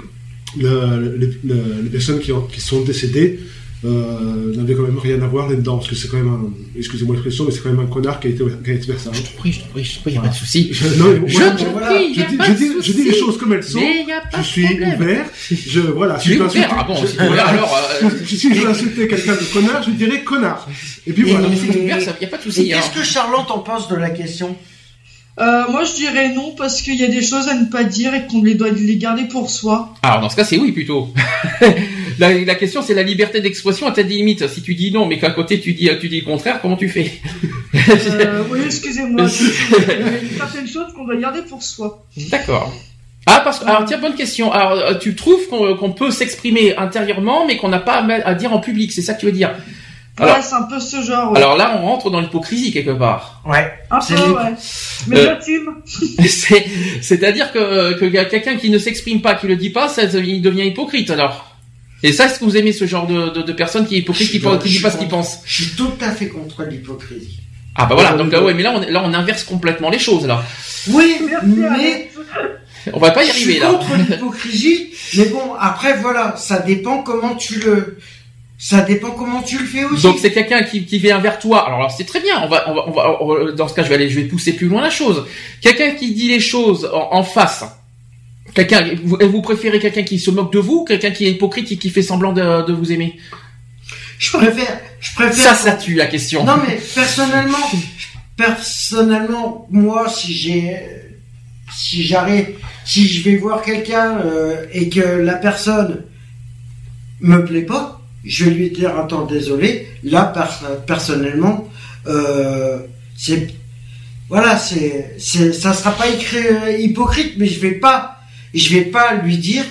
[0.56, 3.40] le- le- le- les personnes qui, ont- qui sont décédées
[3.84, 7.14] euh, n'avaient quand même rien à voir là-dedans parce que c'est quand même un, excusez-moi
[7.16, 9.10] l'expression, mais c'est quand même un connard qui a été, qui a été vers ça.
[9.12, 10.68] Je t'en prie, je t'en prie, je t'en prie, y a pas de souci.
[10.72, 11.86] Je, non, mais Je voilà, t'en voilà.
[11.94, 13.62] prie, je y a dis, pas je de dis- je dis les choses comme elles
[13.62, 13.78] sont.
[13.80, 14.94] Mais y a pas Je suis problème.
[15.00, 15.26] ouvert.
[15.50, 17.78] Je, voilà, je ouvert Ah bon, je- si tu es ouvert, alors...
[18.04, 20.66] euh, si je veux insulter quelqu'un de connard, je dirais connard.
[21.06, 21.48] Et puis Et- voilà.
[21.48, 22.72] Mais c'est ouvert, ça y a pas de souci.
[22.72, 22.78] hein.
[22.80, 24.56] qu'est-ce que Charlotte en pense de la question?
[25.40, 28.14] Euh, moi, je dirais non parce qu'il y a des choses à ne pas dire
[28.14, 29.92] et qu'on les doit les garder pour soi.
[30.02, 31.08] Alors dans ce cas, c'est oui plutôt.
[32.18, 34.46] la, la question, c'est la liberté d'expression à telle limite.
[34.48, 36.88] Si tu dis non, mais qu'à côté tu dis tu dis le contraire, comment tu
[36.88, 37.12] fais
[37.74, 39.26] Euh, oui, excusez-moi.
[39.70, 42.04] Il y a certaines choses qu'on doit garder pour soi.
[42.30, 42.72] D'accord.
[43.26, 44.52] Ah parce que alors tiens bonne question.
[44.52, 48.52] Alors euh, tu trouves qu'on qu'on peut s'exprimer intérieurement, mais qu'on n'a pas à, dire
[48.52, 49.50] en public, c'est ça que tu veux dire
[50.18, 51.32] Alors- ouais, c'est un peu ce genre.
[51.32, 51.38] Ouais.
[51.38, 53.42] Alors là, on rentre dans l'hypocrisie quelque part.
[53.46, 53.72] Ouais.
[53.90, 54.52] un c'est peu, ouais.
[55.08, 55.74] Mais Euh, j'assume.
[56.28, 56.66] C'est-
[57.00, 60.66] C'est-à-dire que, que quelqu'un qui ne s'exprime pas, qui le dit pas, ça, il devient
[60.66, 61.53] hypocrite alors.
[62.04, 64.30] Et ça, est-ce que vous aimez ce genre de, de, de personnes qui est hypocrite,
[64.30, 66.28] qui, Je- qui dit je pas ce pense- qu'il pense Je suis tout à fait
[66.28, 67.40] contre l'hypocrisie.
[67.74, 70.26] Ah bah voilà, donc là, ouais, mais là, on, là, on inverse complètement les choses
[70.26, 70.44] là.
[70.90, 72.10] Oui, Merci, mais.
[72.92, 73.68] On va pas y je arriver suis là.
[73.70, 74.90] contre l'hypocrisie.
[75.16, 77.98] Mais bon, après voilà, ça dépend comment tu le,
[78.58, 80.02] ça dépend comment tu le fais aussi.
[80.02, 81.66] Donc c'est quelqu'un qui, qui vient vers toi.
[81.66, 82.42] Alors, alors, c'est très bien.
[82.44, 84.20] On va, on va, on va, on va- dans ce cas, je vais aller, je
[84.20, 85.24] vais pousser plus loin la chose.
[85.62, 87.64] Quelqu'un qui dit les choses en, en face.
[88.54, 91.76] Quelqu'un, vous, préférez quelqu'un qui se moque de vous, ou quelqu'un qui est hypocrite et
[91.76, 93.18] qui fait semblant de, de vous aimer?
[94.18, 95.34] je préfère, je préfère.
[95.34, 96.44] Ça, ça tue la question.
[96.44, 97.66] Non mais personnellement,
[98.36, 100.76] personnellement, moi si j'ai,
[101.76, 106.04] si j'arrête, si je vais voir quelqu'un euh, et que la personne
[107.20, 109.88] me plaît pas, je vais lui dire attends désolé.
[110.04, 111.68] Là pers- personnellement,
[112.06, 112.78] euh,
[113.16, 113.48] c'est
[114.28, 118.13] voilà c'est c'est ça sera pas écrit euh, hypocrite, mais je vais pas
[118.54, 119.64] je vais pas lui dire.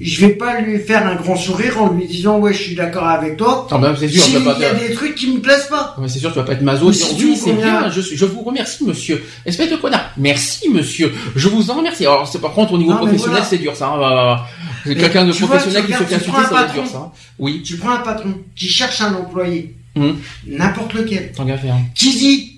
[0.00, 3.08] Je vais pas lui faire un grand sourire en lui disant ouais je suis d'accord
[3.08, 3.66] avec toi.
[3.72, 5.96] Non, bah, c'est sûr, tu vas y a des trucs qui me plaisent pas.
[5.98, 6.92] Ouais, c'est sûr, tu vas pas être maso.
[6.92, 7.90] Si oui, c'est bien.
[7.90, 9.24] Je, vous remercie, monsieur.
[9.44, 10.12] Espèce de connard.
[10.16, 11.12] Merci, monsieur.
[11.34, 12.04] Je vous en remercie.
[12.06, 13.44] Alors, c'est par contre au niveau Non, professionnel, voilà.
[13.44, 13.88] c'est dur, ça.
[13.88, 14.46] hein, bah,
[14.84, 16.98] Quelqu'un de vois, professionnel qui se fait insulter, ça va être dur, ça.
[16.98, 17.10] hein.
[17.40, 17.62] Oui.
[17.64, 20.16] Tu prends un patron qui cherche un employé, Hum.
[20.46, 21.74] n'importe lequel, Tant qu'à faire.
[21.96, 22.57] qui dit,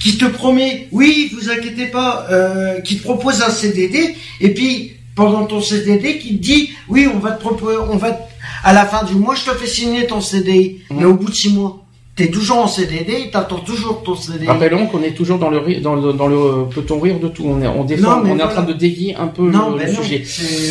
[0.00, 4.92] qui te promet, oui, vous inquiétez pas, euh, qui te propose un CDD, et puis
[5.16, 8.22] pendant ton CDD, qui te dit, oui, on va te proposer, on va, te-
[8.64, 10.78] À la fin du mois, je te fais signer ton CDI.
[10.90, 10.98] Mhm.
[10.98, 11.84] Mais au bout de six mois,
[12.16, 14.46] t'es toujours en CDD, t'attends toujours ton CDI.
[14.46, 17.28] Rappelons qu'on est toujours dans le ri- dans le, dans le euh, peut-on rire de
[17.28, 17.44] tout.
[17.46, 19.92] On est on défend, Non, est en train de dévier un peu Non, le, le
[19.92, 20.02] non.
[20.02, 20.24] sujet.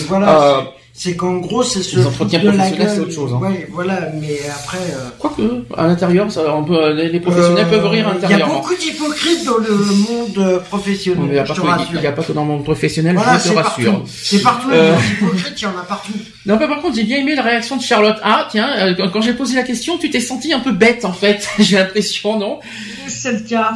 [0.10, 0.58] Voilà.
[0.58, 0.62] Euh,
[0.98, 3.40] c'est- qu'en gros, c'est ce les entretiens professionnels, c'est autre chose, hein.
[3.42, 4.10] Ouais, voilà.
[4.20, 8.08] Mais après, euh, Quoique, à l'intérieur, ça, on peut, les, les professionnels euh, peuvent rire
[8.08, 8.50] à Il y a l'intérieur.
[8.50, 11.26] beaucoup d'hypocrites dans le monde euh, professionnel.
[11.28, 11.88] Il n'y a, pas te que- rassure.
[11.94, 13.92] il y a pas que dans le monde professionnel, Voilà, je te c'est rassure.
[13.94, 14.10] partout.
[14.12, 14.70] C'est partout.
[14.72, 14.96] Euh.
[14.96, 16.12] Les hypocrites, il y en a partout.
[16.46, 18.18] Non, mais par contre, j'ai bien aimé la réaction de Charlotte.
[18.24, 21.14] Ah, tiens, euh, quand- j'ai posé la question, tu t'es senti un peu bête, en
[21.14, 21.48] fait.
[21.60, 22.60] j'ai l'impression, non?
[23.08, 23.72] C'est le cas.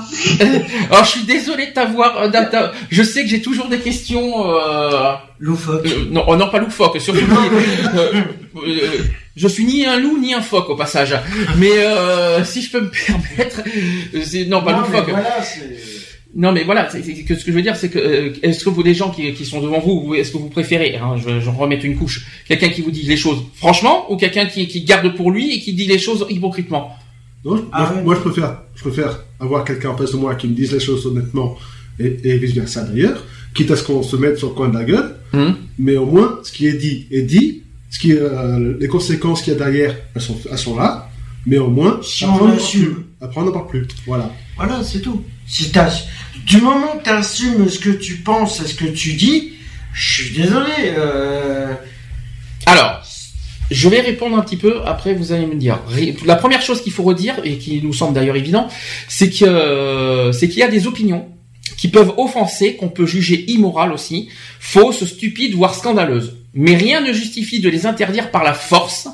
[0.89, 2.29] Alors, je suis désolé de t'avoir...
[2.89, 4.45] je sais que j'ai toujours des questions...
[4.47, 5.13] Euh...
[5.43, 5.85] Loufoque.
[5.87, 7.19] euh, non, oh, non, pas loufoque, surtout.
[7.95, 8.11] euh,
[8.67, 8.79] euh,
[9.35, 11.15] je suis ni un loup, ni un phoque, au passage.
[11.57, 13.61] Mais euh, si je peux me permettre...
[14.23, 15.09] c'est- Non, pas Non, mais loufoque.
[15.09, 15.29] voilà.
[16.35, 18.63] Non, mais voilà, c'est- c'est que ce que je veux dire, c'est que euh, est-ce
[18.63, 21.15] que vous, les gens qui, qui sont devant vous, vous- est-ce que vous préférez, hein,
[21.17, 24.67] je, je remettre une couche, quelqu'un qui vous dit les choses franchement ou quelqu'un qui,
[24.67, 26.95] qui garde pour lui et qui dit les choses hypocritement?
[27.43, 28.03] Non, je- Ah moi, ouais.
[28.03, 30.79] moi, je préfère, je préfère avoir quelqu'un en face de moi qui me dise les
[30.79, 31.57] choses honnêtement
[31.99, 34.77] et, et vice versa d'ailleurs, quitte à ce qu'on se mette sur le coin de
[34.77, 38.19] la gueule, Hum mais au moins ce qui est dit est dit, ce qui est,
[38.19, 41.09] euh, les conséquences qu'il y a derrière, elles sont, elles sont là,
[41.45, 42.93] mais au moins Si après, on n'en parle assume.
[42.93, 43.05] plus.
[43.21, 43.87] Après on n'en parle plus.
[44.05, 44.31] Voilà.
[44.57, 45.23] Voilà, c'est tout.
[45.47, 45.91] Si t'as,
[46.45, 49.53] du moment que tu assumes ce que tu penses et ce que tu dis,
[49.93, 50.93] je suis désolé.
[50.97, 51.73] Euh...
[52.65, 53.01] Alors,
[53.71, 55.79] je vais répondre un petit peu, après vous allez me dire.
[56.25, 58.67] La première chose qu'il faut redire, et qui nous semble d'ailleurs évident,
[59.07, 61.27] c'est que euh, c'est qu'il y a des opinions
[61.81, 64.29] qui peuvent offenser, qu'on peut juger immorales aussi,
[64.59, 66.37] fausses, stupides, voire scandaleuses.
[66.53, 69.07] Mais rien ne justifie de les interdire par la force,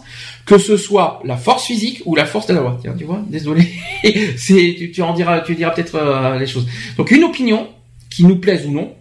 [0.46, 2.78] que ce soit la force physique ou la force de la loi.
[2.82, 3.70] Tiens, tu vois, désolé.
[4.94, 6.68] tu en diras, tu diras peut-être euh, les choses.
[6.98, 7.70] Donc une opinion,
[8.10, 8.94] qui nous plaise ou non,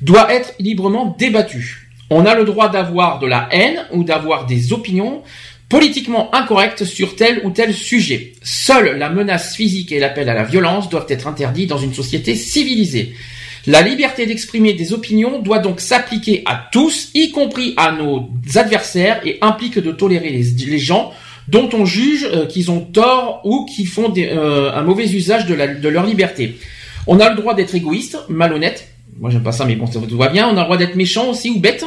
[0.00, 1.88] doit être librement débattue.
[2.10, 5.22] On a le droit d'avoir de la haine ou d'avoir des opinions
[5.68, 8.34] politiquement incorrectes sur tel ou tel sujet.
[8.42, 12.34] Seule la menace physique et l'appel à la violence doivent être interdits dans une société
[12.34, 13.14] civilisée.
[13.66, 19.20] La liberté d'exprimer des opinions doit donc s'appliquer à tous, y compris à nos adversaires,
[19.26, 21.12] et implique de tolérer les, gens
[21.48, 25.88] dont on juge euh, qu'ils ont tort ou qui font euh, un mauvais usage de,
[25.88, 26.56] leur liberté.
[27.08, 28.88] On a le droit d'être égoïste, malhonnête,
[29.18, 30.94] moi j'aime pas ça mais bon ça tout va bien, on a le droit d'être
[30.94, 31.84] méchant aussi ou bête,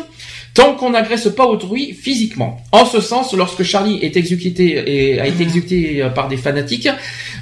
[0.54, 2.58] tant qu'on n'agresse pas autrui physiquement.
[2.72, 6.90] En ce sens, lorsque Charlie est exécuté et a été exécuté euh, par des fanatiques,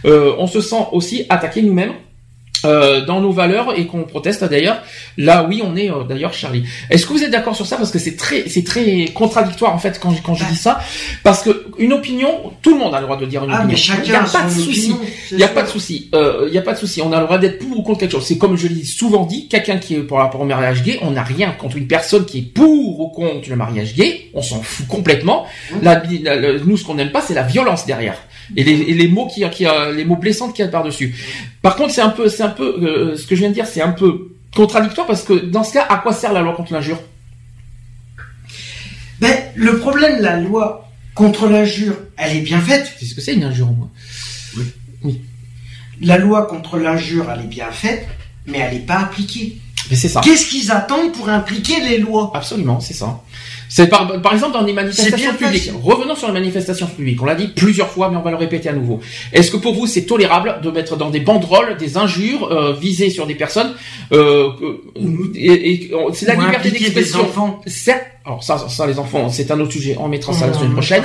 [0.06, 1.94] euh, on se sent aussi attaqué nous-mêmes.
[2.66, 4.82] Euh, dans nos valeurs et qu'on proteste d'ailleurs
[5.18, 7.78] là oui on est euh, d'ailleurs Charlie est-ce que vous êtes d'accord sur ça?
[7.78, 10.80] Parce que c'est très c'est très contradictoire en fait quand je, quand je dis ça
[11.24, 13.72] parce que une opinion tout le monde a le droit de dire une Ah, opinion
[13.72, 14.82] mais chacun il n'y a a pas de souci
[15.28, 16.10] c'est il n'y a pas de souci.
[16.16, 17.02] Euh, Il n'y a pas de souci.
[17.02, 18.26] On a le droit d'être pour ou contre quelque chose.
[18.26, 21.12] C'est comme je l'ai souvent dit, quelqu'un qui est pour rapport au mariage gay, on
[21.12, 24.30] n'a rien contre une personne qui est pour ou contre le mariage gay.
[24.34, 25.46] On s'en fout complètement.
[25.82, 28.16] La, la- la- nous, ce qu'on n'aime pas, c'est la violence derrière
[28.56, 30.84] et les, et les mots qui, qui, euh, les mots blessants qu'il y a par
[30.84, 31.16] dessus.
[31.62, 33.68] Par contre, c'est un peu, c'est un peu euh, ce que je viens de dire,
[33.68, 36.74] c'est un peu contradictoire parce que dans ce cas, à quoi sert la loi contre
[36.74, 37.00] l'injure?
[39.20, 42.94] Ben, le problème, la loi contre l'injure, elle est bien faite.
[43.00, 43.72] C'est ce que c'est une injure.
[43.72, 43.90] Moi.
[46.02, 48.08] La loi contre l'injure, elle est bien faite,
[48.46, 49.58] mais elle n'est pas appliquée.
[49.90, 50.22] Mais c'est ça.
[50.22, 52.32] Qu'est-ce qu'ils attendent pour impliquer les lois?
[52.36, 53.22] Absolument, c'est ça.
[53.70, 55.72] C'est par, par exemple dans des manifestations publiques.
[55.84, 57.22] Revenons sur les manifestations publiques.
[57.22, 59.02] On l'a dit plusieurs fois, mais on va le répéter à nouveau.
[59.34, 63.10] Est-ce que pour vous c'est tolérable de mettre dans des banderoles des injures euh, visées
[63.10, 63.74] sur des personnes
[64.14, 64.82] euh, que-
[65.36, 67.20] et, et- c'est la liberté d'expression.
[68.28, 69.96] Alors ça, ça, les enfants, c'est un autre sujet.
[69.98, 71.02] On mettra ça la semaine prochaine.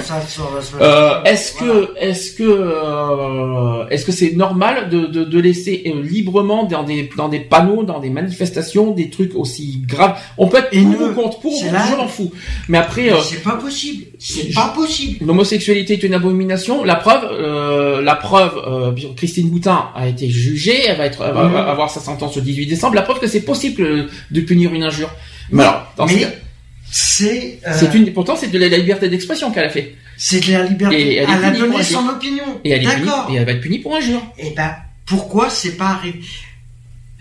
[0.80, 6.02] Euh, est-ce que est-ce que euh, est-ce que c'est normal de, de, de laisser euh,
[6.02, 10.18] librement dans des dans des panneaux, dans des manifestations, des trucs aussi graves?
[10.36, 12.32] On peut être pour ou contre, pour je m'en fous.
[12.68, 14.04] Mais après, euh, c'est pas possible.
[14.18, 15.24] C'est pas possible.
[15.24, 16.82] l'homosexualité est une abomination.
[16.82, 21.34] La preuve, euh, la preuve, euh, Christine Boutin a été jugée, elle va être, elle
[21.34, 21.54] va Mhm.
[21.56, 22.96] avoir sa sentence le 18 décembre.
[22.96, 25.10] La preuve que c'est possible de punir une injure.
[25.50, 26.28] Mais alors, dans ce Mais cas,
[26.94, 29.96] c'est euh, c'est une, pourtant c'est de la liberté d'expression qu'elle a fait.
[30.18, 31.00] c'est de la liberté.
[31.00, 32.60] Et elle elle a donné son opinion.
[32.64, 34.22] Et elle est punie, et elle va être punie pour injure.
[34.38, 34.76] Eh ben,
[35.06, 36.20] pourquoi c'est pas arrivé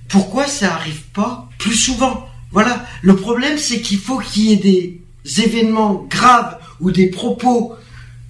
[0.10, 2.28] Pourquoi ça arrive pas plus souvent?
[2.52, 2.86] Voilà.
[3.02, 5.00] Le problème, c'est qu'il faut qu'il y ait des
[5.42, 7.74] événements graves ou des propos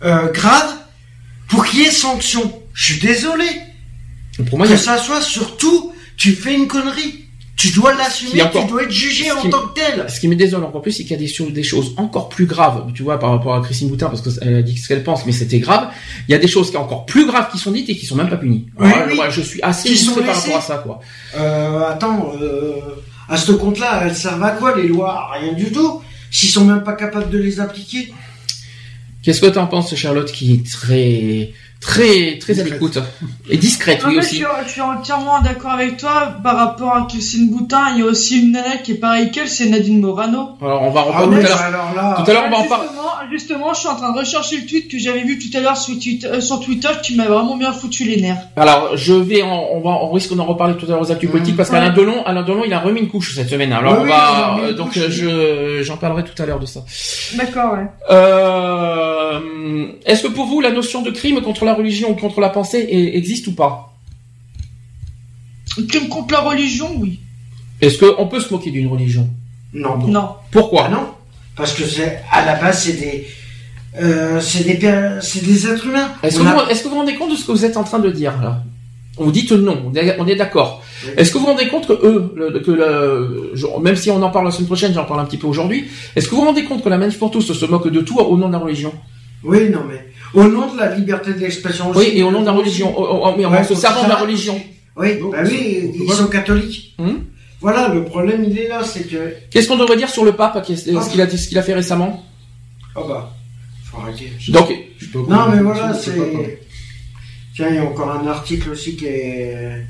[0.04, 0.76] euh, graves
[1.48, 2.62] pour qu'il y ait sanction.
[2.74, 3.46] Je suis désolé.
[4.48, 7.26] Pour moi, que a- ça soit surtout, tu fais une connerie.
[7.62, 10.10] Tu dois l'assumer, tu dois être jugé en tant que tel.
[10.10, 12.28] Ce qui me désole encore plus, c'est qu'il y a des, choses- des choses encore
[12.30, 15.04] plus graves, tu vois, par rapport à Christine Boutin, parce qu'elle a dit ce qu'elle
[15.04, 15.90] pense, mais c'était grave.
[16.28, 18.06] Il y a des choses qui sont encore plus graves qui sont dites et qui
[18.08, 18.66] sont même pas punies.
[18.80, 19.16] Oui, Alors, oui.
[19.16, 21.00] moi, je suis assez frustré par rapport à ça, quoi.
[21.38, 22.72] Euh, attends, euh,
[23.30, 25.30] à ce compte-là, elles servent à quoi les lois?
[25.40, 26.02] Rien du tout.
[26.32, 28.12] S'ils sont même pas capables de les appliquer.
[29.22, 31.52] Qu'est-ce que tu en penses, Charlotte, qui est très,
[31.82, 32.72] très, très à Discrète.
[32.74, 33.00] l'écoute
[33.50, 34.36] et discrète, En oui fait, je, aussi.
[34.38, 37.82] suis, je suis entièrement d'accord avec toi par rapport à Christine Boutin.
[37.96, 40.52] Il y a aussi une nana qui est pareille qu'elle, c'est Nadine Morano.
[40.62, 42.24] Alors, on va Ah reprendre oui, tout à l'heure.
[42.24, 42.88] Tout à l'heure, on va en parler.
[42.88, 45.62] justement, justement, je suis en train de rechercher le tweet que j'avais vu tout à
[45.62, 48.38] l'heure sur, Twitter- euh, sur Twitter qui m'a vraiment bien foutu les nerfs.
[48.56, 51.30] Alors, je vais, en- on va, on risque d'en reparler tout à l'heure aux actus
[51.30, 51.32] Mmh.
[51.32, 53.74] politiques parce qu'Alain Delon, Alain Delon, il a remis une couche cette semaine.
[53.74, 56.82] Alors, Oui, on va, euh, donc, couche, je, j'en parlerai tout à l'heure de ça.
[57.36, 57.88] D'accord, ouais.
[58.12, 62.50] Euh, est-ce que pour vous, la notion de crime contre la religion ou contre la
[62.50, 63.94] pensée existe ou pas?
[65.88, 67.20] Crime contre la religion, oui.
[67.82, 69.30] Est-ce qu'on peut se moquer d'une religion?
[69.74, 69.98] Non.
[70.08, 70.30] Non.
[70.52, 70.86] Pourquoi?
[70.88, 71.08] Ah non?
[71.56, 73.28] Parce que c'est, à la base, c'est des,
[74.02, 76.10] euh, c'est des, per- c'est des êtres humains.
[76.24, 77.78] Est-ce que, On a- vous, que vous vous rendez compte de ce que vous êtes
[77.78, 78.64] en train de dire là?
[79.18, 80.82] Vous dites non, on est, on est d'accord.
[81.06, 81.12] Oui.
[81.18, 84.22] Est-ce que vous vous rendez compte que eux, le- que le, je- même si on
[84.22, 85.86] en parle la semaine prochaine, j'en parle un petit peu aujourd'hui,
[86.16, 88.18] est-ce que vous vous rendez compte que la manif pour tous se moque de tout
[88.18, 88.94] au nom de la religion?
[89.44, 92.00] Oui, non, mais au nom de la liberté d'expression aussi.
[92.00, 92.94] Oui, et au nom de la religion,
[93.38, 94.60] mais en se servant de la religion.
[94.96, 96.96] Oui, bah oui, ils sont catholiques.
[97.00, 97.24] Hum
[97.62, 100.66] Voilà, le problème, il est là, c'est que, Qu'est-ce qu'on devrait dire sur le pape,
[100.66, 102.24] qu'est-ce ce qu'il a, ce qu'il a fait récemment?
[102.96, 103.32] Oh bah,
[103.86, 104.32] faut arrêter.
[104.50, 104.70] Donc,
[105.30, 105.94] Non, mais voilà, quoi.
[105.94, 106.60] c'est,
[107.56, 109.86] tiens, il y a encore un article aussi qui est,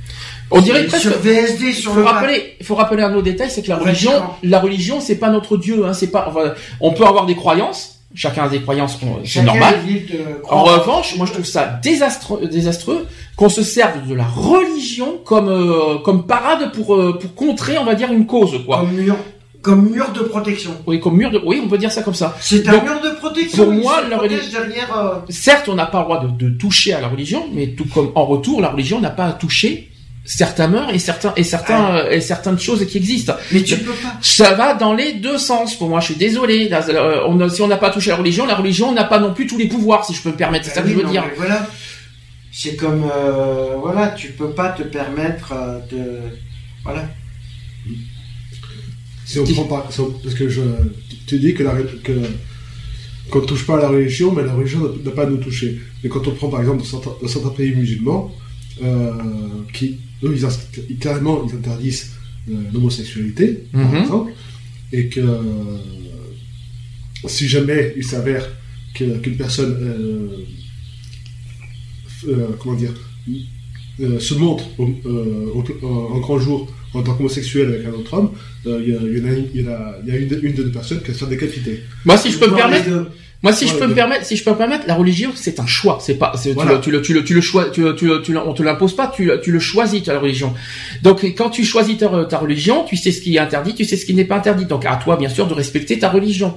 [0.51, 1.03] on dirait presque.
[1.03, 3.69] sur VSD, Il sur faut le rappeler, il faut rappeler un autre détail, c'est que
[3.69, 4.11] la religion,
[4.43, 6.27] la religion, c'est pas notre Dieu, hein, c'est pas.
[6.29, 9.75] enfin, on peut avoir des croyances, chacun a des croyances, c'est normal.
[10.49, 15.49] En revanche, moi je trouve ça désastreux, désastreux qu'on se serve de la religion comme
[15.49, 18.79] euh, comme parade pour euh, pour contrer, on va dire une cause quoi.
[18.79, 19.15] Comme mur,
[19.61, 20.71] comme mur de protection.
[20.87, 22.35] Oui, comme mur de oui, on peut dire ça comme ça.
[22.39, 23.65] C'est un Donc, mur de protection.
[23.65, 26.93] pour moi, la religion- derrière, euh, Certes, on n'a pas le droit de, de toucher
[26.93, 29.90] à la religion, mais tout comme en retour, la religion n'a pas à toucher
[30.37, 33.35] certains mœurs et certains et certains euh, et certaines choses qui existent.
[33.51, 34.17] mais tu peux pas.
[34.21, 35.75] Ça va dans les deux sens.
[35.77, 36.69] Pour moi, je suis désolé.
[36.69, 39.03] Là, euh, on a- si on n'a pas touché à la religion, la religion n'a
[39.03, 40.65] pas non plus tous les pouvoirs, si je peux me permettre.
[40.65, 41.23] C'est ça Bah que je veux non, dire.
[41.37, 41.67] Voilà.
[42.53, 46.19] C'est comme, euh, voilà, tu peux pas te permettre euh, de,
[46.83, 47.07] voilà.
[49.25, 50.61] Si on prend par, parce que je,
[51.27, 51.71] tu dis que la,
[52.03, 52.11] que,
[53.29, 55.37] qu'on ne touche pas à la religion, mais la religion n'a- n'a pas à nous
[55.37, 55.79] toucher.
[56.03, 58.31] Mais quand on prend par exemple dans certains, dans certains pays musulmans,
[58.83, 59.11] euh,
[59.73, 60.35] qui, eux,
[60.89, 62.11] ils, carrément, ils interdisent
[62.49, 63.81] euh, l'homosexualité, Mhm.
[63.83, 64.31] par exemple,
[64.93, 65.21] et que
[67.27, 68.47] si jamais il s'avère
[68.95, 70.27] qu'une personne, euh,
[72.27, 72.93] euh, comment dire,
[73.99, 78.13] euh, se montre au- euh, au- en grand jour en tant qu'homosexuel avec un autre
[78.13, 78.31] homme,
[78.65, 79.61] euh, il y, a- y y
[80.11, 81.79] y une, de- deux personnes qui va se faire décapiter.
[82.05, 83.11] Moi, si je peux me permettre.
[83.43, 85.65] Moi, si je peux me permettre, si je peux me permettre, la religion, c'est un
[85.65, 85.97] choix.
[86.01, 87.41] C'est pas, tu le- tu, le, tu le, tu le
[87.71, 90.53] tu, tu, tu on te l'impose pas, tu, le- tu le choisis ta religion.
[91.01, 93.97] Donc, quand tu choisis ta, ta religion, tu sais ce qui est interdit, tu sais
[93.97, 94.65] ce qui n'est pas interdit.
[94.65, 96.53] Donc, à toi, bien sûr, de respecter ta religion.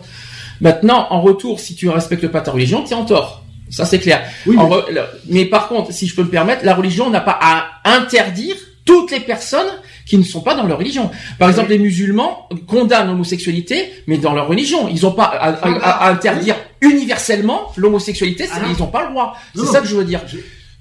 [0.61, 3.45] Maintenant, en retour, si tu ne respectes pas ta religion, tu es en tort.
[3.71, 4.23] Ça, c'est clair.
[4.47, 5.01] Oui, mais- re- le-
[5.31, 7.65] mais par contre, si je peux me permettre, la religion n'a pas à
[7.97, 8.55] interdire
[8.85, 9.67] toutes les personnes
[10.07, 11.11] qui ne sont pas dans leur religion.
[11.39, 14.87] Par exemple, les musulmans condamnent l'homosexualité, mais dans leur religion.
[14.89, 19.11] Ils n'ont pas à, à- à- à interdire universellement l'homosexualité, Ah ils n'ont pas le
[19.11, 19.35] droit.
[19.55, 20.21] C'est ça que je veux dire.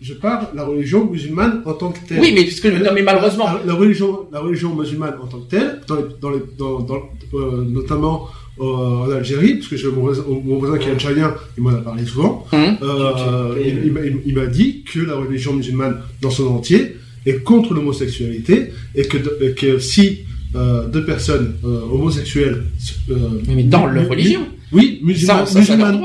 [0.02, 2.20] Je parle de la religion musulmane en tant que telle.
[2.20, 5.40] Oui, mais parce que non, mais malheureusement, La, la religion, la religion musulmane en tant
[5.40, 7.02] que telle, dans les, dans les, dans, dans,
[7.36, 8.28] euh, notamment
[8.60, 11.70] euh, en Algérie, parce que j'ai mon voisin, mon voisin qui est algérien, il m'en
[11.70, 12.78] a parlé souvent, Hum.
[12.84, 16.98] euh, il, il m'a- il- il m'a dit que la religion musulmane dans son entier
[17.26, 19.18] est contre l'homosexualité et que,
[19.54, 20.20] que si
[20.56, 22.64] euh, deux personnes euh, homosexuelles,
[23.48, 24.42] mais dans leur religion.
[24.74, 25.60] Oui, Ça, ça,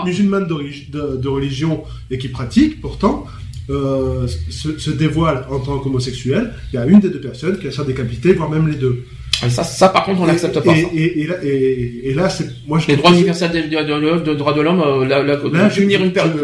[0.05, 3.25] musulmanes d'origi- de, de religion et qui pratiquent pourtant,
[3.71, 7.65] euh, se, se dévoilent en tant qu'homosexuels, il y a une des deux personnes qui
[7.65, 9.05] va se faire décapiter, voire même les deux.
[9.47, 10.77] Et ça, ça, par contre, on n'accepte pas.
[10.77, 10.89] Et, ça.
[10.95, 14.35] et, et là, et, là, c'est moi je Les droits universels des de, de, de
[14.35, 15.91] droits de l'homme, euh, la, la, Là, une,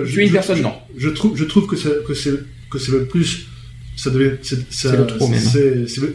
[0.05, 0.75] je- une personne, je- non.
[0.97, 2.35] Je trouve, je trouve que c'est que c'est
[2.71, 3.47] que c'est même plus,
[3.97, 4.11] ça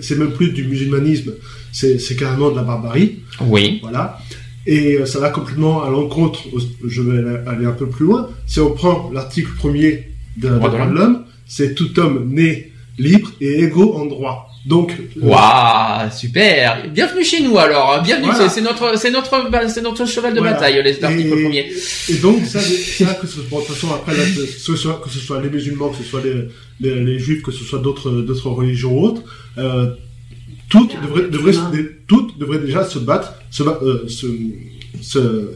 [0.02, 0.28] c'est même.
[0.28, 1.34] même plus du musulmanisme,
[1.74, 3.20] c'est carrément de la barbarie.
[3.42, 3.80] Oui.
[3.82, 4.20] Voilà.
[4.66, 6.42] Et euh, ça va complètement à l'encontre,
[6.86, 7.18] je vais
[7.48, 8.30] aller- un peu plus loin.
[8.46, 13.32] Si on prend l'article premier de la Droit de l'homme, c'est tout homme né libre
[13.42, 14.46] et égaux en droit.
[14.66, 16.84] Donc, euh, Waouh, super.
[16.94, 18.02] Bienvenue chez nous alors.
[18.04, 18.26] Bienvenue.
[18.32, 18.50] Voilà.
[18.50, 20.54] C'est- notre, c'est notre, c'est notre cheval de Voilà.
[20.56, 21.72] bataille, les articles Et- premiers.
[22.10, 25.10] et donc ça, ça que ce de toute façon après, là, que ce soit, que
[25.10, 26.50] ce soit les musulmans, que ce soit les,
[26.82, 29.24] les, les juifs, que ce soit d'autres d'autres religions ou autres,
[29.58, 29.88] euh,
[30.70, 34.28] toutes devraient, devraient, se- toutes devraient déjà se battre, se, ba- euh, se,
[35.02, 35.52] se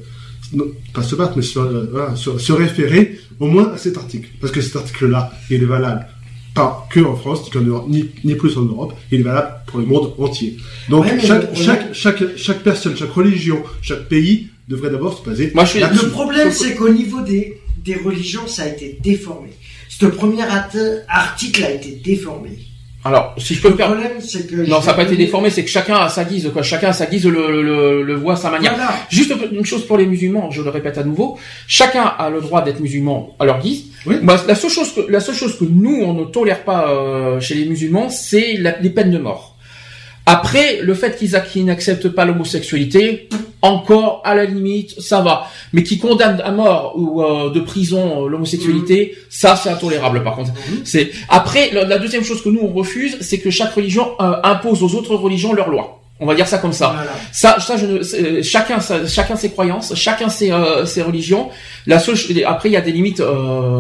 [0.54, 3.98] non, pas se battre, mais se, euh, voilà, se, se référer au moins à cet
[3.98, 4.30] article.
[4.40, 6.06] Parce que cet article-là, il est valable
[6.54, 9.54] pas que en France, ni, qu'en Europe, ni, ni plus en Europe, il est valable
[9.66, 10.58] pour le monde entier.
[10.88, 15.52] Donc Ouais, chaque, chaque, chaque, chaque personne, chaque religion, chaque pays devrait d'abord se baser
[15.56, 15.80] Moi, je suis-.
[15.80, 19.50] Le problème, c'est qu'au niveau des, des religions, ça a été déformé.
[19.90, 20.44] Ce premier
[21.10, 22.60] article a été déformé.
[23.06, 24.02] Alors, si je peux Le me permettre.
[24.02, 24.56] problème, c'est que...
[24.70, 26.62] Non, ça n'a pas été déformé, c'est que chacun a sa guise, quoi.
[26.64, 28.76] Chacun a sa guise, le, le, le voit à sa manière.
[28.76, 28.94] Voilà.
[29.10, 32.62] Juste une chose pour les musulmans, je le répète à nouveau, chacun a le droit
[32.62, 33.86] d'être musulman à leur guise.
[34.06, 34.16] Oui.
[34.48, 37.56] La seule chose que la seule chose que nous on ne tolère pas euh, chez
[37.56, 39.53] les musulmans, c'est la- les peines de mort.
[40.26, 43.28] Après, le fait qu'ils qu'ils n'acceptent pas l'homosexualité,
[43.62, 45.48] encore à la limite, ça va.
[45.74, 50.36] Mais qui condamnent à mort ou euh, de prison euh, l'homosexualité, ça c'est intolérable par
[50.36, 50.52] contre.
[50.86, 54.34] C'est après la, la deuxième chose que nous on refuse, c'est que chaque religion euh,
[54.44, 56.00] impose aux autres religions leurs lois.
[56.20, 56.94] On va dire ça comme ça.
[56.96, 57.12] Voilà.
[57.34, 61.50] Ça, ça, je ne, c'est- chacun, sa- chacun ses croyances, chacun ses, euh, ses religions.
[61.86, 63.30] La seule, après, il y a des limites euh,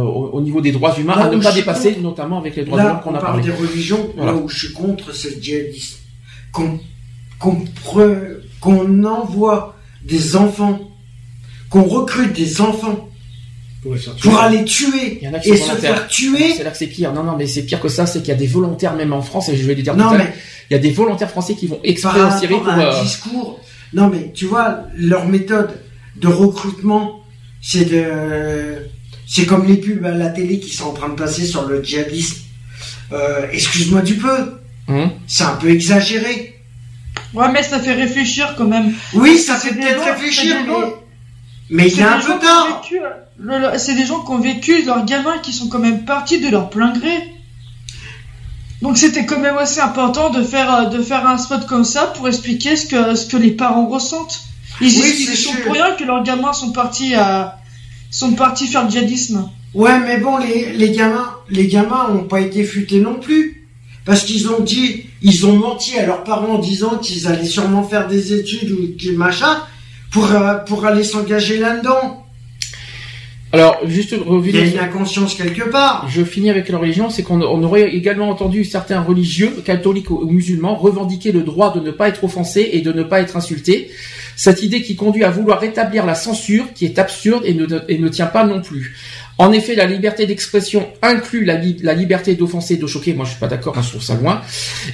[0.01, 2.63] au, au niveau des droits humains Là à ne pas dépasser, contre- notamment avec les
[2.63, 3.51] droits de l'homme qu'on on a parle parlé.
[3.51, 4.31] des religions, Voilà.
[4.33, 5.97] là où je suis contre, c'est le djihadisme.
[6.53, 6.79] Qu'on
[7.39, 9.75] qu'on pre- qu'on envoie
[10.05, 10.79] des enfants,
[11.69, 13.09] qu'on recrute des enfants
[13.81, 14.29] Pour les faire tuer.
[14.29, 16.53] pour aller tuer Il y en a qui et se faire tuer.
[16.55, 17.11] C'est là que c'est pire.
[17.13, 18.05] Non, non, mais c'est pire que ça.
[18.05, 20.07] C'est qu'il y a des volontaires même en France, et je vais les dire Non
[20.09, 20.27] tout à l'heure.
[20.27, 20.33] mais
[20.69, 22.69] Il y a des volontaires français qui vont exprès en Syrie pour.
[22.69, 23.59] à euh, un discours,
[23.93, 25.71] non mais tu vois, leur méthode
[26.15, 27.21] de recrutement,
[27.61, 28.85] c'est de,
[29.27, 31.83] c'est comme les pubs à la télé qui sont en train de passer sur le
[31.83, 32.37] djihadisme.
[33.11, 35.09] Euh, excuse-moi du peu, hum.
[35.27, 36.59] c'est un peu exagéré.
[37.33, 38.93] Ouais, mais ça fait réfléchir quand même.
[39.13, 40.71] Oui, ça fait peut-être réfléchir, des
[41.69, 42.81] mais, il C'est y a un peu tard.
[42.93, 46.39] euh, le- C'est des gens qui ont vécu leurs gamins qui sont quand même partis
[46.39, 47.11] de leur plein gré.
[48.81, 52.07] Donc c'était quand même assez important de faire euh, de faire un spot comme ça
[52.07, 54.41] pour expliquer ce que ce que les parents ressentent.
[54.81, 55.63] Ils Oui, disent qu'ils c'est sont sûr.
[55.63, 57.59] pour rien que leurs gamins sont partis à
[58.11, 59.49] sont partis faire le djihadisme.
[59.73, 63.52] Ouais, mais bon, les, les gamins, les gamins ont pas été futés non plus.
[64.05, 67.83] Parce qu'ils ont dit, ils ont menti à leurs parents en disant qu'ils allaient sûrement
[67.83, 69.61] faire des études ou qu'ils machin
[70.11, 72.19] pour, euh, pour aller s'engager là-dedans.
[73.53, 74.63] Alors, juste Il y a revenir.
[74.63, 76.07] une inconscience quelque part.
[76.09, 80.25] Je finis avec la religion, c'est qu'on on aurait également entendu certains religieux, catholiques ou
[80.25, 83.91] musulmans, revendiquer le droit de ne pas être offensé et de ne pas être insulté.
[84.35, 87.99] Cette idée qui conduit à vouloir rétablir la censure, qui est absurde et ne, et
[87.99, 88.95] ne tient pas non plus.
[89.39, 93.13] En effet, la liberté d'expression inclut la, li- la liberté d'offenser de choquer.
[93.15, 94.41] Moi, je suis pas d'accord, hein, je trouve ça loin.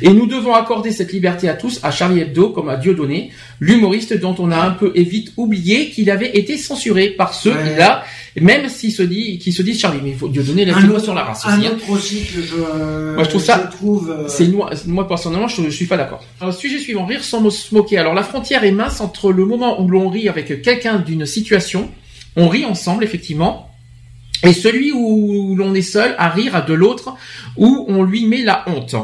[0.02, 4.18] Et nous devons accorder cette liberté à tous, à Charlie Hebdo comme à Dieudonné, l'humoriste
[4.18, 7.64] dont on a un peu et vite oublié qu'il avait été censuré par ceux Ouais.
[7.74, 8.04] qui là,
[8.40, 10.00] même s'il se dit, qui se disent Charlie.
[10.02, 11.68] Mais il faut Dieudonné la moi sur la race Un aussi.
[11.68, 11.72] hein.
[11.76, 15.50] autre aussi que je, Moi, je trouve ça- je trouve, euh, C'est moi, moi personnellement,
[15.50, 16.24] je, je suis pas d'accord.
[16.40, 17.98] Alors, sujet suivant, rire sans se moquer.
[17.98, 21.90] Alors la frontière est mince entre le moment où l'on rit avec quelqu'un d'une situation,
[22.38, 23.69] on rit ensemble effectivement,
[24.44, 27.14] et celui où l'on est seul à rire de l'autre,
[27.58, 28.96] où on lui met la honte.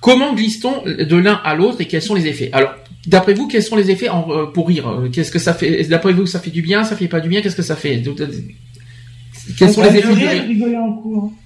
[0.00, 2.48] Comment glisse-t-on de l'un à l'autre et quels sont les effets?
[2.52, 2.74] Alors,
[3.06, 4.86] d'après vous, quels sont les effets en- euh, pour rire?
[5.12, 5.84] Qu'est-ce que ça fait?
[5.84, 7.40] D'après vous, ça fait du bien, ça fait pas du bien?
[7.42, 8.02] Qu'est-ce que ça fait?
[9.58, 10.30] Quels sont On les effets du rire.
[10.30, 10.44] rire?
[10.48, 11.24] rigoler en cours.
[11.24, 11.36] hein.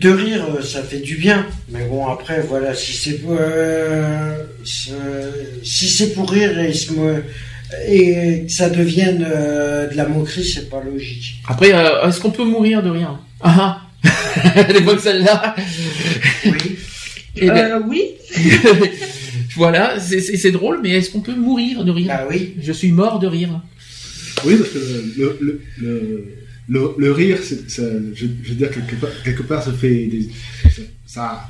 [0.00, 1.46] de rire, euh, ça fait du bien.
[1.70, 7.20] Mais bon, après, voilà, si c'est pour, euh, si c'est pour rire et, se mo-
[7.88, 11.36] et que ça devienne euh, de la moquerie, c'est pas logique.
[11.48, 14.10] Après, euh, est-ce qu'on peut mourir de rire Ah ah
[14.68, 15.54] Elle est bonne celle-là
[16.46, 16.52] Oui.
[17.36, 18.02] Eh ben, Euh, oui.
[19.56, 22.54] voilà, c'est- drôle, mais est-ce qu'on peut mourir de rire Bah oui.
[22.62, 23.60] Je suis mort de rire.
[24.44, 24.78] Oui, parce que
[25.18, 26.24] le, le, le,
[26.68, 27.82] le, le rire, ça,
[28.14, 30.28] je, je veux dire, quelque part, quelque part ça fait des,
[30.64, 31.48] ça, ça-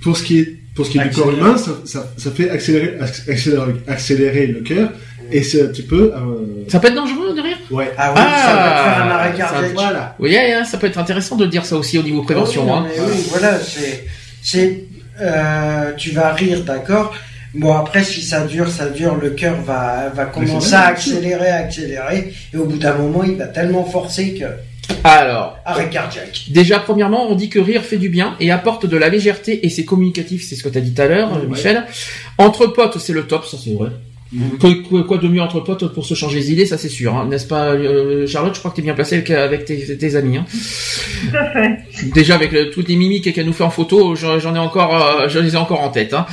[0.00, 2.48] pour ce qui est, pour ce qui est du corps humain, ça, ça, ça fait
[2.50, 4.92] accélérer, accélérer, accélérer le cœur,
[5.32, 7.92] et c'est un petit peu, euh, Ça peut être dangereux de rire ouais.
[7.98, 9.72] Ah oui, ça va te faire un arrêt ça- cardiaque.
[9.74, 10.16] Voilà.
[10.18, 12.64] Oui, hein, ça peut être intéressant de dire ça aussi au niveau prévention.
[12.64, 12.86] Oui, hein.
[12.88, 14.04] mais oui, voilà, c'est,
[14.42, 14.84] c'est,
[15.20, 17.14] euh, tu vas rire, d'accord.
[17.54, 22.32] Bon après, si ça dure, ça dure, le cœur va, va commencer à accélérer, accélérer,
[22.52, 24.44] et au bout d'un moment, il va tellement forcer que
[25.02, 26.44] Alors, arrêt cardiaque.
[26.50, 29.70] déjà, premièrement, on dit que rire fait du bien et apporte de la légèreté et
[29.70, 31.46] c'est communicatif, c'est ce que tu as dit tout à l'heure, Ouais.
[31.48, 31.84] Michel.
[32.36, 33.88] Entre potes, c'est le top, ça c'est vrai.
[34.30, 34.58] Mhm.
[34.60, 37.14] Quoi, quoi- quoi de mieux entre potes pour se changer les idées, ça c'est sûr,
[37.16, 37.26] hein.
[37.30, 40.16] n'est-ce pas, euh, Charlotte Je crois que tu es bien placée avec, avec tes, tes
[40.16, 40.36] amis.
[40.36, 40.44] Hein.
[41.30, 41.78] Tout à fait.
[42.14, 45.28] Déjà avec euh, toutes les mimiques qu'elle nous fait en photo, j'en ai encore, euh,
[45.28, 46.12] je les ai encore en tête.
[46.12, 46.26] Hein.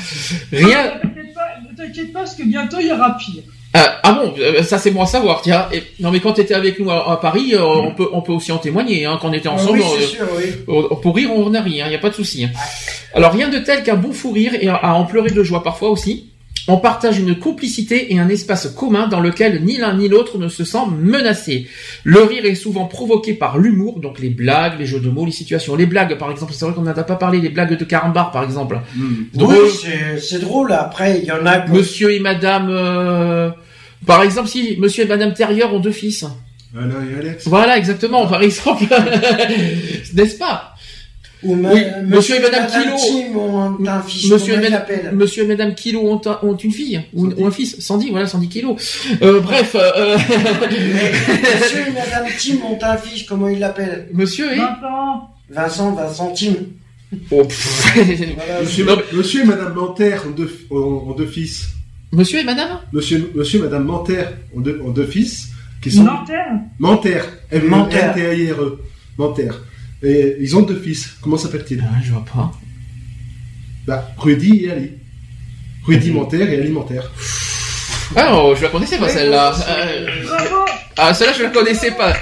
[0.51, 0.93] Rien.
[1.03, 3.43] Ne t'inquiète pas, parce que bientôt il y aura pire.
[3.77, 5.67] Ah, ah bon, ça c'est bon à savoir, tiens.
[5.73, 8.21] Et, non mais quand tu étais avec nous à, à Paris, euh, on peut on
[8.21, 9.05] peut aussi en témoigner.
[9.05, 10.43] Hein, quand on était ensemble, oui, c'est euh, sûr, oui.
[10.69, 12.45] euh, pour rire on a ri, il n'y a pas de souci.
[12.45, 12.49] hein.
[13.13, 15.89] Alors rien de tel qu'un bon fou rire et à en pleurer de joie parfois
[15.89, 16.31] aussi.
[16.67, 20.47] On partage une complicité et un espace commun dans lequel ni l'un ni l'autre ne
[20.47, 21.67] se sent menacé.
[22.03, 25.31] Le rire est souvent provoqué par l'humour, donc les blagues, les jeux de mots, les
[25.31, 25.75] situations.
[25.75, 28.43] Les blagues, par exemple, c'est vrai qu'on n'a pas parlé, les blagues de carambar, par
[28.43, 28.79] exemple.
[29.33, 29.55] Drôle.
[29.55, 30.71] Oui, c'est, c'est drôle.
[30.71, 31.71] Après, il y en a que...
[31.71, 33.51] Monsieur et Madame, euh,
[34.07, 36.25] par exemple, si Monsieur et Madame Terrier ont deux fils.
[36.75, 37.47] Alain et Alex.
[37.47, 38.85] Voilà, exactement, par exemple.
[40.13, 40.74] N'est-ce pas?
[41.45, 43.39] Ou ma- Oui, monsieur et madame Madame Kilo.
[43.39, 46.39] Ont un fils, Monsieur et, comment il madame, l'appelle monsieur et Madame Kilo ont, un-
[46.43, 48.75] ont une fille ou, un fils, Sandy, voilà, Sandy Kilo.
[49.21, 50.17] Euh, bref, euh, euh,
[50.67, 54.59] Monsieur et Madame Tim ont un fils, comment il l'appelle Monsieur et
[55.49, 56.53] Vincent, Vincent Tim.
[57.31, 57.43] Oh.
[58.35, 58.61] Voilà.
[59.13, 60.77] Monsieur, et Madame Manter ont deux, ont,
[61.09, 61.67] ont deux fils.
[62.11, 62.79] Monsieur et Madame?
[62.91, 64.23] Monsieur, monsieur et Madame Manter
[64.55, 65.49] ont deux, ont deux fils
[65.81, 66.33] qui sont Manter.
[66.79, 67.19] Manter.
[67.51, 68.79] N T A I R E.
[69.17, 69.49] Manter.
[70.03, 71.15] Et ils ont deux fils.
[71.21, 72.51] Comment s'appellent-ils Ah, Je vois pas.
[73.87, 74.91] Bah, Rudy et Ali.
[75.85, 77.01] Rudy Manter et Ali Manter.
[78.15, 79.53] Ah, oh, je la connaissais pas celle-là.
[79.67, 80.65] Euh, Bravo
[80.97, 82.13] Ah, celle-là, je la connaissais pas.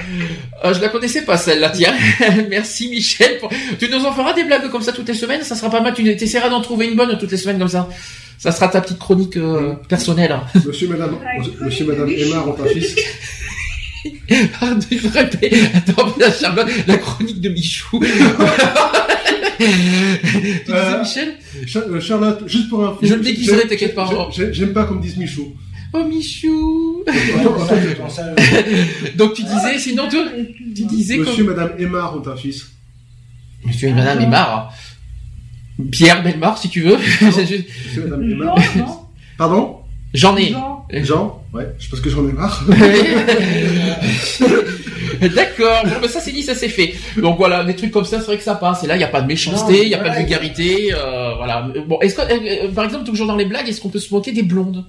[0.66, 1.94] Euh, je la connaissais pas, celle-là, tiens.
[2.50, 3.38] Merci, Michel.
[3.40, 5.82] pour- Tu nous en feras des blagues comme ça toutes les semaines, ça sera pas
[5.82, 5.94] mal.
[5.94, 7.90] Tu essaieras d'en trouver une bonne toutes les semaines comme ça.
[8.38, 10.38] Ça sera ta petite chronique euh, personnelle.
[10.66, 11.18] Monsieur et Madame,
[11.62, 12.96] monsieur et Madame Emma ont un fils.
[14.62, 15.54] Ah, tu te répètes.
[15.76, 18.00] Attends, la Charlotte, la chronique de Michou.
[18.00, 18.08] tu
[19.66, 21.34] disais, Euh, Michel
[21.68, 24.10] Cha- euh, Charlotte, juste pour un Je le déguiserai, t'inquiète pas.
[24.36, 25.54] J'ai- j'ai- J'aime pas qu'on me dise Michou.
[25.94, 27.04] Oh, Michou.
[29.16, 30.18] Donc, tu disais, sinon, tu,
[30.76, 31.48] tu disais Monsieur et.
[31.48, 32.72] Madame Emma ont un fils.
[33.66, 34.74] Monsieur et Madame Aymar.
[35.92, 36.98] Pierre Belmar, si tu veux.
[37.22, 37.58] Monsieur
[37.98, 38.56] et Madame.
[39.38, 39.80] Jean, non
[40.14, 40.54] J'en ai.
[41.02, 42.66] Jean, ouais, je pense que j'en ai marre.
[45.22, 46.94] D'accord, bon, ben ça c'est dit, ça c'est fait.
[47.18, 48.84] Donc voilà, des trucs comme ça, c'est vrai que ça passe.
[48.84, 50.94] Et là, il n'y a pas de méchanceté, il n'y a pas de vulgarité.
[50.94, 51.68] euh, voilà.
[51.88, 54.14] Bon, est-ce que, euh, euh, par exemple, toujours dans les blagues, est-ce qu'on peut se
[54.14, 54.86] moquer des blondes?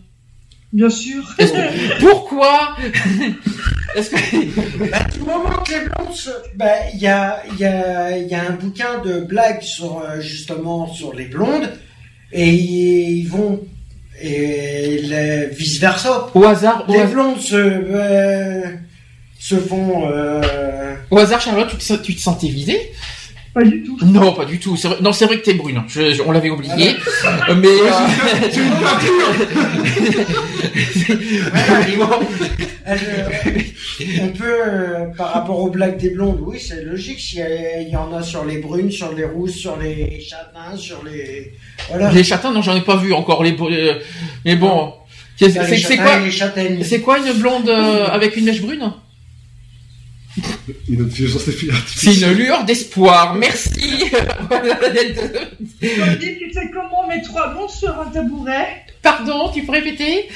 [0.73, 1.23] Bien sûr.
[1.39, 2.75] Que- Pourquoi?
[3.95, 4.17] Est-ce que
[4.91, 6.31] Bah, du moment que les blondes se...
[6.57, 10.03] Bah, il y a, il y, a, il y a un bouquin de blagues sur,
[10.19, 11.71] justement, sur les blondes,
[12.33, 13.61] et ils vont...
[14.21, 15.03] Et
[15.53, 16.29] vice versa.
[16.35, 18.63] au hasard, Les blondes se, euh,
[19.39, 20.11] se font...
[20.11, 22.93] Euh, au hasard, Charlotte, tu te, tu te sentais visée?
[23.55, 23.97] Pas du tout.
[24.05, 24.77] Non, pas du tout.
[24.77, 25.83] C'est vrai- Non, c'est vrai que t'es brune.
[25.87, 26.97] Je- je- on l'avait oublié,
[27.49, 27.69] Euh, mais.
[27.69, 27.91] euh,
[31.53, 32.09] voilà, ils vont-
[32.85, 33.61] elles, euh,
[34.23, 37.21] on peut, euh, par rapport aux blagues des blondes, oui, c'est logique.
[37.21, 37.39] S'il
[37.87, 41.53] y, y en a sur les brunes, sur les rousses, sur les châtains, sur les...
[41.89, 42.11] Voilà.
[42.13, 43.43] Les châtains, non, j'en ai pas vu encore.
[43.43, 43.99] Les, br-
[44.45, 44.93] mais bon,
[45.37, 46.19] c'est c'est- c'est quoi.
[46.85, 48.93] C'est quoi une blonde euh, avec une mèche brune?
[50.89, 51.43] Une intelligence
[51.87, 53.35] C'est une lueur d'espoir.
[53.35, 54.05] Merci.
[55.81, 60.29] Tu sais comment on met trois blondes sur un tabouret Pardon, tu peux répéter?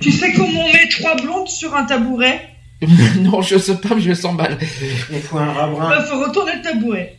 [0.00, 2.48] Tu sais comment on met trois blondes sur un tabouret?
[3.20, 4.58] Non, je sais pas, mais je s'emballe.
[5.12, 5.90] Il faut un rabbin.
[6.00, 7.16] Il faut retourner le tabouret.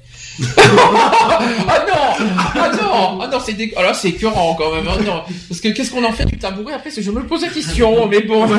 [0.57, 3.71] Ah non Ah non Ah non, c'est dé...
[3.75, 4.85] ah là, c'est écœurant quand même.
[4.87, 5.21] Ah non.
[5.49, 6.73] Parce que qu'est-ce qu'on en fait du tabouret?
[6.73, 8.45] Après, je me pose la question, mais bon.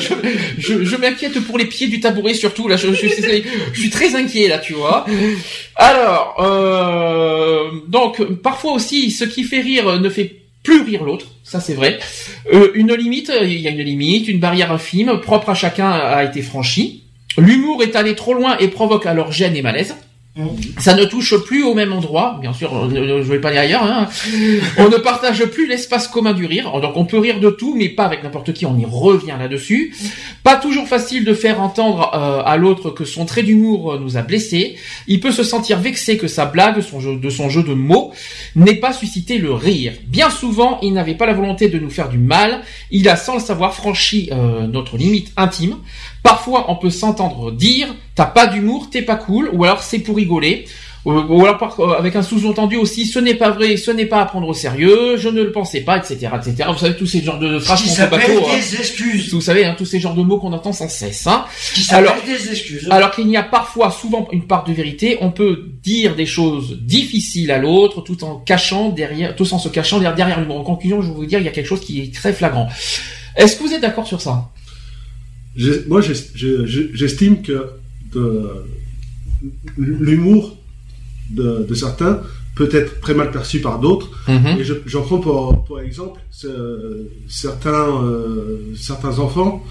[0.00, 0.14] je
[0.58, 2.68] je, je m'inquiète pour les pieds du tabouret surtout.
[2.68, 5.04] Là, je, je, suis- je suis très inquiet là, tu vois.
[5.76, 11.26] Alors, euh, donc parfois aussi, ce qui fait rire ne fait plus rire l'autre.
[11.42, 11.98] Ça, c'est vrai.
[12.52, 16.22] Euh, une limite, il y a une limite, une barrière infime, propre à chacun, a
[16.24, 17.04] été franchie.
[17.38, 19.94] L'humour est allé trop loin et provoque alors gêne et malaise.
[20.78, 23.82] Ça ne touche plus au même endroit, bien sûr, euh, je vais pas aller ailleurs.
[23.82, 24.08] Hein.
[24.78, 27.88] On ne partage plus l'espace commun du rire, donc on peut rire de tout, mais
[27.88, 28.64] pas avec n'importe qui.
[28.64, 29.92] On y revient là-dessus.
[30.44, 34.16] Pas toujours facile de faire entendre euh, à l'autre que son trait d'humour euh, nous
[34.16, 34.76] a blessés.
[35.08, 38.12] Il peut se sentir vexé que sa blague, de son jeu de mots,
[38.54, 39.94] n'ait pas suscité le rire.
[40.06, 42.60] Bien souvent, il n'avait pas la volonté de nous faire du mal.
[42.92, 44.30] Il a, sans le savoir, franchi
[44.68, 45.76] notre limite intime.
[46.22, 50.16] Parfois, on peut s'entendre dire "T'as pas d'humour, t'es pas cool", ou alors "C'est pour
[50.16, 50.66] rigoler".
[51.06, 54.26] Ou alors euh, avec un sous-entendu aussi, ce n'est pas vrai, ce n'est pas à
[54.26, 56.68] prendre au sérieux, je ne le pensais pas, etc., etc.
[56.70, 58.54] Vous savez tous ces genres de phrases qui qu'on bateau, hein.
[58.54, 59.32] des excuses.
[59.32, 61.26] vous savez, hein, tous ces genres de mots qu'on entend sans cesse.
[61.26, 61.46] Hein.
[61.74, 62.86] Qui Alors- des excuses.
[62.90, 65.16] Alors qu'il y a parfois, souvent, une part de vérité.
[65.22, 69.70] On peut dire des choses difficiles à l'autre, tout en cachant derrière, tout en se
[69.70, 70.60] cachant derrière, derrière l'humour.
[70.60, 72.68] En conclusion, je vais vous dire, il y a quelque chose qui est très flagrant.
[73.36, 74.50] Est-ce que vous êtes d'accord sur ça?
[75.88, 77.66] Moi, j'estime que
[79.76, 80.56] l'humour
[81.30, 82.22] de, de certains
[82.56, 84.10] peut être très mal perçu par d'autres.
[84.28, 84.58] Mhm.
[84.60, 86.20] Et je- j'en prends pour, pour exemple
[87.28, 89.64] certains, euh, certains enfants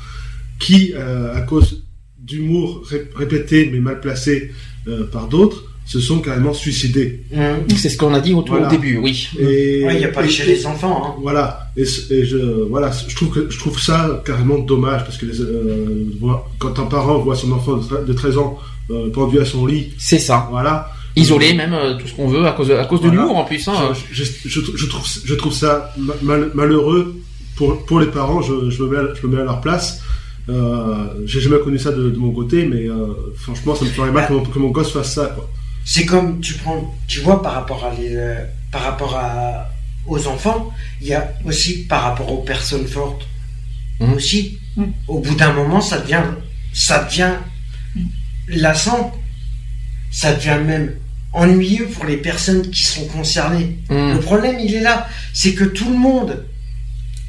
[0.59, 1.83] qui, euh, à cause
[2.17, 4.51] d'humour ré- répété mais mal placé
[4.87, 7.23] euh, par d'autres, se sont carrément suicidés.
[7.35, 7.65] Hum.
[7.75, 8.67] C'est ce qu'on a dit au, tout Voilà.
[8.67, 9.27] au début, oui.
[9.39, 11.01] Et Ouais, il n'y a pas et- chez les enfants.
[11.03, 11.19] Hein.
[11.21, 12.37] Voilà, et, je,
[12.69, 16.05] voilà, je trouve que je trouve ça carrément dommage parce que les, euh,
[16.59, 18.59] quand un parent voit son enfant de, tre- de 13 ans
[18.91, 20.47] euh, pendu à son lit, C'est ça.
[20.51, 23.35] voilà, Isolé même, euh, tout ce qu'on veut, à cause de, à cause de l'humour
[23.37, 23.67] en plus.
[23.67, 23.73] Hein.
[24.11, 27.15] je, je, je, je trouve je trouve ça ma- mal- malheureux
[27.55, 28.41] pour pour les parents.
[28.43, 30.01] Je, je me mets à, je me mets à leur place.
[30.49, 30.95] Euh,
[31.25, 34.27] j'ai jamais connu ça de, de mon côté, mais euh, franchement, ça me ferait mal
[34.27, 35.25] que mon, que mon gosse fasse ça.
[35.35, 35.49] Quoi.
[35.91, 39.67] C'est comme tu prends, tu vois, par rapport à les, euh, par rapport à,
[40.05, 40.71] aux enfants,
[41.01, 43.23] il y a aussi par rapport aux personnes fortes.
[43.99, 44.13] Mhm.
[44.13, 44.93] Aussi, Mhm.
[45.07, 46.21] au bout d'un moment, ça devient,
[46.73, 47.33] ça devient
[48.49, 49.11] lassant.
[50.11, 50.93] Ça devient même
[51.33, 53.77] ennuyeux pour les personnes qui sont concernées.
[53.89, 56.45] Le problème, il est là, c'est que tout le monde,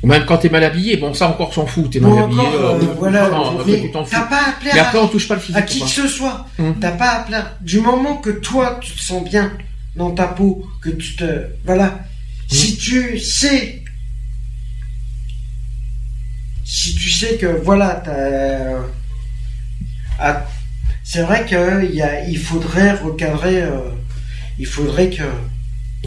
[0.03, 2.41] Même quand t'es mal habillé, bon ça encore s'en fout, t'es mal habillé.
[2.41, 5.35] encore, euh, euh, voilà, non, mais t'as pas à plaire Mais après on touche pas
[5.35, 5.57] le physique.
[5.57, 6.47] à qui que ce soit.
[6.59, 6.75] Hum.
[6.81, 7.57] T'as pas à plaire.
[7.61, 9.53] Du moment que toi, tu te sens bien
[9.97, 11.25] dans ta peau, que tu te...
[11.65, 12.01] Voilà.
[12.49, 13.83] Si tu sais...
[16.65, 18.83] Si tu sais que, voilà, t'as...
[20.19, 20.47] Ah,
[21.05, 23.63] c'est vrai y a, il faudrait recadrer...
[23.63, 23.91] euh,
[24.59, 25.25] il faudrait que...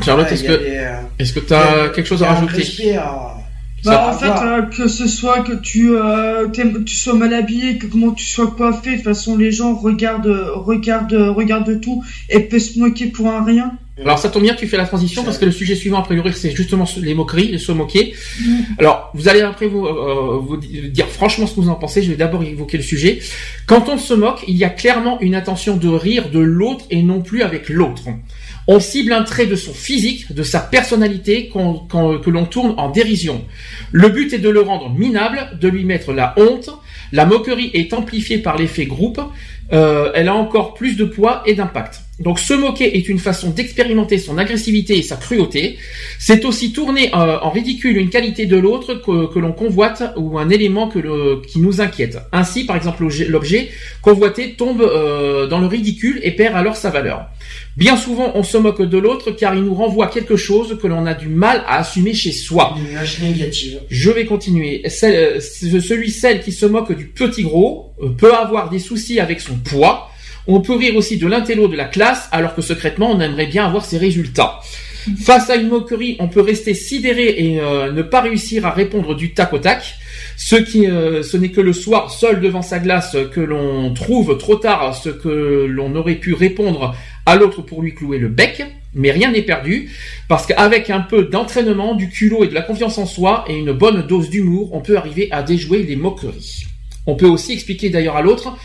[0.03, 2.95] Charlotte, est-ce que euh, est-ce que t'as quelque chose à rajouter?
[2.97, 3.42] à-
[3.85, 7.87] Bah, en fait, euh, que ce soit que tu, euh, tu sois mal habillé, que
[7.87, 12.59] comment tu sois coiffé, de toute façon, les gens regardent, regardent, regardent tout et peuvent
[12.59, 13.77] se moquer pour un rien.
[14.01, 16.33] Alors ça tombe bien tu fais la transition parce que le sujet suivant a priori
[16.33, 18.15] c'est justement les moqueries, se moquer.
[18.41, 18.59] Mm.
[18.79, 22.01] Alors vous allez après vous, euh, vous di- dire franchement ce que vous en pensez.
[22.01, 23.19] Je vais d'abord évoquer le sujet.
[23.67, 27.03] Quand on se moque, il y a clairement une intention de rire de l'autre et
[27.03, 28.05] non plus avec l'autre.
[28.67, 33.43] On cible un trait de son physique, de sa personnalité que l'on tourne en dérision.
[33.91, 36.69] Le but est de le rendre minable, de lui mettre la honte.
[37.11, 39.21] La moquerie est amplifiée par l'effet groupe.
[39.71, 42.01] Euh, elle a encore plus de poids et d'impact.
[42.23, 45.77] Donc se moquer est une façon d'expérimenter son agressivité et sa cruauté.
[46.19, 50.39] C'est aussi tourner euh, en ridicule une qualité de l'autre que, que l'on convoite ou
[50.39, 52.17] un élément que le- qui nous inquiète.
[52.31, 53.69] Ainsi, par exemple, l'objet-
[54.01, 57.25] convoité tombe euh, dans le ridicule et perd alors sa valeur.
[57.75, 61.05] Bien souvent, on se moque de l'autre car il nous renvoie quelque chose que l'on
[61.05, 62.75] a du mal à assumer chez soi.
[62.79, 63.79] Une image négative.
[63.89, 64.81] Je vais continuer.
[64.87, 69.19] Celle- euh, ce- celui, celle qui se moque du petit gros peut avoir des soucis
[69.19, 70.09] avec son poids.
[70.47, 73.65] On peut rire aussi de l'intello de la classe, alors que secrètement, on aimerait bien
[73.65, 74.59] avoir ses résultats.
[75.21, 79.15] Face à une moquerie, on peut rester sidéré et euh, ne pas réussir à répondre
[79.15, 79.95] du tac au tac.
[80.37, 84.37] Ce qui, euh, ce n'est que le soir, seul devant sa glace, que l'on trouve
[84.37, 86.95] trop tard ce que l'on aurait pu répondre
[87.25, 88.63] à l'autre pour lui clouer le bec.
[88.95, 89.89] Mais rien n'est perdu,
[90.27, 93.71] parce qu'avec un peu d'entraînement, du culot et de la confiance en soi et une
[93.71, 96.65] bonne dose d'humour, on peut arriver à déjouer les moqueries.
[97.07, 98.55] On peut aussi expliquer d'ailleurs à l'autre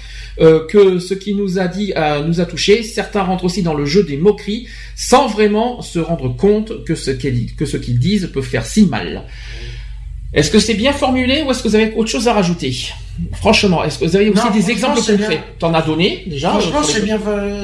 [0.41, 2.83] euh, que ce qui nous a dit euh, nous a touché.
[2.83, 7.11] Certains rentrent aussi dans le jeu des moqueries sans vraiment se rendre compte que ce
[7.11, 9.25] qu'ils que ce qu'ils disent peut faire si mal.
[10.35, 12.75] Est-ce que c'est bien formulé ou est-ce que vous avez autre chose à rajouter?
[13.33, 15.43] Franchement, est-ce que vous avez aussi Non, des franchement, exemples concrets.
[15.59, 17.21] T'en as donné déjà Franchement, euh, sur c'est bien,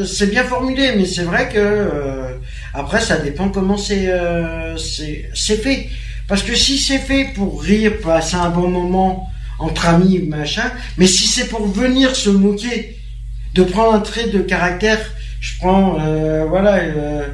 [0.06, 2.36] c'est bien formulé, mais c'est vrai que euh,
[2.72, 5.88] après, ça dépend comment c'est, euh, c'est, c'est fait.
[6.26, 9.28] Parce que si c'est fait pour rire, passer un bon moment
[9.58, 12.96] entre amis, machin, mais si c'est pour venir se moquer,
[13.54, 14.98] de prendre un trait de caractère,
[15.40, 17.26] je prends, euh, voilà, euh,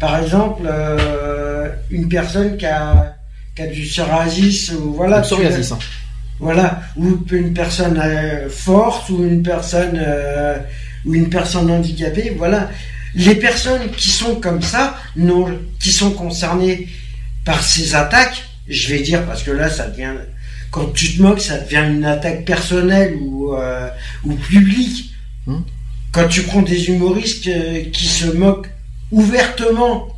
[0.00, 3.14] par exemple, euh, une personne qui a,
[3.54, 5.72] qui a du psoriasis ou voilà, psoriasis.
[5.72, 5.78] hein.
[6.40, 8.02] voilà, ou une personne
[8.48, 10.00] forte, ou une personne,
[11.04, 12.70] ou une personne handicapée, voilà.
[13.14, 15.46] Les personnes qui sont comme ça, non,
[15.80, 16.88] qui sont concernées
[17.44, 20.12] par ces attaques, je vais dire parce que là, ça devient,
[20.70, 23.88] quand tu te moques, ça devient une attaque personnelle ou euh,
[24.24, 25.12] ou publique.
[25.46, 25.60] Hmm.
[26.12, 28.68] Quand tu prends des humoristes euh, qui se moquent
[29.10, 30.08] ouvertement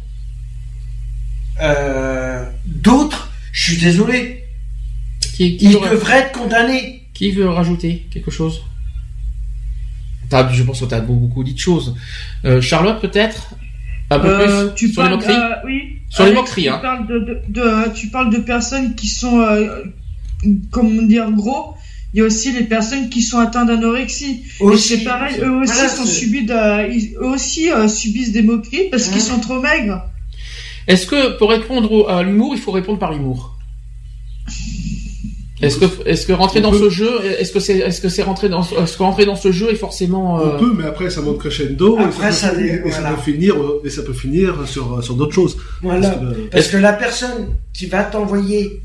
[1.60, 4.44] euh, d'autres, je suis désolé,
[5.20, 7.02] Qui, qui ils veut- devraient être condamnés.
[7.14, 8.62] Qui veut rajouter quelque chose?
[10.31, 11.94] T'as- Je pense que tu as beaucoup dit de choses.
[12.44, 13.55] Euh, Charlotte, peut-être?
[14.10, 14.74] Un peu Euh, plus?
[14.74, 15.35] tu sur les parles, moqueries?
[15.36, 15.98] euh, oui.
[16.09, 16.78] Sur les moqueries, tu hein.
[16.78, 19.85] Parles de, de, de- tu parles de personnes qui sont, euh,
[20.71, 21.75] comment dire, gros.
[22.12, 24.43] Il y a aussi les personnes qui sont atteintes d'anorexie.
[24.61, 28.33] Et Aussi, c'est pareil, eux aussi Voilà, sont subis de- ils- eux aussi euh, subissent
[28.33, 29.21] des moqueries parce qu'ils Ouais.
[29.21, 30.03] sont trop maigres.
[30.89, 33.57] Est-ce que pour répondre au- à l'humour, il faut répondre par l'humour?
[35.62, 36.79] Est-ce que, est-ce que rentrer On dans peut.
[36.79, 39.37] ce jeu, est-ce que c'est, est-ce que c'est rentrer dans, ce- est-ce que rentrer dans
[39.37, 42.49] ce jeu est forcément euh, On peut, mais après ça monte crescendo Après, et, ça
[42.49, 43.55] ça peut, ça finir
[43.85, 45.59] et ça peut finir sur sur d'autres choses.
[45.83, 46.09] Voilà.
[46.09, 48.81] Parce que, euh, Parce que la personne qui va t'envoyer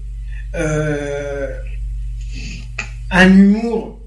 [0.56, 1.48] euh,
[3.12, 4.00] un humour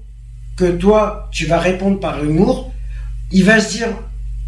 [0.57, 2.71] que toi, tu vas répondre par humour,
[3.31, 3.87] il va se dire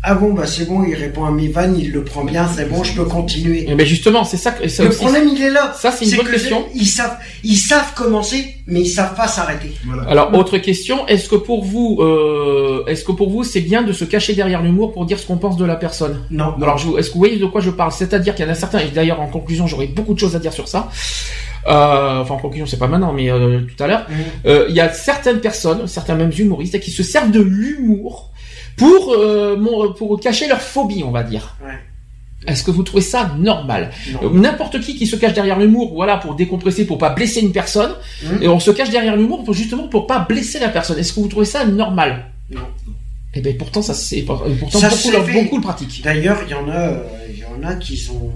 [0.03, 2.65] Ah bon, bah c'est bon, il répond à mes vannes, il le prend bien, c'est
[2.65, 3.65] bon, je peux continuer.
[3.75, 5.73] ben justement, c'est ça, que- ça Le aussi, problème, il est là.
[5.79, 6.65] ça c'est une bonne que question.
[6.75, 9.71] Ils savent, ils savent commencer, mais ils savent pas s'arrêter.
[9.85, 10.03] voilà.
[10.09, 13.93] Alors, autre question, est-ce que pour vous, euh, est-ce que pour vous, c'est bien de
[13.93, 16.25] se cacher derrière l'humour pour dire ce qu'on pense de la personne?
[16.31, 16.55] Non.
[16.61, 17.91] Alors, je, est-ce que vous voyez de quoi je parle?
[17.93, 20.39] C'est-à-dire qu'il y en a certains, et d'ailleurs en conclusion, j'aurais beaucoup de choses à
[20.39, 20.89] dire sur ça.
[21.67, 24.15] Euh, enfin en conclusion c'est pas maintenant mais euh, tout à l'heure, Mhm.
[24.47, 28.31] euh, il y a certaines personnes, certains même humoristes qui se servent de l'humour
[28.77, 29.15] pour
[29.97, 31.55] pour cacher leur phobie, on va dire.
[31.63, 31.73] Ouais.
[32.47, 33.91] Est-ce que vous trouvez ça normal?
[34.33, 37.91] N'importe qui qui se cache derrière l'humour, voilà, pour décompresser, pour pas blesser une personne,
[38.23, 38.41] Mhm.
[38.43, 40.97] et on se cache derrière l'humour pour justement pour pas blesser la personne.
[40.97, 42.25] Est-ce que vous trouvez ça normal?
[42.49, 42.61] Non.
[43.35, 46.01] Eh ben pourtant ça c'est pourtant Ça beaucoup, beaucoup le pratiquent.
[46.03, 46.93] D'ailleurs, il y en a,
[47.29, 48.31] il y en a qui sont,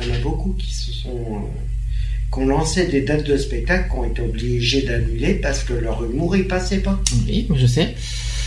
[0.00, 3.36] il y en a beaucoup qui se sont, euh, qui ont lancé des dates de
[3.36, 7.00] spectacle, qui ont été obligés d'annuler parce que leur humour il passait pas.
[7.26, 7.94] Oui, je sais.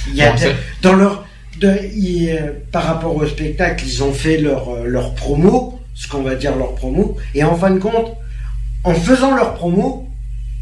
[0.08, 0.36] Il y a
[0.82, 1.28] dans leur,
[1.60, 6.08] de, ils, euh, par rapport au spectacle, ils ont fait leur euh, leur promo, ce
[6.08, 8.16] qu'on va dire leur promo, et en fin de compte,
[8.84, 10.08] en faisant leur promo,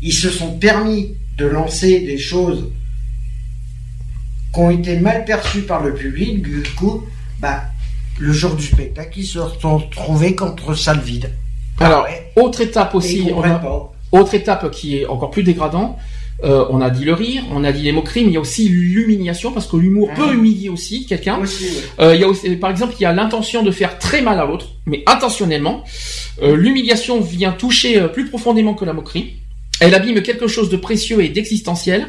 [0.01, 2.71] ils se sont permis de lancer des choses
[4.53, 6.41] qui ont été mal perçues par le public.
[6.41, 7.03] Du coup,
[7.39, 7.65] bah,
[8.19, 11.31] le jour du spectacle, ils se sont trouvés contre salle vide.
[11.79, 12.31] Alors, ouais.
[12.35, 13.61] autre étape aussi, on a-
[14.11, 15.97] autre étape qui est encore plus dégradant.
[16.43, 18.39] euh, on a dit le rire, on a dit les moqueries, mais il y a
[18.39, 21.39] aussi l'humiliation parce que l'humour peut humilier aussi quelqu'un.
[21.99, 24.39] Euh, il y a aussi, par exemple, il y a l'intention de faire très mal
[24.39, 25.83] à l'autre, mais intentionnellement.
[26.43, 29.37] Euh, L'humiliation vient toucher plus profondément que la moquerie.
[29.79, 32.07] Elle abîme quelque chose de précieux et d'existentiel.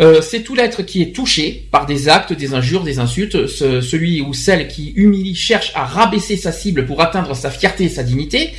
[0.00, 3.46] Euh, c'est tout l'être qui est touché par des actes, des injures, des insultes.
[3.46, 7.84] Ce- celui ou celle qui humilie cherche à rabaisser sa cible pour atteindre sa fierté
[7.84, 8.52] et sa dignité.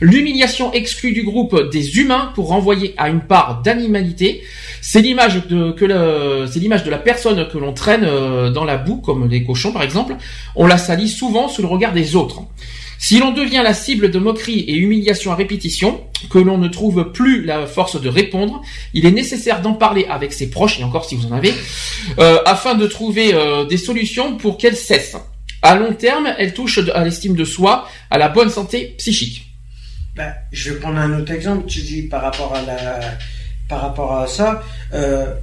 [0.00, 4.42] L'humiliation exclut du groupe des humains pour renvoyer à une part d'animalité.
[4.82, 8.76] C'est l'image de que c'est l'image de la personne que l'on traîne euh, dans la
[8.76, 10.16] boue, comme les cochons par exemple.
[10.54, 12.42] On la salit souvent sous le regard des autres.
[12.98, 17.12] Si l'on devient la cible de moqueries et humiliations à répétition, que l'on ne trouve
[17.12, 18.62] plus la force de répondre,
[18.94, 21.52] il est nécessaire d'en parler avec ses proches, et encore si vous en avez,
[22.18, 25.16] euh, afin de trouver euh, des solutions pour qu'elles cessent.
[25.62, 29.46] À long terme, elle touche à l'estime de soi, à la bonne santé psychique.
[30.14, 31.66] Bah, je vais prendre un autre exemple.
[31.66, 33.00] Tu dis par rapport à la,
[33.68, 34.62] par rapport à ça,
[34.94, 35.34] euh,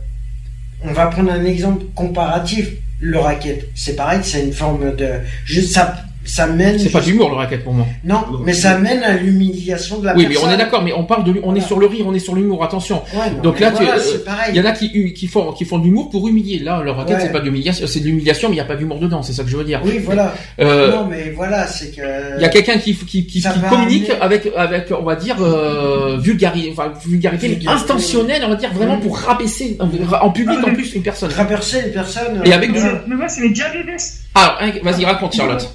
[0.81, 2.69] on va prendre un exemple comparatif.
[2.99, 6.79] Le racket, c'est pareil, c'est une forme de, juste ça, ça mène.
[6.79, 7.85] C'est pas d'humour le racket pour moi.
[8.03, 8.39] Non, Non.
[8.45, 10.49] mais ça mène à l'humiliation de la Oui, mais personne.
[10.49, 12.35] on est d'accord, mais on parle de, on est sur le rire, on est sur
[12.35, 12.63] l'humour.
[12.63, 13.01] Attention.
[13.13, 14.51] Ouais, non, Donc mais là, tu- voilà, euh, c'est pareil.
[14.53, 16.59] Il y en a qui, qui font, qui font de l'humour pour humilier.
[16.59, 17.21] Là, le racket, Ouais.
[17.23, 19.21] c'est pas de l'humiliation, c'est de l'humiliation, mais il n'y a pas d'humour dedans.
[19.21, 19.81] C'est ça que je veux dire.
[19.83, 20.33] Oui, voilà.
[20.59, 22.01] Euh, non, mais voilà, c'est que.
[22.37, 25.03] Il y a quelqu'un qui, qui, qui, Ça qui va communique amener- avec, avec, on
[25.03, 27.83] va dire, euh, vulgari- enfin, vulgarité, mais Vulgarité.
[27.83, 29.87] intentionnelle, on va dire, vraiment pour rabaisser en,
[30.25, 31.29] en public Ah, en mais- plus une personne.
[31.29, 32.41] Traverser une personne.
[32.45, 32.91] Et avec euh, l'humour.
[33.07, 33.93] Mais moi, déjà arrivé.
[34.35, 35.69] Alors, hein, vas-y, raconte, Charlotte.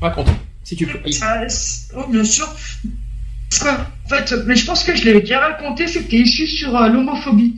[0.00, 0.28] Raconte,
[0.64, 0.98] si tu peux.
[1.96, 2.48] Oh, bien sûr.
[3.64, 7.56] En fait, mais je pense que je l'avais déjà raconté, c'était issu sur euh, l'homophobie.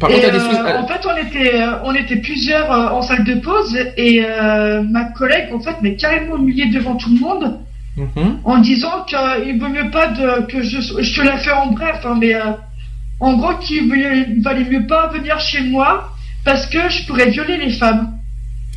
[0.00, 0.58] Par contre, des euh, choses.
[0.58, 4.82] en fait, on était, euh, on était plusieurs euh, en salle de pause et euh,
[4.82, 7.60] ma collègue, en fait, m'a carrément humilié devant tout le monde
[7.94, 8.38] Mhm.
[8.44, 12.00] en disant qu'il vaut mieux pas de, que je, je te la fais en bref,
[12.06, 12.52] hein, mais euh,
[13.20, 13.86] en gros qu'il
[14.42, 16.10] valait mieux pas venir chez moi
[16.42, 18.14] parce que je pourrais violer les femmes.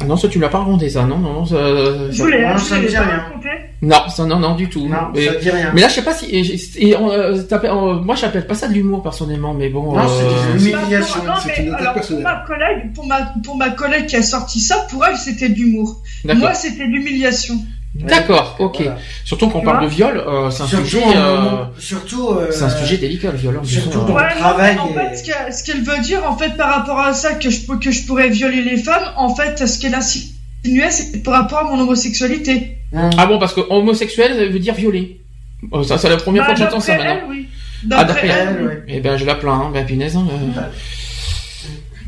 [0.02, 2.46] Ah non, ça tu me l'as pas raconté ça, non, non, non, ça, Je voulais,
[2.58, 3.18] je ça me voulais rien.
[3.18, 3.48] raconter.
[3.82, 4.88] non, ça non, non du tout.
[4.90, 5.72] Non, mais, ça dit rien.
[5.74, 8.68] mais là, je sais pas si, et, et on, euh, euh, moi, j'appelle pas ça
[8.68, 9.94] de l'humour personnellement, mais bon.
[9.96, 11.20] Non, c'est euh, des humiliations.
[11.22, 14.06] pour- non, c'est mais une attaque alors, pour ma collègue, pour ma, pour ma collègue
[14.08, 16.02] qui a sorti ça, pour elle, c'était de l'humour.
[16.26, 16.42] D'accord.
[16.42, 17.56] Moi, c'était de l'humiliation.
[17.96, 18.76] D'accord, ok.
[18.82, 18.98] Voilà.
[19.24, 22.30] Surtout qu'on parle de viol, euh, c'est un Surtout, sujet, euh, surtout.
[22.30, 23.58] euh, c'est un sujet délicat le viol.
[23.58, 26.58] hein, surtout dans- le travail en fait, ce qu'elle, ce qu'elle veut dire, en fait,
[26.58, 29.66] par rapport à ça, que je, peux- que je pourrais violer les femmes, en fait,
[29.66, 32.78] ce qu'elle insinuait, c'est par rapport à mon homosexualité.
[32.94, 33.10] Hum.
[33.18, 35.22] Ah bon, parce que homosexuel, ça veut dire violer.
[35.72, 37.28] Oh, ça, c'est la première Bah, fois que j'entends ça d'après maintenant.
[37.32, 37.48] elle, oui.
[37.92, 38.74] Ah, D'après elle, Elle, oui.
[38.90, 40.26] Eh ben, je la plains, hein, ben, punaise, hein.
[40.56, 40.70] Bah,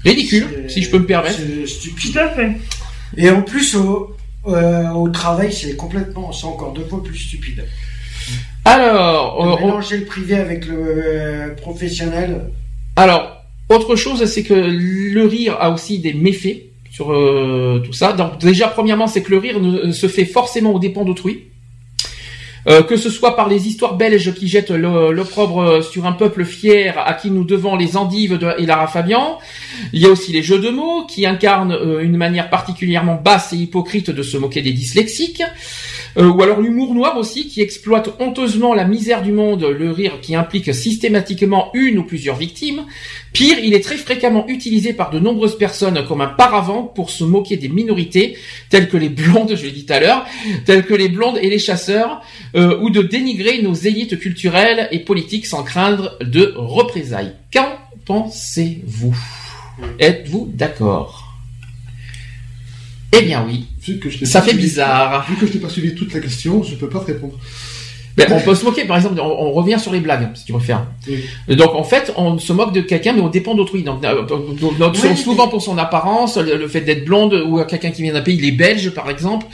[0.05, 1.37] Ridicule, si je peux me permettre.
[1.37, 2.13] C'est stupide.
[2.13, 2.51] Tout à fait.
[3.17, 4.15] Et en plus, au,
[4.47, 7.65] euh, au travail, c'est complètement, c'est encore deux fois plus stupide.
[8.65, 12.51] Alors, De euh, on- mélanger le privé avec le euh, professionnel.
[12.95, 18.13] alors, autre chose, c'est que le rire a aussi des méfaits sur euh, tout ça.
[18.13, 21.43] Donc, déjà, premièrement, c'est que le rire ne, se fait forcément aux dépens d'autrui.
[22.67, 26.97] Euh, que ce soit par les histoires belges qui jettent l'opprobre sur un peuple fier
[26.97, 29.39] à qui nous devons les endives de, et Lara Fabian,
[29.93, 33.53] il y a aussi les jeux de mots qui incarnent euh, une manière particulièrement basse
[33.53, 35.43] et hypocrite de se moquer des dyslexiques,
[36.17, 40.19] Euh, ou alors l'humour noir aussi qui exploite honteusement la misère du monde, le rire
[40.21, 42.85] qui implique systématiquement une ou plusieurs victimes.
[43.33, 47.23] Pire, il est très fréquemment utilisé par de nombreuses personnes comme un paravent pour se
[47.23, 48.35] moquer des minorités,
[48.69, 50.25] telles que les blondes, je l'ai dit tout à l'heure,
[50.65, 52.21] telles que les blondes et les chasseurs,
[52.55, 57.33] euh, ou de dénigrer nos élites culturelles et politiques sans craindre de représailles.
[57.53, 59.15] Qu'en pensez-vous?
[59.99, 61.35] Êtes-vous d'accord?
[63.13, 65.25] Eh bien oui, Vu que je t'ai ça fait suivi- bizarre.
[65.29, 67.33] Vu que je n'ai pas suivi toute la question, je peux pas te répondre.
[68.17, 70.51] Ben, on peut se moquer, par exemple, on, on revient sur les blagues, si tu
[70.51, 70.87] préfères.
[71.07, 71.23] Oui.
[71.55, 73.83] Donc en fait, on se moque de quelqu'un, mais on dépend d'autrui.
[73.83, 77.33] Donc, euh, donc, donc, Oui, souvent mais- pour son apparence, le, le fait d'être blonde,
[77.35, 79.45] ou quelqu'un qui vient d'un pays, les Belges par exemple.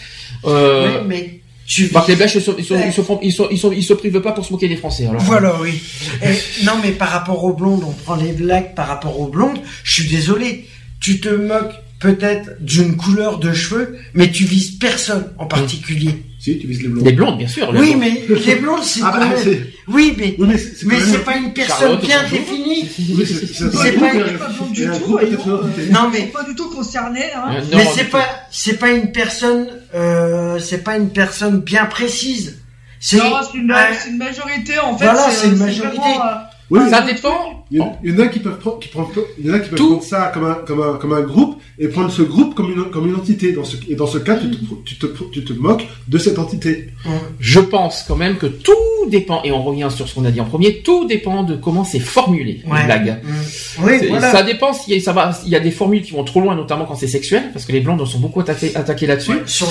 [0.45, 2.83] Euh, Oui, mais tu Parce que les Belges, ils, sont- ils, sont- Ouais.
[2.87, 4.77] ils, se font- ils, sont- ils, sont- ils se privent pas pour se moquer des
[4.77, 5.07] Français.
[5.07, 5.21] Alors.
[5.21, 5.81] Voilà, oui.
[6.23, 9.59] Et, non, mais par rapport aux blondes, on prend les blagues par rapport aux blondes.
[9.83, 10.65] Je suis désolé.
[11.01, 11.73] Tu te moques
[12.03, 16.21] peut-être d'une couleur de cheveux, mais tu vises personne en particulier.
[16.37, 17.03] Si, tu vises les blonds.
[17.05, 17.71] Les blondes, bien sûr.
[17.71, 18.01] les Oui, blondes.
[18.01, 19.61] mais les blondes, c'est Ah quand bah, même- c'est...
[19.87, 22.89] Oui, mais Oui, mais c'est, mais pas une personne Charlotte, bien définie.
[22.99, 25.91] Oui, c'est, pas- un- pas blonde du tout, personnalité.
[25.93, 27.43] Non, mais Pas du tout concerné, hein.
[27.55, 31.85] Euh, non, mais c'est pas c'est pas une personne euh, c'est pas une personne bien
[31.85, 32.59] précise.
[32.99, 35.05] C'est Non, c'est une, Ah, c'est une majorité en fait.
[35.05, 35.97] Voilà, c'est une euh, majorité.
[35.97, 36.35] vraiment, euh,
[36.69, 37.65] Oui, Ça dépend.
[37.71, 39.05] il y, en- il y en a qui peuvent prendre, qui prennent,
[39.37, 41.61] il y en a qui peuvent prendre ça comme un, comme un, comme un groupe
[41.77, 43.51] et prendre ce groupe comme une, comme une entité.
[43.51, 46.39] Dans ce, et dans ce cas, tu te, tu te, tu te moques de cette
[46.39, 46.89] entité.
[47.39, 48.71] Je pense quand même que tout
[49.09, 51.83] dépend, et on revient sur ce qu'on a dit en premier, tout dépend de comment
[51.83, 52.79] c'est formulé, Ouais.
[52.79, 53.19] les blagues.
[53.23, 53.83] Mm.
[53.83, 54.31] Oui, C'est- voilà.
[54.31, 56.95] Ça dépend ça va, il y a des formules qui vont trop loin, notamment quand
[56.95, 59.31] c'est sexuel, parce que les blondes sont beaucoup attaquées, attaquées là-dessus.
[59.31, 59.67] Ouais, sur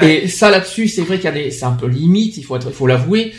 [0.00, 2.42] le Et ça là-dessus, c'est vrai qu'il y a des, c'est un peu limite, il
[2.44, 3.32] faut être, il faut l'avouer.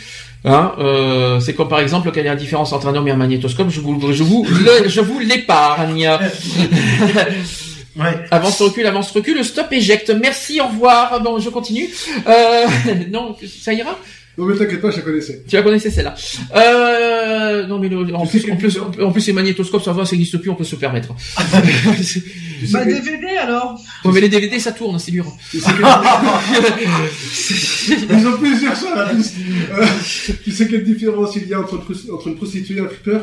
[0.46, 3.16] Hein, euh, c'est comme par exemple quelle est la différence entre un homme et un
[3.16, 3.70] magnétoscope?
[3.70, 6.06] Je vous, je vous, le- je vous l'épargne.
[7.96, 8.24] ouais.
[8.30, 10.10] avance recule, avance recule, stop éjecte.
[10.10, 11.20] Merci, au revoir.
[11.22, 11.88] Bon, je continue.
[12.26, 12.66] Euh,
[13.10, 13.98] non, ça ira?
[14.36, 15.42] Non, mais t'inquiète pas, je la connaissais.
[15.48, 16.14] Tu la connaissais celle-là.
[16.56, 20.16] Euh, non mais le- en plus, en plus, en plus, les magnétoscopes, ça va, ça
[20.16, 21.14] n'existe plus, on peut se le permettre.
[22.72, 23.78] Bah, DVD alors.
[24.04, 25.26] Ouais, mais les DVD, ça tourne, c'est dur.
[25.50, 25.84] tu sais quel-
[28.18, 29.32] Ils ont plusieurs tous.
[29.72, 29.86] Euh,
[30.44, 31.74] tu sais quelle différence il y a entre
[32.12, 33.18] entre une prostituée et un flipper?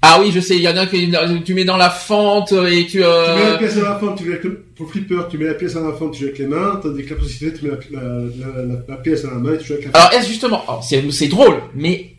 [0.00, 1.10] Ah oui, je sais, il y en a qui
[1.44, 2.90] tu mets dans la fente et tu.
[2.92, 3.58] Tu mets la Euh...
[3.58, 4.64] pièce à la fente, tu joues avec le...
[4.76, 6.78] Pour le flipper, tu mets la pièce à la fente, tu joues avec les mains,
[6.82, 9.54] tandis que la prostituée, tu mets la, la, la, la- la pièce à la main
[9.54, 12.14] et tu joues avec la Alors, est-ce justement, alors, c'est c'est drôle, mais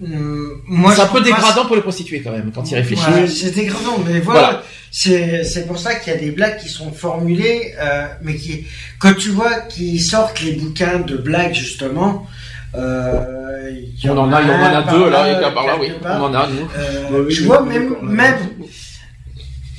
[0.00, 3.02] Mm, Moi, c'est un peu dégradant pour les prostituées quand même quand il réfléchit.
[3.10, 4.40] Ouais, c'est dégradant, mais voilà.
[4.40, 4.62] Voilà.
[4.92, 8.64] C'est c'est pour ça qu'il y a des blagues qui sont formulées, euh, mais qui
[9.00, 12.28] quand tu vois qu'ils sortent les bouquins de blagues justement.
[12.74, 15.66] Euh, il y On en a, il y en a par deux là, et par
[15.66, 16.68] là, oui, on en a nous.
[16.76, 18.36] Euh, Ouais, oui, tu oui, vois même même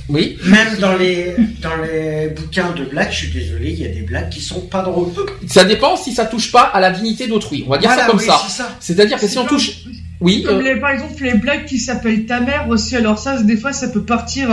[0.09, 0.37] Oui.
[0.45, 4.01] même dans les dans les bouquins de blagues, je suis désolé, il y a des
[4.01, 5.11] blagues qui sont pas drôles.
[5.47, 7.63] Ça dépend si ça touche pas à la dignité d'autrui.
[7.67, 8.41] On va dire Voilà, ça comme oui, ça.
[8.47, 8.69] c'est ça.
[8.79, 9.81] C'est-à-dire que si on touche,
[10.19, 10.41] oui.
[10.43, 12.95] Comme euh, les, par exemple les blagues qui s'appellent ta mère aussi.
[12.95, 14.49] Alors ça, des fois, ça peut partir.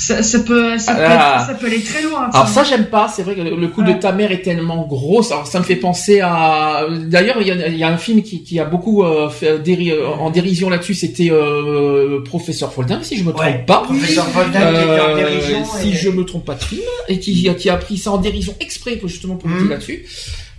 [0.00, 1.36] Ça, ça peut, ça, peut Ah.
[1.40, 2.30] être- ça peut aller très loin.
[2.32, 5.22] Alors ça j'aime pas, c'est vrai que le coup de ta mère est tellement gros,
[5.32, 6.86] alors ça me fait penser à...
[7.14, 9.58] D'ailleurs il y a, il y a un film qui, qui a beaucoup euh, fait
[9.58, 13.64] déri- euh, en dérision là-dessus, c'était euh, Professeur Foldin si je me trompe Ouais.
[13.66, 13.82] pas.
[13.82, 15.64] Professeur Foldin qui était en Euh, dérision.
[15.64, 18.18] si et- je me trompe pas de film et qui, qui a pris ça en
[18.18, 20.06] dérision exprès pour justement pour le dire là-dessus.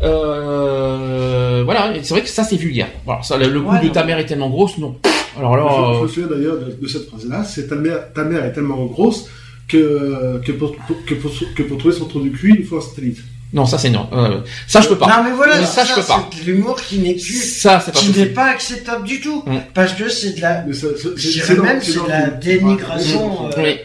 [0.03, 2.87] Euh, voilà, c'est vrai que ça c'est vulgaire.
[3.05, 4.95] Voilà, ça, le, coup Ouais, de ta mère est tellement grosse, non.
[5.37, 8.23] Alors là, Je, euh, me souviens d'ailleurs de, de cette phrase-là, c'est ta mère, ta
[8.23, 9.27] mère est tellement grosse
[9.67, 10.75] que, que, pour,
[11.07, 13.19] que, pour, que pour trouver son trou du cul, il faut un satellite.
[13.53, 14.07] non, ça c'est non.
[14.13, 15.07] Euh, ça je peux pas.
[15.07, 16.27] Non mais voilà, Mais ça, je peux pas.
[16.33, 19.43] c'est de l'humour qui n'est plus Ça c'est pas qui n'est pas acceptable du tout.
[19.45, 19.57] Mm.
[19.73, 23.47] Parce que c'est de la, c'est- même c'est de la dénigration.
[23.47, 23.77] euh, Oui.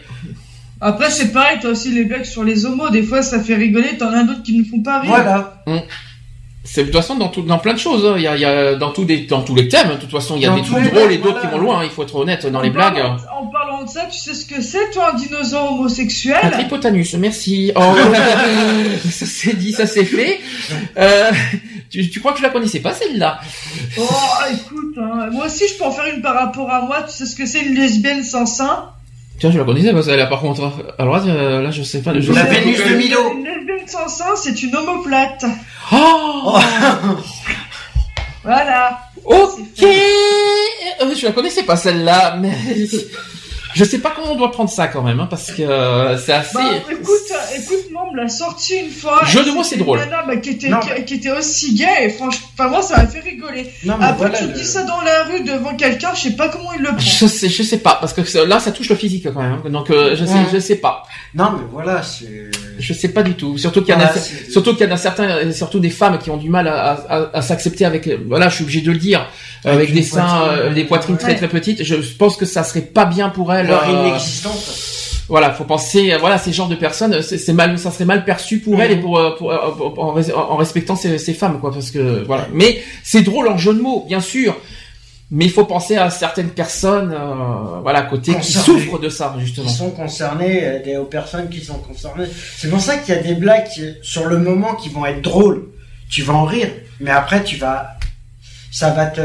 [0.79, 1.57] Après, c'est pareil.
[1.61, 2.89] T'as aussi les blagues sur les homos.
[2.91, 3.97] Des fois, ça fait rigoler.
[3.97, 5.09] T'en as d'autres qui ne font pas rire.
[5.09, 5.63] Voilà.
[6.69, 8.05] C'est de toute façon dans tout, dans plein de choses.
[8.05, 8.15] hein.
[8.17, 9.89] Il y a, il y a dans tous des, dans tous les thèmes.
[9.91, 11.47] De toute façon, il y a Dans des trucs les drôles et d'autres voilà.
[11.47, 11.79] qui vont loin.
[11.79, 11.83] hein.
[11.85, 12.97] Il faut être honnête dans En les blagues.
[13.33, 16.35] En parlant de ça, tu sais ce que c'est, toi, un dinosaure homosexuel?
[16.43, 17.71] Un tripotanus, merci.
[17.75, 17.79] Oh,
[19.09, 20.39] ça c'est dit, ça c'est fait.
[20.97, 21.31] Euh,
[21.89, 23.39] tu, tu crois que je la connaissais pas celle-là?
[23.97, 24.03] Oh,
[24.51, 27.03] écoute, hein, moi aussi, je peux en faire une par rapport à moi.
[27.03, 28.89] Tu sais ce que c'est une lesbienne sans sein?
[29.39, 30.71] Tiens, je la connaissais pas celle-là par contre.
[30.97, 32.19] Alors euh, là, je sais pas.
[32.19, 32.43] Je La.
[32.43, 33.19] Vénus de Milo.
[34.35, 35.45] C'est une homoplate.
[35.91, 36.57] Oh,
[38.43, 38.99] Voilà.
[39.25, 39.83] ok.
[39.83, 42.55] Euh, je la connaissais pas celle-là, mais
[43.77, 46.33] je sais pas comment on doit prendre ça quand même, hein, parce que euh, c'est
[46.33, 46.55] assez.
[46.55, 49.21] Bah, écoute, euh, écoute, moi, on me l'a sorti une fois.
[49.25, 49.99] Jeu de mots, c'est drôle.
[49.99, 52.69] une nana, bah, qui était, Non, qui, mais- qui était aussi gay, et franchement, enfin,
[52.69, 53.71] moi, ça m'a fait rigoler.
[53.85, 54.37] Non mais Après, voilà.
[54.39, 56.89] tu le- dis ça dans la rue devant quelqu'un, je sais pas comment il le
[56.89, 56.99] prend.
[56.99, 59.59] Je sais, je sais pas, parce que là, ça touche le physique quand même.
[59.65, 59.69] hein.
[59.69, 60.45] Donc, euh, je sais, Ouais.
[60.51, 61.03] je sais pas.
[61.35, 62.49] Non mais voilà, c'est.
[62.79, 63.57] Je sais pas du tout.
[63.57, 64.11] Surtout qu'il y en a,
[64.51, 67.29] surtout qu'il y en a certains, surtout des femmes qui ont du mal à, à,
[67.37, 68.07] à s'accepter avec.
[68.27, 69.27] Voilà, je suis obligé de le dire,
[69.63, 71.83] avec, Avec des seins, poitrine, euh, des poitrines très très petites.
[71.83, 73.66] Je pense que ça serait pas bien pour elles.
[75.29, 78.75] Voilà, faut penser, voilà, ces genres de personnes, c'est mal, ça serait mal perçu pour
[78.75, 78.81] Mhm.
[78.81, 81.71] elles et pour, euh, pour, euh, pour- en, res- en respectant ces, ces femmes, quoi,
[81.73, 82.47] parce que voilà.
[82.53, 84.55] Mais c'est drôle en jeu de mots, bien sûr.
[85.29, 88.79] Mais il faut penser à certaines personnes, euh, voilà, à côté, qui Concernées.
[88.81, 89.67] souffrent de ça, justement.
[89.67, 92.27] Qui sont concernés, euh, des aux personnes qui sont concernées.
[92.57, 93.67] C'est pour ça qu'il y a des blagues
[94.01, 95.65] sur le moment qui vont être drôles.
[96.09, 96.69] Tu vas en rire,
[97.01, 97.89] mais après tu vas
[98.71, 99.19] ça va te,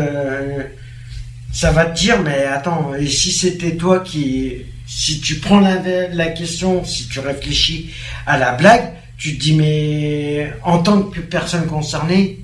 [1.53, 4.55] ça va te dire, mais attends, et si c'était toi qui,
[4.87, 7.91] si tu prends la, question, si tu réfléchis
[8.27, 12.41] à la blague, tu te dis, mais en tant que personne concernée,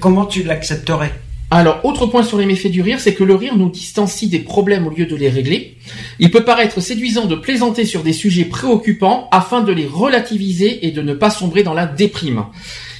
[0.00, 1.12] comment tu l'accepterais?
[1.50, 4.38] Alors, autre point sur les méfaits du rire, c'est que le rire nous distancie des
[4.38, 5.76] problèmes au lieu de les régler.
[6.18, 10.92] Il peut paraître séduisant de plaisanter sur des sujets préoccupants afin de les relativiser et
[10.92, 12.46] de ne pas sombrer dans la déprime.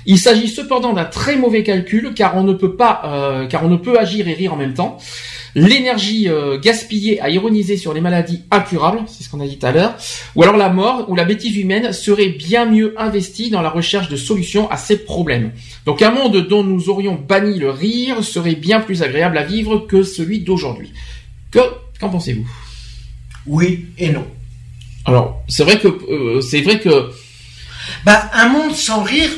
[0.06, 3.68] Il s'agit cependant d'un très mauvais calcul car on ne peut pas, euh, car on
[3.68, 4.98] ne peut agir et rire en même temps.
[5.54, 9.66] L'énergie euh, gaspillée à ironiser sur les maladies incurables, c'est ce qu'on a dit tout
[9.66, 9.94] à l'heure,
[10.34, 14.08] ou alors la mort ou la bêtise humaine serait bien mieux investie dans la recherche
[14.08, 15.52] de solutions à ces problèmes.
[15.84, 19.80] Donc un monde dont nous aurions banni le rire serait bien plus agréable à vivre
[19.80, 20.92] que celui d'aujourd'hui.
[21.50, 21.60] Que
[22.00, 22.48] qu'en pensez-vous?
[23.46, 24.26] Oui et non.
[25.04, 27.10] Alors c'est vrai que euh, c'est vrai que
[28.04, 29.30] Bah, un monde sans rire,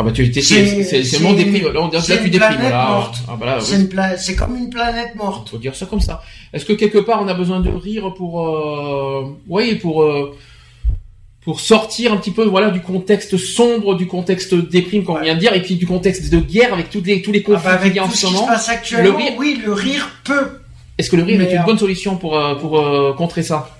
[0.00, 2.00] ah bah tu étais C'est- c'est c'est c'est c'est mon une- déprime là, on- là,
[2.00, 3.10] c'est tu une déprimes là.
[3.28, 5.50] Ah bah là, c'est pla- comme une planète morte.
[5.50, 6.22] faut dire ça comme ça.
[6.52, 10.34] Est-ce que quelque part on a besoin de rire pour euh, oui pour euh,
[11.42, 15.34] pour sortir un petit peu voilà du contexte sombre, du contexte déprime comme on vient
[15.34, 17.64] de dire et puis du contexte de guerre avec tous les tous les Ah conflits
[17.64, 18.46] bah, avec qu'il y a en tout ce qui se moment.
[18.46, 20.48] passe actuellement, le rire- oui, le rire peut.
[20.98, 23.70] Est-ce que le rire Mais, est une euh, bonne solution pour pour euh, contrer ça?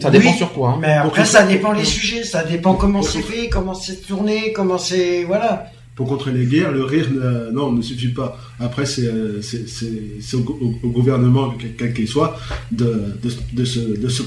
[0.00, 0.70] Ça Oui, dépend sur quoi.
[0.70, 0.78] Hein.
[0.80, 4.78] Mais après, ça dépend les sujets, ça dépend comment c'est fait, comment c'est tourné, comment
[4.78, 5.66] c'est, voilà.
[5.94, 8.38] Pour contrer les guerres, le rire, euh, non, ne suffit pas.
[8.58, 9.10] Après, c'est
[9.42, 12.38] c'est- c'est- c'est au, au- au gouvernement, quel quel qu'il soit,
[12.70, 12.84] de,
[13.22, 14.22] de, de, se, de, se,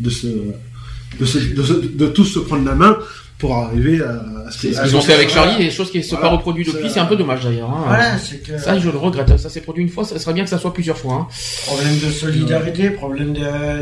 [0.00, 0.26] de, se,
[1.20, 2.98] de, se- de, se- de tous se prendre la main
[3.38, 5.48] pour arriver à, ce qu'ils ont fait avec voilà.
[5.50, 6.30] Charlie, et des choses qui ne sont Voilà.
[6.30, 7.70] pas reproduites depuis, C'est- un peu dommage d'ailleurs.
[7.70, 7.84] hein.
[7.86, 9.36] Voilà, c'est que Ça, je le regrette.
[9.38, 11.14] Ça s'est produit une fois, ça serait bien que ça soit plusieurs fois.
[11.14, 11.26] Hein.
[11.66, 13.34] problème de solidarité, problème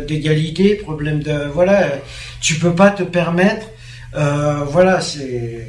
[0.06, 1.88] d'égalité, problème de, voilà,
[2.40, 3.66] tu peux pas te permettre,
[4.16, 5.68] euh, voilà, c'est,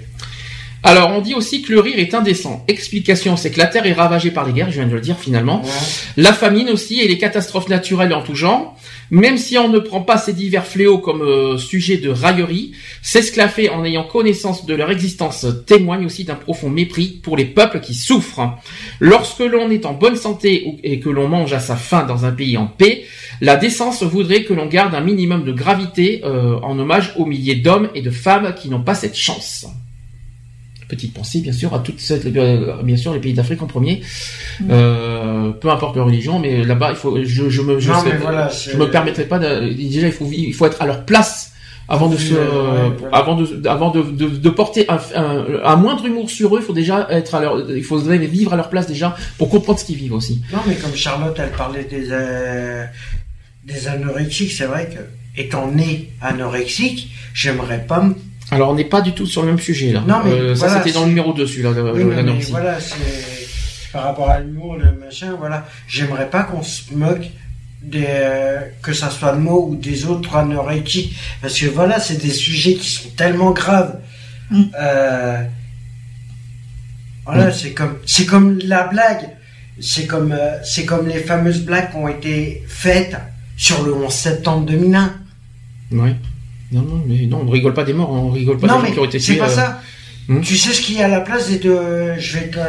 [0.84, 2.64] Alors, on dit aussi que le rire est indécent.
[2.68, 5.18] Explication, c'est que la Terre est ravagée par les guerres, je viens de le dire
[5.20, 5.62] finalement.
[5.64, 5.70] ouais.
[6.18, 8.78] La famine aussi et les catastrophes naturelles en tout genre.
[9.12, 13.70] Même si on ne prend pas ces divers fléaux comme euh, sujet de raillerie, s'esclaffer
[13.70, 17.94] en ayant connaissance de leur existence témoigne aussi d'un profond mépris pour les peuples qui
[17.94, 18.58] souffrent.
[19.00, 22.32] Lorsque l'on est en bonne santé et que l'on mange à sa faim dans un
[22.32, 23.06] pays en paix,
[23.42, 27.56] la décence voudrait que l'on garde un minimum de gravité euh, en hommage aux milliers
[27.56, 29.68] d'hommes et de femmes qui n'ont pas cette chance.
[30.88, 34.02] Petite pensée, bien sûr, à toutes cette, euh, bien sûr, les pays d'Afrique en premier.
[34.70, 38.18] Euh, peu importe leur religion, mais là-bas, il faut, je, je me, je, Non, sais-
[38.22, 41.52] voilà, je me permettrai pas de, déjà, il faut, il faut être à leur place
[41.90, 43.18] avant de se, Ouais, ouais, voilà.
[43.18, 46.66] avant de, avant de, de, de porter un, un, un moindre humour sur eux, il
[46.66, 49.86] faut déjà être à leur, il faudrait vivre à leur place déjà pour comprendre ce
[49.86, 50.42] qu'ils vivent aussi.
[50.52, 52.86] Non, mais comme Charlotte, elle parlait des, euh,
[53.66, 58.16] des anorexiques, c'est vrai que, étant né anorexique, j'aimerais pas me
[58.52, 60.04] Alors, on n'est pas du tout sur le même sujet, là.
[60.08, 62.80] Non, mais Euh, ça, voilà, c'était dans le numéro 2, celui-là, Oui, non, mais voilà,
[62.80, 63.48] c'est
[63.92, 65.66] par rapport à l'humour, le machin, voilà.
[65.88, 67.28] J'aimerais pas qu'on se moque
[67.82, 72.22] des, euh, que ça soit de moi ou des autres anorexiques, parce que voilà, c'est
[72.22, 74.00] des sujets qui sont tellement graves.
[74.50, 74.64] Mm.
[74.80, 75.44] Euh,
[77.26, 79.30] voilà, c'est comme, c'est comme la blague,
[79.80, 83.18] c'est comme, euh, c'est comme les fameuses blagues qui ont été faites
[83.58, 85.14] sur le 11 septembre 2001.
[85.92, 86.16] Ouais.
[86.72, 88.86] Non, non, mais non, on rigole pas des morts, on rigole pas non, des gens
[88.88, 89.40] mais qui ont été c'est tués.
[89.40, 89.82] pas euh, ça.
[90.30, 90.42] Hmm.
[90.42, 91.80] Tu sais ce qu'il y a à la place des deux,
[92.18, 92.60] je vais te,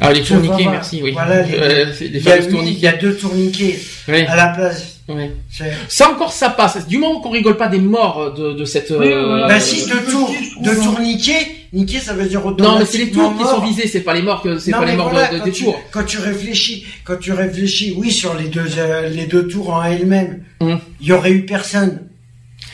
[0.00, 1.12] Ah, les tourniquets, merci, oui.
[1.12, 2.80] voilà, les- Euh, c'est des il y, a, fameuses oui, il tourniquets.
[2.80, 3.78] y a deux tourniquets
[4.08, 4.98] à la place.
[5.08, 5.30] ouais.
[5.48, 6.88] C'est- Ça encore, ça passe.
[6.88, 8.90] Du moment qu'on rigole pas des morts de, de cette.
[8.90, 9.08] Oui.
[9.08, 13.10] Bah Euh, si, deux tours, deux niqués, niqués ça veut dire Non, mais c'est les
[13.12, 15.28] tours qui sont visés, c'est pas les morts, que c'est Non, pas les morts voilà,
[15.38, 15.78] de, des tu, tours.
[15.92, 19.84] Quand tu réfléchis, quand tu réfléchis, oui, sur les deux, euh, les deux tours en
[19.84, 20.78] elles-mêmes, il Hum.
[21.00, 22.00] y aurait eu personne.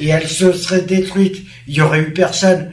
[0.01, 2.71] Et elles se seraient détruites, il y aurait eu personne.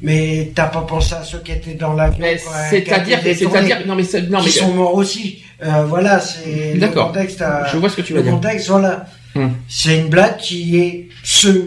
[0.00, 2.24] Mais t'as pas pensé à ceux qui étaient dans l'avion.
[2.70, 5.42] C'est-à-dire, c'est-à-dire, non mais non mais sont morts aussi.
[5.60, 7.42] Euh, voilà, c'est le contexte.
[7.42, 8.32] à- je vois ce que tu veux le dire.
[8.32, 9.06] contexte, voilà.
[9.34, 9.52] Hum.
[9.68, 11.64] C'est une blague qui est semi,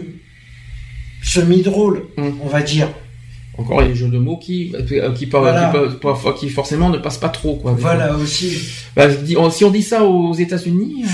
[1.22, 2.38] semi-drôle, Hum.
[2.42, 2.88] on va dire.
[3.58, 5.66] Encore les jeux de mots qui euh, qui, Voilà.
[5.66, 7.72] qui, pas- parfois- qui forcément ne passent pas trop quoi.
[7.78, 8.56] Voilà aussi.
[8.96, 9.08] Bah,
[9.50, 11.04] si on dit ça aux États-Unis,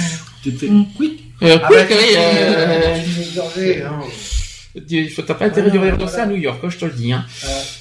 [0.47, 0.85] Mm.
[0.97, 1.25] quick.
[1.43, 4.01] Euh, Ah quick, bah, oui, euh, hein.
[5.27, 7.13] T'as pas intérêt de de ça à New York, hein, je te le dis.
[7.13, 7.25] Hein.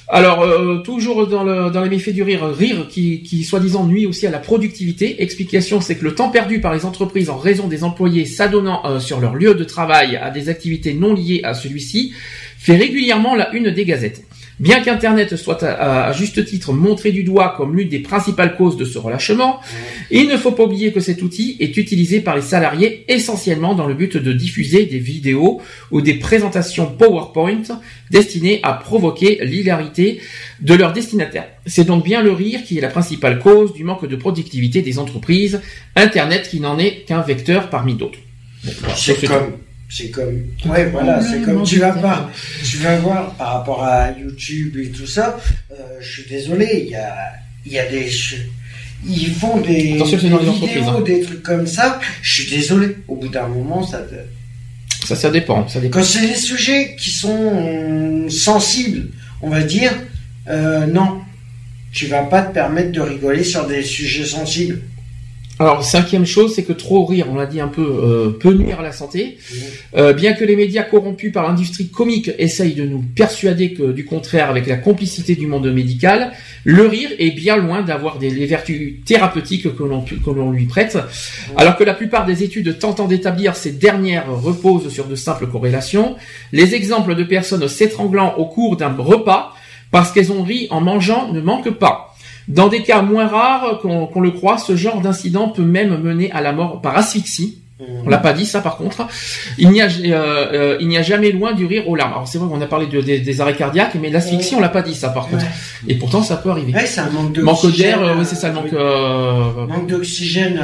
[0.08, 4.06] Alors, euh, toujours dans, le, dans les méfaits du rire, rire qui, qui soi-disant nuit
[4.06, 5.22] aussi à la productivité.
[5.22, 9.00] Explication, c'est que le temps perdu par les entreprises en raison des employés s'adonnant euh,
[9.00, 12.12] sur leur lieu de travail à des activités non liées à celui-ci
[12.58, 14.22] fait régulièrement la une des gazettes.
[14.60, 18.76] Bien qu'Internet soit à, à juste titre montré du doigt comme l'une des principales causes
[18.76, 19.60] de ce relâchement,
[20.10, 23.86] il ne faut pas oublier que cet outil est utilisé par les salariés essentiellement dans
[23.86, 25.60] le but de diffuser des vidéos
[25.90, 27.62] ou des présentations PowerPoint
[28.10, 30.20] destinées à provoquer l'hilarité
[30.60, 31.48] de leurs destinataires.
[31.66, 34.98] C'est donc bien le rire qui est la principale cause du manque de productivité des
[34.98, 35.60] entreprises,
[35.94, 38.18] Internet qui n'en est qu'un vecteur parmi d'autres.
[38.64, 39.52] Bon, c'est comme,
[39.88, 42.30] c'est comme, ouais, voilà, c'est comme tu vas voir,
[42.64, 45.38] tu vas voir par rapport à YouTube et tout ça.
[45.72, 47.14] euh, je suis désolé, il y a,
[47.64, 48.08] il y a des,
[49.06, 51.00] ils font des, Attention, des dans les vidéos, hein.
[51.04, 52.00] des trucs comme ça.
[52.20, 52.96] Je suis désolé.
[53.08, 53.98] Au bout d'un moment, ça.
[54.00, 55.66] te- ça, ça dépend.
[55.68, 55.98] Ça dépend.
[56.00, 59.08] Quand c'est des sujets qui sont euh, sensibles,
[59.40, 59.92] on va dire,
[60.48, 61.20] euh, non,
[61.92, 64.80] tu vas pas te permettre de rigoler sur des sujets sensibles.
[65.60, 68.78] Alors, cinquième chose, c'est que trop rire, on l'a dit un peu, euh, peut nuire
[68.78, 69.38] à la santé.
[69.96, 74.04] Euh, bien que les médias corrompus par l'industrie comique essayent de nous persuader que du
[74.04, 76.32] contraire, avec la complicité du monde médical,
[76.62, 80.66] le rire est bien loin d'avoir des les vertus thérapeutiques que l'on que l'on lui
[80.66, 80.98] prête.
[81.56, 86.16] Alors que la plupart des études tentant d'établir ces dernières reposent sur de simples corrélations,
[86.52, 89.54] les exemples de personnes s'étranglant au cours d'un repas
[89.90, 92.14] parce qu'elles ont ri en mangeant ne manquent pas.
[92.48, 96.40] Dans des cas moins rares qu'on le croit, ce genre d'incident peut même mener à
[96.40, 97.58] la mort par asphyxie.
[98.04, 99.06] On l'a pas dit ça par contre.
[99.56, 102.12] Il n'y a, euh, euh, il n'y a jamais loin du rire aux larmes.
[102.14, 104.68] Alors c'est vrai qu'on a parlé de- des- des arrêts cardiaques, mais l'asphyxie on l'a
[104.68, 105.44] pas dit ça par contre.
[105.86, 106.72] Et pourtant ça peut arriver.
[106.74, 107.98] Ouais, c'est un manque Manque d'oxygène.
[107.98, 110.60] d'air, euh, oui euh, c'est ça, manque, euh, manque d'oxygène.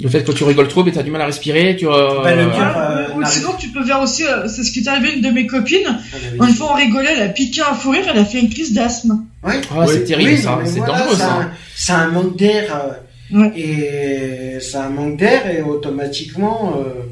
[0.00, 1.86] Le fait que tu rigoles trop, mais t'as du mal à respirer, tu.
[1.88, 4.80] euh, Bah, le dire, euh, ou sinon, tu peux faire aussi, euh, c'est ce qui
[4.80, 5.86] est arrivé à une de mes copines.
[5.86, 8.48] avait Une fois, on rigolait, elle a piqué un fou rire, elle a fait une
[8.50, 9.24] crise d'asthme.
[9.42, 9.60] Ouais.
[9.76, 10.04] Ah, c'est Oui.
[10.04, 11.32] terrible Oui, ça, c'est voilà, dangereux c'est ça.
[11.32, 12.64] un- C'est un manque d'air.
[12.74, 12.92] euh,
[13.30, 13.52] Ouais.
[13.60, 17.02] Et c'est un manque d'air et automatiquement, euh,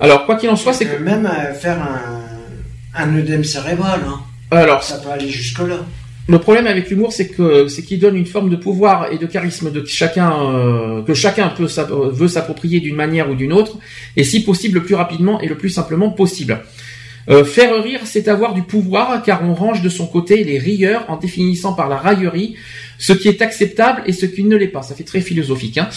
[0.00, 1.02] Alors quoi qu'il en soit, c'est que.
[1.02, 4.00] même euh, faire un, un œdème cérébral.
[4.06, 4.20] Hein.
[4.50, 5.76] Alors Ça peut aller jusque là.
[6.30, 9.24] Le problème avec l'humour, c'est que c'est qu'il donne une forme de pouvoir et de
[9.24, 13.78] charisme de chacun euh, que chacun peut euh, veut s'approprier d'une manière ou d'une autre,
[14.14, 16.60] et si possible le plus rapidement et le plus simplement possible.
[17.30, 21.06] Euh, faire rire, c'est avoir du pouvoir, car on range de son côté les rieurs
[21.08, 22.56] en définissant par la raillerie
[22.98, 24.82] ce qui est acceptable et ce qui ne l'est pas.
[24.82, 25.78] Ça fait très philosophique.
[25.78, 25.88] Hein.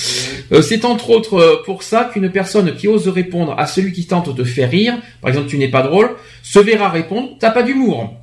[0.54, 4.34] Euh, c'est entre autres pour ça qu'une personne qui ose répondre à celui qui tente
[4.34, 8.21] de faire rire, par exemple tu n'es pas drôle, se verra répondre t'as pas d'humour.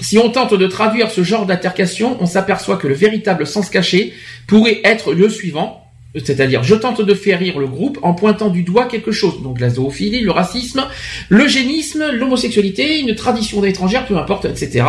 [0.00, 4.12] Si on tente de traduire ce genre d'altercation, on s'aperçoit que le véritable sens caché
[4.46, 5.84] pourrait être le suivant,
[6.14, 9.60] c'est-à-dire je tente de faire rire le groupe en pointant du doigt quelque chose, donc
[9.60, 10.86] la zoophilie, le racisme,
[11.28, 14.84] l'eugénisme, l'homosexualité, une tradition étrangère, peu importe, etc.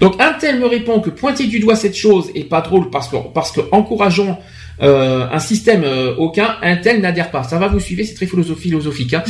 [0.00, 3.08] Donc un tel me répond que pointer du doigt cette chose est pas drôle parce
[3.08, 4.38] que parce que encourageons
[4.82, 7.42] euh, un système euh, aucun, un tel n'adhère pas.
[7.44, 9.14] Ça va, vous suivez, c'est très philosoph- philosophique.
[9.14, 9.22] Hein.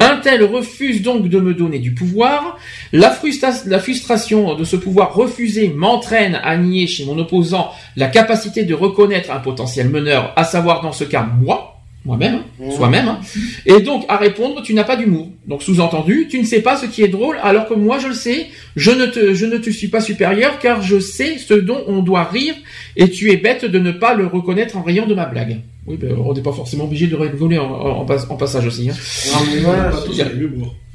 [0.00, 2.58] Un tel refuse donc de me donner du pouvoir.
[2.92, 8.08] La, frustra- la frustration de ce pouvoir refusé m'entraîne à nier chez mon opposant la
[8.08, 12.70] capacité de reconnaître un potentiel meneur, à savoir dans ce cas moi, moi-même, hein, Mmh.
[12.72, 13.20] soi-même, hein.
[13.66, 15.28] et donc à répondre tu n'as pas d'humour.
[15.46, 18.14] Donc sous-entendu, tu ne sais pas ce qui est drôle, alors que moi je le
[18.14, 18.46] sais,
[18.76, 22.00] je ne te, je ne te suis pas supérieur car je sais ce dont on
[22.02, 22.54] doit rire
[22.96, 25.58] et tu es bête de ne pas le reconnaître en riant de ma blague.
[25.86, 28.66] Oui, ben, on n'est pas forcément obligé de rigoler en, en- en pas- en passage
[28.66, 28.88] aussi.
[28.90, 28.94] Hein.
[29.32, 29.60] Non, mais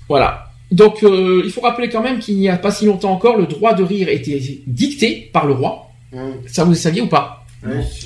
[0.07, 0.45] voilà.
[0.72, 3.45] Donc, euh, il faut rappeler quand même qu'il n'y a pas si longtemps encore, le
[3.45, 5.90] droit de rire était dicté par le roi.
[6.11, 6.18] Mmh.
[6.48, 7.44] Ça, vous le saviez ou pas?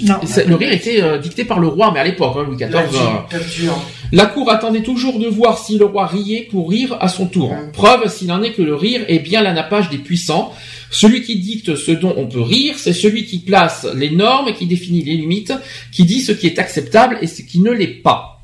[0.03, 0.25] Non.
[0.25, 2.69] Ça- Le rire était euh, dicté par le roi, mais à l'époque, hein, Louis XIV.
[2.71, 2.85] La euh,
[3.29, 3.77] dictature.
[4.11, 7.53] la cour attendait toujours de voir si le roi riait pour rire à son tour.
[7.73, 10.53] Preuve s'il en est que le rire est bien l'anapage des puissants.
[10.91, 14.65] Celui qui dicte ce dont on peut rire, c'est celui qui place les normes, qui
[14.65, 15.53] définit les limites,
[15.91, 18.38] qui dit ce qui est acceptable et ce qui ne l'est pas.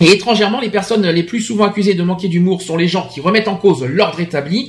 [0.00, 3.20] Et étrangèrement, les personnes les plus souvent accusées de manquer d'humour sont les gens qui
[3.20, 4.68] remettent en cause l'ordre établi,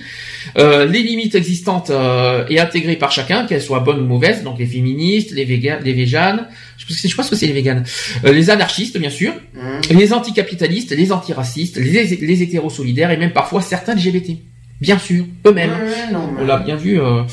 [0.57, 4.57] euh, les limites existantes euh, et intégrées par chacun, qu'elles soient bonnes ou mauvaises, donc
[4.59, 6.47] les féministes, les véganes, les véganes,
[6.77, 7.83] je sais pas ce que c'est les véganes,
[8.23, 9.93] euh, les anarchistes bien sûr, Mmh.
[9.95, 14.37] les anticapitalistes, les antiracistes, les, les hétérosolidaires et même parfois certains LGBT.
[14.79, 15.71] Bien sûr, eux-mêmes.
[15.71, 16.99] Ouais, non, mais- On l'a bien vu.
[17.01, 17.23] euh.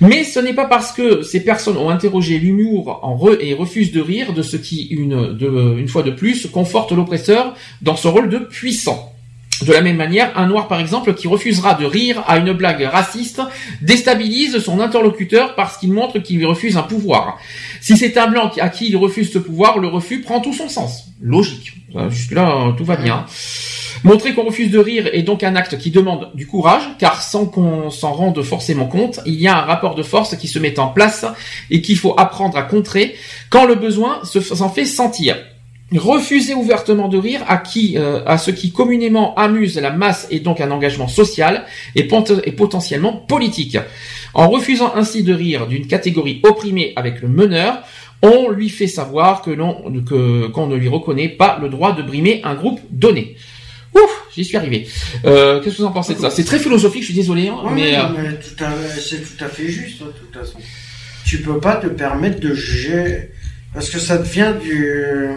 [0.00, 3.92] Mais ce n'est pas parce que ces personnes ont interrogé l'humour en re et refusent
[3.92, 8.10] de rire de ce qui, une, de, une fois de plus, conforte l'oppresseur dans son
[8.12, 9.12] rôle de puissant.
[9.66, 12.80] De la même manière, un noir par exemple qui refusera de rire à une blague
[12.82, 13.42] raciste
[13.82, 17.38] déstabilise son interlocuteur parce qu'il montre qu'il lui refuse un pouvoir.
[17.82, 20.68] Si c'est un blanc à qui il refuse ce pouvoir, le refus prend tout son
[20.70, 21.08] sens.
[21.20, 21.72] Logique.
[22.08, 23.26] Jusque là, tout va bien.
[24.02, 27.44] Montrer qu'on refuse de rire est donc un acte qui demande du courage, car sans
[27.46, 30.78] qu'on s'en rende forcément compte, il y a un rapport de force qui se met
[30.78, 31.26] en place
[31.70, 33.14] et qu'il faut apprendre à contrer
[33.50, 35.36] quand le besoin se- s'en fait sentir.
[35.94, 40.38] Refuser ouvertement de rire à qui, euh, à ce qui communément amuse la masse et
[40.40, 41.64] donc un engagement social
[41.96, 43.76] et, pot- et potentiellement politique.
[44.32, 47.80] En refusant ainsi de rire d'une catégorie opprimée avec le meneur,
[48.22, 49.74] on lui fait savoir que l'on
[50.52, 53.34] qu'on ne lui reconnaît pas le droit de brimer un groupe donné.
[54.36, 54.88] J'y suis arrivé.
[55.24, 56.30] Euh, Qu'est-ce que vous en pensez de ça?
[56.30, 59.48] C'est très philosophique, je suis désolé, hein, Ouais, mais, non, euh, mais c'est tout à
[59.48, 60.58] fait juste, hein, de toute façon.
[61.24, 63.30] Tu peux pas te permettre de juger
[63.74, 65.28] parce que ça devient du,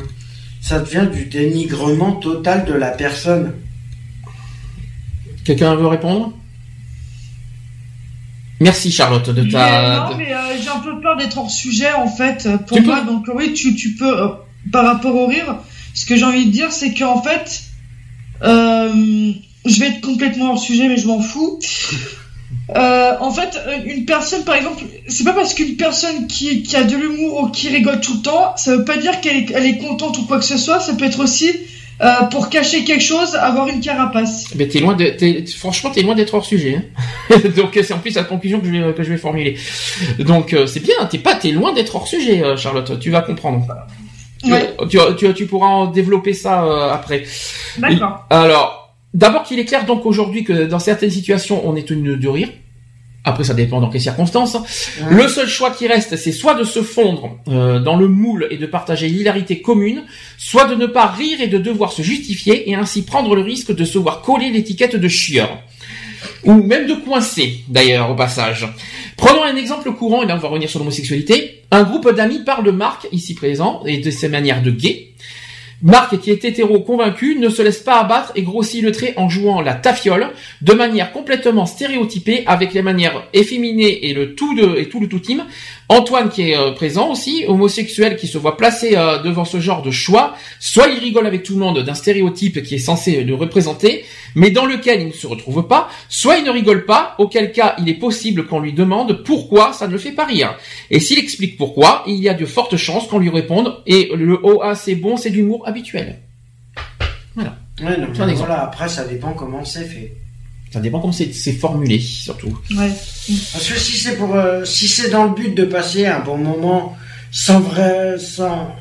[0.61, 3.53] ça devient du dénigrement total de la personne.
[5.44, 6.34] quelqu'un veut répondre?
[8.60, 10.10] Merci Charlotte de Mais ta.
[10.11, 12.84] non, mais euh, j'ai un peu peur d'être hors sujet en fait euh, pour Tu
[12.84, 13.02] moi.
[13.02, 14.28] Donc oui, tu, tu peux euh,
[14.72, 15.57] par rapport au rire.
[15.94, 17.73] Ce que j'ai envie de dire, c'est qu'en fait, euh,
[18.42, 21.60] je vais être complètement hors sujet, mais je m'en fous.
[22.70, 26.84] Euh, en fait, euh, une personne, par exemple, c'est pas parce qu'une personne qui, a
[26.84, 30.18] de l'humour ou qui rigole tout le temps, ça veut pas dire qu'elle est, contente
[30.18, 30.80] ou quoi que ce soit.
[30.80, 31.52] Ça peut être aussi
[32.02, 34.46] euh, pour cacher quelque chose, avoir une carapace.
[34.56, 35.14] Mais t'es loin de,
[35.58, 36.82] franchement, t'es loin d'être hors sujet.
[37.30, 37.36] hein.
[37.56, 39.58] Donc c'est en plus la conclusion que je vais que je vais formuler.
[40.20, 43.00] Donc euh, c'est bien, t'es pas, t'es loin d'être hors sujet, euh, Charlotte.
[43.00, 43.68] Tu vas comprendre.
[44.44, 47.24] Tu, Ouais, tu, tu, tu pourras en développer ça euh, après.
[47.78, 48.26] d'accord.
[48.30, 52.28] Alors, d'abord qu'il est clair donc aujourd'hui que dans certaines situations, on est tenu de
[52.28, 52.49] rire.
[53.26, 54.57] Après, ça dépend dans quelles circonstances.
[55.10, 58.57] Le seul choix qui reste, c'est soit de se fondre euh, dans le moule et
[58.57, 60.03] de partager l'hilarité commune,
[60.38, 63.74] soit de ne pas rire et de devoir se justifier et ainsi prendre le risque
[63.74, 65.57] de se voir coller l'étiquette de chieur.
[66.45, 68.68] Ou même de coincer, d'ailleurs, au passage.
[69.18, 71.64] Prenons un exemple courant, et là on va revenir sur l'homosexualité.
[71.72, 75.14] Un groupe d'amis parle de Marc, ici présent, et de ses manières de gay.
[75.86, 79.28] Marc, qui est hétéro convaincu, ne se laisse pas abattre et grossit le trait en
[79.28, 80.30] jouant la tafiole
[80.62, 85.10] de manière complètement stéréotypée avec les manières efféminées et le tout de, et tout le
[85.10, 85.44] tout team.
[85.90, 89.82] Antoine qui est euh, présent aussi, homosexuel qui se voit placé euh, devant ce genre
[89.82, 93.36] de choix, soit il rigole avec tout le monde d'un stéréotype qui est censé le
[93.36, 94.06] représenter,
[94.36, 97.76] mais dans lequel il ne se retrouve pas, soit il ne rigole pas, auquel cas
[97.80, 100.56] il est possible qu'on lui demande pourquoi ça ne le fait pas rire.
[100.90, 104.40] Et s'il explique pourquoi, il y a de fortes chances qu'on lui réponde et le
[104.42, 106.20] oh ah c'est bon, c'est d'humour habituel.
[107.36, 110.16] Ouais, non, C'est un voilà, après ça dépend comment c'est fait.
[110.72, 112.60] Ça dépend comment c'est formulé surtout.
[112.72, 112.91] Ouais.
[113.52, 116.38] Parce que si c'est pour, euh, si c'est dans le but de passer un bon
[116.38, 116.95] moment
[117.32, 118.76] sans vrai, sans,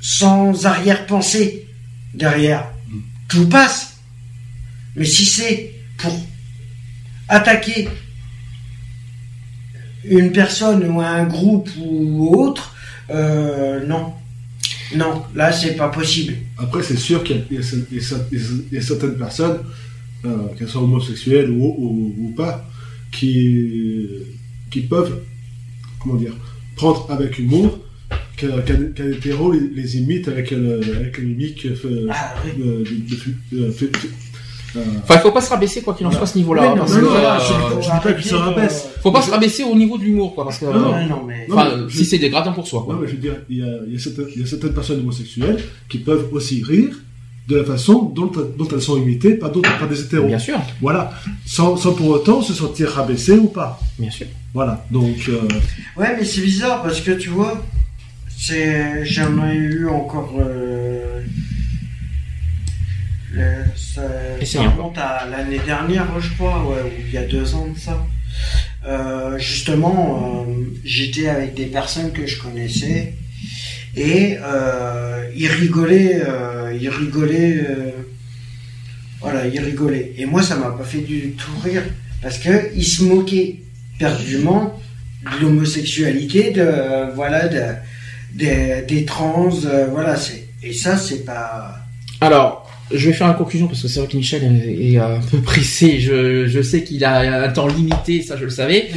[0.00, 1.66] sans arrière-pensée
[2.14, 2.68] derrière,
[3.28, 3.98] tout passe.
[4.94, 6.12] Mais si c'est pour
[7.28, 7.88] attaquer
[10.04, 12.74] une personne ou un groupe ou autre,
[13.10, 14.12] euh, non.
[14.96, 16.34] Non, là c'est pas possible.
[16.58, 17.60] Après, c'est sûr qu'il y a-
[17.92, 19.58] y, y certaines personnes,
[20.24, 22.68] euh, qu'elles soient homosexuelles ou, ou, ou pas,
[23.10, 24.06] qui,
[24.70, 25.20] qui peuvent,
[26.00, 26.34] comment dire,
[26.76, 27.78] prendre avec humour
[28.36, 28.62] qu'un
[29.10, 32.62] hétéro les, les imite avec, le, avec la mimique euh, Ah, oui.
[33.54, 33.70] euh,
[35.02, 36.62] Enfin, il faut pas se rabaisser quoi qu'il en soit à ce niveau-là.
[36.62, 38.88] Hein, non, parce non, que, non, euh, je- je dis pas qu'il se rabaisse.
[39.02, 41.06] faut pas se rabaisser au niveau de l'humour quoi, parce que Non, non.
[41.08, 41.46] Non, mais...
[41.50, 42.82] Enfin, mais je- si c'est dégradant pour soi.
[42.84, 42.98] Quoi.
[43.06, 46.28] Je veux dire, il y a, certaines, il y a certaines personnes homosexuelles qui peuvent
[46.32, 46.94] aussi rire
[47.48, 50.26] de la façon dont, dont elles sont imitées par d'autres, par des hétéros.
[50.26, 51.10] Bien sûr, Voilà,
[51.44, 53.80] sans, sans pour autant se sentir rabaissé ou pas.
[53.98, 54.26] bien sûr.
[54.54, 55.40] Voilà, donc euh,
[55.96, 57.60] Ouais, mais c'est bizarre parce que tu vois,
[58.38, 60.34] c'est j'en ai eu encore.
[60.40, 61.01] Euh,
[63.32, 64.02] le- ça,
[64.40, 67.66] c'est ça remonte à l'année dernière, je crois, ouais, ou il y a deux ans
[67.66, 68.04] de ça.
[68.86, 70.52] Euh, justement, euh,
[70.84, 73.14] j'étais avec des personnes que je connaissais
[73.96, 77.90] et euh, ils rigolaient, euh, ils rigolaient, euh,
[79.20, 80.12] voilà, ils rigolaient.
[80.16, 81.82] Et moi, ça m'a pas fait du tout rire
[82.22, 83.56] parce que ils se moquaient
[83.98, 84.78] perdument
[85.24, 87.62] de l'homosexualité, de euh, voilà, de,
[88.34, 91.76] des- des trans, euh, voilà, c'est et ça c'est pas.
[92.20, 95.20] Alors, je vais faire une conclusion parce que c'est vrai que Michel est, est un
[95.30, 96.00] peu pressé.
[96.00, 98.88] Je, je sais qu'il a un temps limité, ça je le savais.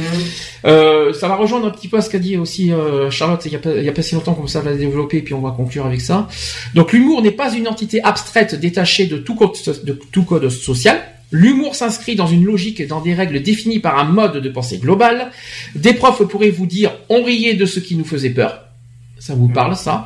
[0.64, 3.56] Euh, ça va rejoindre un petit peu ce qu'a dit aussi euh, Charlotte il y,
[3.56, 6.00] a a pas si longtemps comme ça va développer et puis on va conclure avec
[6.00, 6.28] ça.
[6.74, 9.52] Donc l'humour n'est pas une entité abstraite détachée de tout code,
[9.84, 11.00] de tout code social.
[11.32, 14.78] L'humour s'inscrit dans une logique et dans des règles définies par un mode de pensée
[14.78, 15.30] global.
[15.74, 18.65] Des profs pourraient vous dire on riait de ce qui nous faisait peur.
[19.18, 20.04] Ça vous parle ça?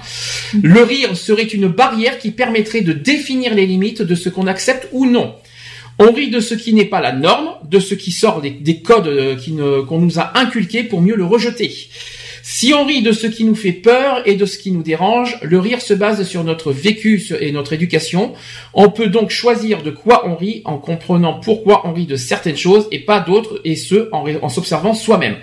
[0.62, 4.88] Le rire serait une barrière qui permettrait de définir les limites de ce qu'on accepte
[4.92, 5.34] ou non.
[5.98, 8.80] On rit de ce qui n'est pas la norme, de ce qui sort des, des
[8.80, 11.70] codes euh, qu'on nous a inculqués pour mieux le rejeter.
[12.42, 15.38] Si on rit de ce qui nous fait peur et de ce qui nous dérange,
[15.42, 18.32] le rire se base sur notre vécu et notre éducation.
[18.72, 22.56] On peut donc choisir de quoi on rit en comprenant pourquoi on rit de certaines
[22.56, 25.36] choses et pas d'autres, et ce, en s'observant soi-même.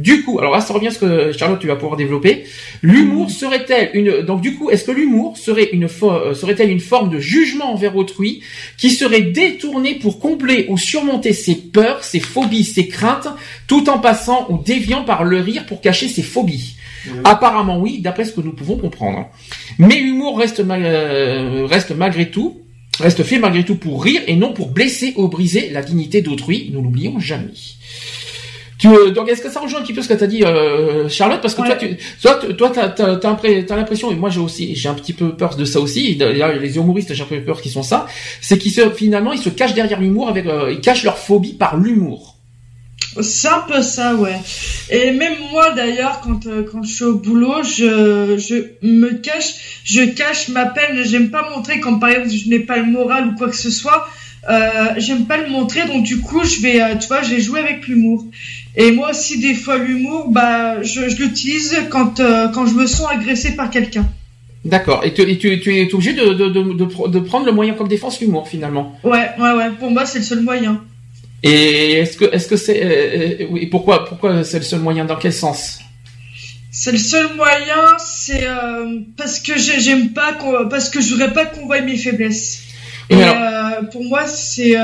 [0.00, 2.44] Du coup, alors là, ça revient à ce que Charlotte, tu vas pouvoir développer.
[2.82, 6.80] L'humour serait-elle une donc du coup, est-ce que l'humour serait une fo- euh, serait-elle une
[6.80, 8.42] forme de jugement envers autrui
[8.76, 13.28] qui serait détournée pour combler ou surmonter ses peurs, ses phobies, ses craintes,
[13.66, 16.74] tout en passant ou déviant par le rire pour cacher ses phobies?
[17.24, 19.26] Apparemment oui, d'après ce que nous pouvons comprendre.
[19.78, 22.60] Mais l'humour reste, ma- euh, reste malgré tout,
[23.00, 26.70] reste fait malgré tout pour rire et non pour blesser ou briser la dignité d'autrui.
[26.72, 27.52] Nous l'oublions jamais.
[28.78, 31.08] Tu, euh, donc est-ce que ça rejoint un petit peu ce que t'as dit euh,
[31.08, 31.40] Charlotte?
[31.40, 34.88] Parce que toi tu toi toi t'as t'as t'as l'impression et moi j'ai aussi j'ai
[34.88, 37.82] un petit peu peur de ça aussi les humoristes j'ai un peu peur qu'ils sont
[37.82, 38.06] ça
[38.40, 41.54] c'est qu'ils se finalement ils se cachent derrière l'humour avec euh, ils cachent leur phobie
[41.54, 42.36] par l'humour
[43.20, 44.38] C'est un peu ça, ouais.
[44.90, 49.82] Et même moi, d'ailleurs, quand, euh, quand je suis au boulot, je, je me cache,
[49.84, 51.02] je cache ma peine.
[51.04, 53.70] J'aime pas montrer quand, par exemple, je n'ai pas le moral ou quoi que ce
[53.70, 54.06] soit.
[54.48, 57.60] Euh, j'aime pas le montrer, donc du coup, je vais, euh, tu vois, j'ai joué
[57.60, 58.24] avec l'humour.
[58.76, 62.86] Et moi aussi, des fois, l'humour, bah, je, je l'utilise quand, euh, quand je me
[62.86, 64.06] sens agressée par quelqu'un.
[64.64, 67.46] d'accord et, tu, et tu, tu es obligé de, de, de, de, pr- de prendre
[67.46, 69.70] le moyen comme défense l'humour finalement Ouais, ouais, ouais.
[69.78, 70.80] Pour moi, c'est le seul moyen.
[71.42, 75.04] et est-ce que est-ce que c'est euh, euh, oui pourquoi pourquoi c'est le seul moyen?
[75.04, 75.78] Dans quel sens?
[76.70, 80.36] C'est le seul moyen, c'est euh, parce que j'ai- j'aime pas
[80.70, 82.62] parce que je voudrais pas qu'on voie mes faiblesses.
[83.10, 84.76] Et Et alors- pour moi, c'est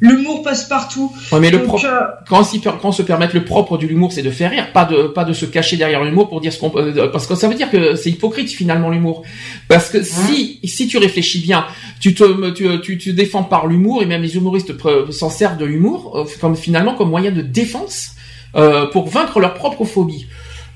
[0.00, 1.12] l'humour passe partout.
[1.30, 4.22] Ouais, mais le Donc, euh, quand, quand on se permettre le propre de l'humour, c'est
[4.22, 6.72] de faire rire, pas de pas de se cacher derrière l'humour pour dire ce qu'on
[6.76, 9.22] euh, parce que ça veut dire que c'est hypocrite finalement l'humour.
[9.68, 11.66] Parce que si si tu réfléchis bien,
[12.00, 14.72] tu te tu tu, tu défends par l'humour et même les humoristes
[15.10, 18.12] s'en servent de l'humour euh, comme finalement comme moyen de défense
[18.56, 20.26] euh, pour vaincre leur propre phobie.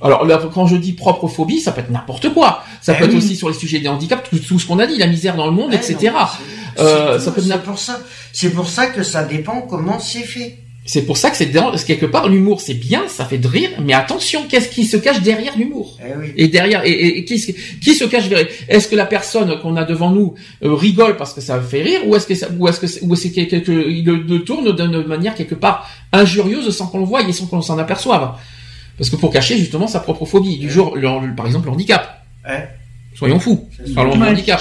[0.03, 2.63] Alors là, quand je dis propre phobie, ça peut être n'importe quoi.
[2.83, 4.87] Ça Eh peut être aussi sur les sujets des handicaps, tout, tout ce qu'on a
[4.87, 6.13] dit, la misère dans le monde, Ouais, etc.
[6.13, 6.27] non,
[6.79, 8.01] Euh, c'est peut pour ça.
[8.33, 10.59] C'est pour ça que ça dépend comment c'est fait.
[10.87, 11.51] C'est pour ça que c'est
[11.87, 15.23] quelque part l'humour, c'est bien, ça fait de rire, mais attention, qu'est-ce qui se cache
[15.23, 16.33] derrière l'humour Eh oui.
[16.37, 17.53] Et derrière, et, et- et qui, se-
[17.83, 18.49] qui se cache derrière?
[18.69, 22.01] Est-ce que la personne qu'on a devant nous euh, rigole parce que ça fait rire,
[22.07, 24.41] ou est-ce que ça, ou est-ce que, c'est- ou est-ce que quelque, il le, le
[24.45, 28.33] tourne d'une manière quelque part injurieuse sans qu'on le voie et sans qu'on s'en aperçoive?
[28.99, 31.73] Parce que pour cacher justement sa propre phobie, du jour, le- le- par exemple le
[31.73, 32.23] handicap.
[32.47, 32.69] Ouais.
[33.15, 33.69] Soyons fous.
[33.95, 34.61] Parlons du handicap.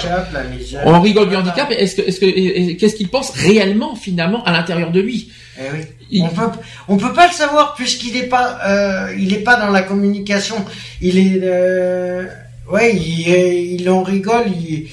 [0.84, 4.90] On rigole du handicap, est-ce que, est-ce que, qu'est-ce qu'il pense réellement finalement à l'intérieur
[4.92, 5.30] de lui?
[5.58, 5.84] Eh oui.
[6.10, 6.42] Il- On peut,
[6.88, 10.56] on peut pas le savoir puisqu'il est pas, euh, il est pas dans la communication.
[11.00, 12.24] Il est, euh,
[12.70, 14.44] ouais, il, il en rigole.
[14.48, 14.86] Il,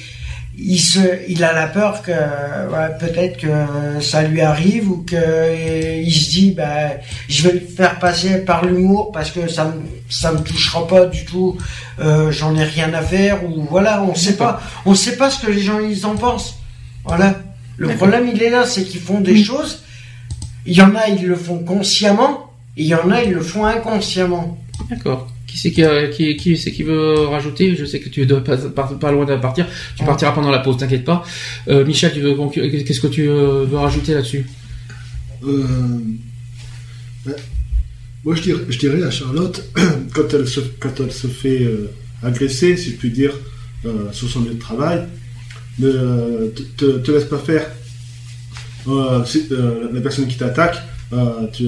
[0.64, 6.02] il se, il a la peur que, ouais, peut-être que ça lui arrive ou que
[6.02, 6.92] il se dit, bah,
[7.28, 11.06] je vais le faire passer par l'humour parce que ça me, ça me touchera pas
[11.08, 11.58] du tout.
[12.00, 15.44] Euh, J'en ai rien à faire ou voilà, on sait pas, on sait pas ce
[15.44, 16.60] que les gens ils en pensent.
[17.06, 17.36] Voilà.
[17.78, 19.84] Le problème il est là, c'est qu'ils font des choses.
[20.68, 22.52] Il y en a, ils le font consciemment.
[22.78, 24.58] Et il y en a, ils le font inconsciemment.
[24.90, 25.28] D'accord.
[25.52, 25.84] Qui c'est qui,
[26.14, 27.76] qui, qui, c'est qui veut rajouter?
[27.76, 29.66] Je sais que tu dois pas, pas, pas loin de partir.
[29.98, 30.08] Tu Ouais.
[30.08, 31.24] partiras pendant la pause, t'inquiète pas.
[31.68, 34.46] Euh, Michel, tu veux, qu'est-ce que tu euh, veux rajouter là-dessus?
[35.44, 35.66] Euh,
[37.26, 37.36] ben,
[38.24, 39.62] moi, je dirais, je dirais à Charlotte,
[40.14, 41.92] quand elle se, quand elle se fait euh,
[42.24, 43.34] agresser, si je puis dire,
[43.86, 45.04] euh, sur son lieu de travail,
[45.80, 47.68] ne te, te, te laisse pas faire.
[48.88, 50.78] Euh, euh, la personne qui t'attaque,
[51.14, 51.64] euh, tu,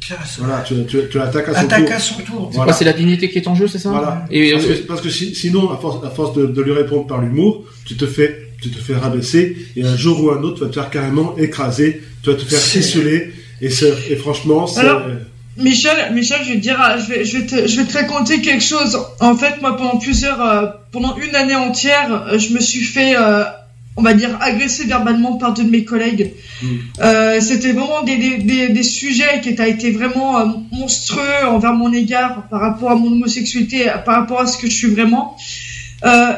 [0.00, 1.94] tu, voilà, tu, tu, tu l'attaques à son Attaque tour.
[1.94, 2.48] à son tour.
[2.50, 2.72] C'est Voilà.
[2.72, 4.26] quoi C'est la dignité qui est en jeu, c'est ça Voilà.
[4.30, 6.72] Et parce, euh, que, parce que si- sinon, à force, à force de, de lui
[6.72, 10.42] répondre par l'humour, tu te fais, tu te fais rabaisser, et un jour ou un
[10.42, 13.32] autre, tu vas te faire carrément écraser, tu vas te faire ficeler,
[13.62, 13.68] et,
[14.10, 15.02] et franchement, c'est, Alors-
[15.56, 17.92] Michel, Michel, je vais te dire, ah, je vais, je vais te, je vais te
[17.96, 18.98] raconter quelque chose.
[19.20, 23.14] En fait, moi, pendant plusieurs, euh, pendant une année entière, euh, je me suis fait,
[23.16, 23.44] euh,
[23.96, 26.32] on va dire, agresser verbalement par deux de mes collègues.
[26.62, 26.66] Mm.
[27.00, 31.74] Euh, C'était vraiment des, des, des, des sujets qui étaient été vraiment euh, monstrueux envers
[31.74, 35.36] mon égard par rapport à mon homosexualité, par rapport à ce que je suis vraiment.
[36.04, 36.32] Euh,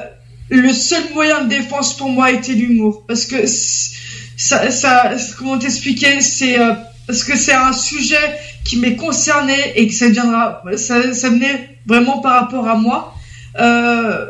[0.50, 6.20] le seul moyen de défense pour moi était l'humour, parce que ça, ça, comment t'expliquer,
[6.20, 6.74] c'est euh,
[7.06, 11.78] parce que c'est un sujet qui m'est concerné et que ça viendra, ça, ça venait
[11.86, 13.14] vraiment par rapport à moi.
[13.58, 14.26] Euh,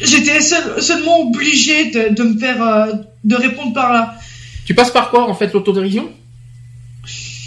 [0.00, 2.92] J'étais seul- seulement obligée de, de me faire, euh,
[3.24, 4.14] de répondre par là.
[4.64, 6.08] tu passes par quoi en fait l'autodérision?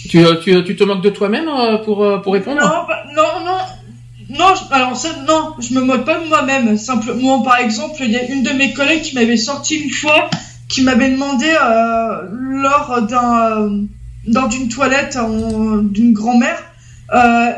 [0.10, 2.60] Tu, euh, tu, tu te moques de toi-même euh, pour, euh, pour répondre?
[2.60, 4.56] Non, bah, non, non, non.
[4.56, 6.78] je- Alors ça, non, je me moque pas de moi-même.
[6.78, 10.30] Simplement, par exemple, il y a une de mes collègues qui m'avait sorti une fois,
[10.68, 13.82] qui m'avait demandé euh, lors d'un, euh,
[14.28, 15.18] lors d'une toilette
[15.92, 16.62] d'une grand-mère,
[17.14, 17.52] euh,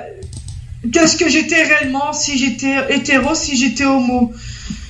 [0.92, 4.32] qu'est-ce que j'étais réellement, si j'étais hétéro, si j'étais homo?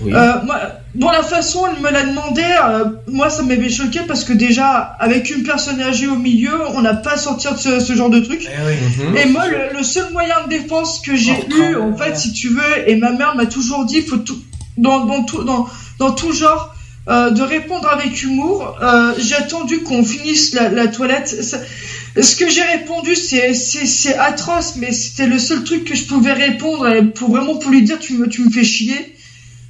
[0.08, 0.60] Euh, moi,
[0.96, 4.96] bon, la façon elle me l'a demandé, euh, moi ça m'avait choqué parce que déjà,
[5.00, 8.10] avec une personne âgée au milieu, on n'a pas à sortir de ce, ce genre
[8.10, 8.42] de truc.
[8.46, 9.06] Eh oui.
[9.08, 9.18] Mhm.
[9.18, 12.34] Et moi, le, le seul moyen de défense que j'ai Oh, eu, en fait, si
[12.34, 14.38] tu veux, et ma mère m'a toujours dit, faut tout,
[14.78, 15.68] dans, dans tout, dans,
[16.00, 16.74] dans tout genre,
[17.10, 18.78] euh, de répondre avec humour.
[18.82, 21.28] Euh, j'ai attendu qu'on finisse la, la toilette.
[21.28, 21.60] Ça-
[22.22, 26.04] ce que j'ai répondu, c'est, c'est, c'est atroce, mais c'était le seul truc que je
[26.06, 29.13] pouvais répondre pour vraiment pour lui dire, tu me, tu me fais chier.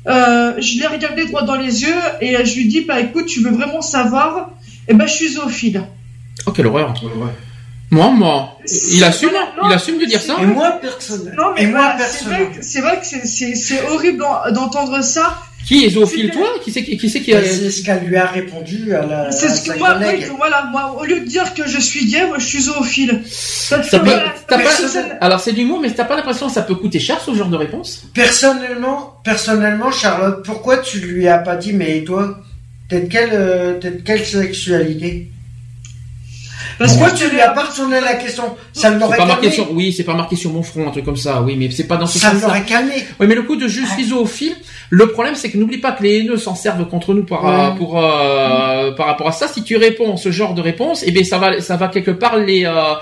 [0.06, 3.42] Euh, je l'ai regardé droit dans les yeux et je lui dis, bah écoute, tu
[3.42, 4.52] veux vraiment savoir?
[4.88, 5.84] Eh ben, je suis zoophile.
[6.46, 6.94] Oh, quelle horreur.
[7.04, 7.32] Ouais.
[7.94, 8.58] Moi, moi.
[8.92, 11.32] Il assume, non, il assume de dire ça Et moi, personne.
[11.38, 12.56] Non, mais Et moi, voilà, c'est vrai, personne.
[12.60, 15.38] que- c'est vrai que c'est- horrible d'en- d'entendre ça.
[15.68, 16.48] Qui est zoophile, toi?
[16.62, 17.42] Qui c'est qui, qui, c'est qui a...
[17.42, 19.32] C'est ce qu'elle lui a répondu à la.
[19.32, 22.26] C'est ce que moi, oui, voilà, moi, au lieu de dire que je suis gay,
[22.28, 23.22] moi, je suis zoophile.
[23.26, 26.64] Ça peut- voilà, pas- ça- Alors c'est du mot, mais t'as pas l'impression que ça
[26.64, 28.04] peut coûter cher ce genre de réponse?
[28.14, 32.40] Personnellement, personnellement, Charlotte, pourquoi tu lui as pas dit, mais toi,
[32.90, 35.30] t'es de quelle, euh, t'es de quelle sexualité?
[36.80, 38.44] Parce que tu lui as pas retourné la question
[38.74, 39.56] Ça l'aurait pas marqué calmé.
[39.56, 41.88] sur, oui, c'est pas marqué sur mon front, un truc comme ça, oui, mais c'est
[41.88, 42.94] pas dans ce Ça l'aurait calmé.
[43.20, 44.56] Oui, mais le coup de je suis zoophile,
[44.90, 47.78] le problème c'est que n'oublie pas que les haineux s'en servent contre nous par, Ouais.
[47.78, 49.48] pour, euh, par rapport à ça.
[49.48, 52.38] Si tu réponds ce genre de réponse, eh bien ça va, ça va quelque part
[52.38, 52.94] les, euh,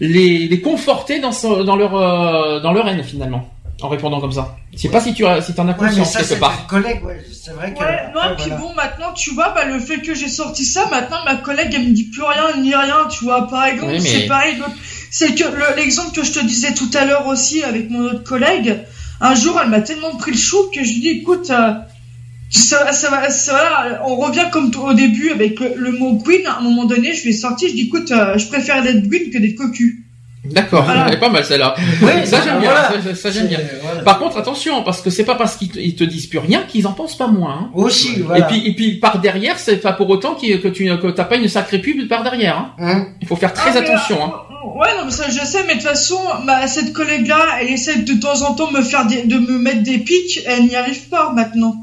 [0.00, 3.48] les, les conforter dans, ce- dans leur, euh, dans leur haine finalement,
[3.82, 4.56] en répondant comme ça.
[4.72, 6.38] Je sais pas si tu as, si t'en as Ouais, mais conscience ça, quelque c'est
[6.40, 6.66] part.
[6.66, 7.20] collègue, ouais.
[7.32, 7.78] C'est vrai que.
[7.80, 8.56] Ouais, non, puis voilà.
[8.56, 11.88] bon, maintenant, tu vois, bah, le fait que j'ai sorti ça, maintenant, ma collègue, elle
[11.88, 14.56] me dit plus rien, ni rien, tu vois, par exemple, Oui, mais- c'est pareil,
[15.10, 18.24] c'est que le- l'exemple que je te disais tout à l'heure aussi avec mon autre
[18.24, 18.78] collègue,
[19.20, 21.72] un jour, elle m'a tellement pris le chou que je lui dis, écoute, euh,
[22.50, 26.46] ça, ça va, ça va, on revient comme au début avec le, le mot queen,
[26.46, 29.08] à un moment donné, je lui ai sorti, je dis, écoute, euh, je préfère d'être
[29.08, 30.03] queen que d'être cocu.
[30.44, 31.06] D'accord, Voilà.
[31.08, 31.74] elle est pas mal celle-là.
[32.02, 32.88] Ouais, ça j'aime bien, voilà.
[32.88, 33.60] ça, ça, ça, j'aime bien.
[33.82, 34.02] Voilà.
[34.02, 36.86] Par contre, attention, parce que c'est pas parce qu'ils te, te disent plus rien qu'ils
[36.86, 37.54] en pensent pas moins.
[37.62, 37.70] hein.
[37.74, 38.44] Aussi, voilà.
[38.44, 41.36] Et puis, et puis par derrière, c'est pas pour autant que tu que t'as pas
[41.36, 42.58] une sacrée pub par derrière.
[42.58, 42.72] Hein.
[42.78, 44.22] Hein Il faut faire très Ah, mais, attention.
[44.22, 44.32] Hein.
[44.50, 47.68] euh, Ouais, non, mais ça, je sais, mais de toute façon, ma, cette collègue-là, elle
[47.70, 50.64] essaie de temps en temps de me faire des, de me mettre des pics, elle
[50.64, 51.74] n'y arrive pas maintenant.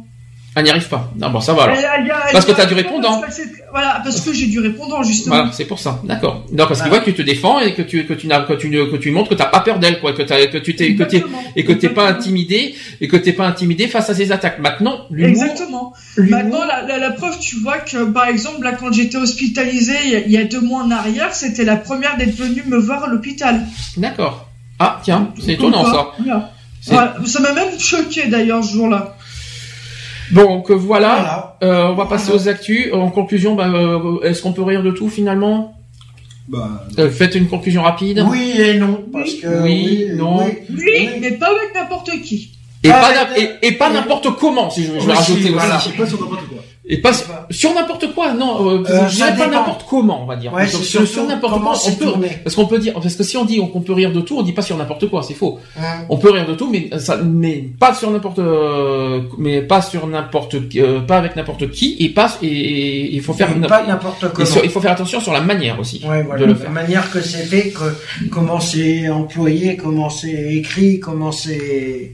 [0.54, 1.10] Elle n'y arrive pas.
[1.18, 1.76] Non, bon, ça va alors.
[1.78, 3.22] Elle- elle y a- elle Parce que a- t'as du répondant.
[3.22, 3.40] parce
[3.72, 5.36] Voilà, parce que j'ai du répondant, justement.
[5.38, 6.02] Voilà, c'est pour ça.
[6.04, 6.44] D'accord.
[6.52, 8.52] Non, parce qu'il voit que tu te défends et que tu que tu n'as que
[8.52, 11.04] tu que tu montres que t'as pas peur d'elle, quoi, que que tu t'es que
[11.04, 11.24] t'es
[11.56, 14.60] et que t'es pas intimidé et que t'es pas intimidé face à ces attaques.
[14.60, 15.30] Maintenant, l'humour.
[15.44, 15.94] Exactement.
[16.18, 20.32] Maintenant, la, la, la preuve, tu vois que, par exemple, là, quand j'étais hospitalisée il
[20.32, 23.62] y a- deux mois en arrière, c'était la première d'être venue me voir à l'hôpital.
[23.96, 24.50] D'accord.
[24.80, 26.08] Ah, tiens, c'est étonnant ça.
[26.20, 26.52] voilà.
[26.88, 27.16] Voilà.
[27.26, 29.16] Ça m'a même choqué d'ailleurs ce jour-là.
[30.32, 31.16] Donc euh, voilà.
[31.18, 31.58] Voilà.
[31.64, 32.92] Euh, on va passer aux actus.
[32.94, 35.74] En conclusion, bah, euh, est-ce qu'on peut rire de tout finalement?
[36.48, 38.26] Bah, Euh, Faites une conclusion rapide.
[38.30, 39.64] Oui et non, parce que.
[39.64, 40.44] Oui, non.
[40.46, 41.10] Oui, oui.
[41.22, 42.52] mais pas avec n'importe qui.
[42.84, 45.76] Et Ah, pas, et, et pas n'importe comment, si je, je vais Aussi, rajouter voilà.
[45.76, 46.58] pas sur n'importe quoi.
[46.84, 47.12] Et pas
[47.52, 48.68] sur, n'importe quoi, non.
[48.68, 50.52] Euh, Euh, je ça dirais pas n'importe comment, on va dire.
[50.52, 52.30] Ouais, Donc, sur, n'importe comment quoi, on peut, tourné.
[52.44, 54.42] parce qu'on peut dire, parce que si on dit qu'on peut rire de tout, on
[54.42, 55.60] dit pas sur n'importe quoi, c'est faux.
[56.10, 60.08] On peut rire de tout, mais ça, mais pas sur n'importe, euh, mais pas sur
[60.08, 64.50] n'importe, euh, pas avec n'importe qui, et pas, et, il faut faire, pas n'importe comment.
[64.64, 66.42] il faut faire attention sur la manière aussi Ouais, voilà.
[66.42, 66.72] de le La faire.
[66.72, 67.96] manière que c'est fait, que,
[68.32, 72.14] comment c'est employé, comment c'est écrit, comment c'est.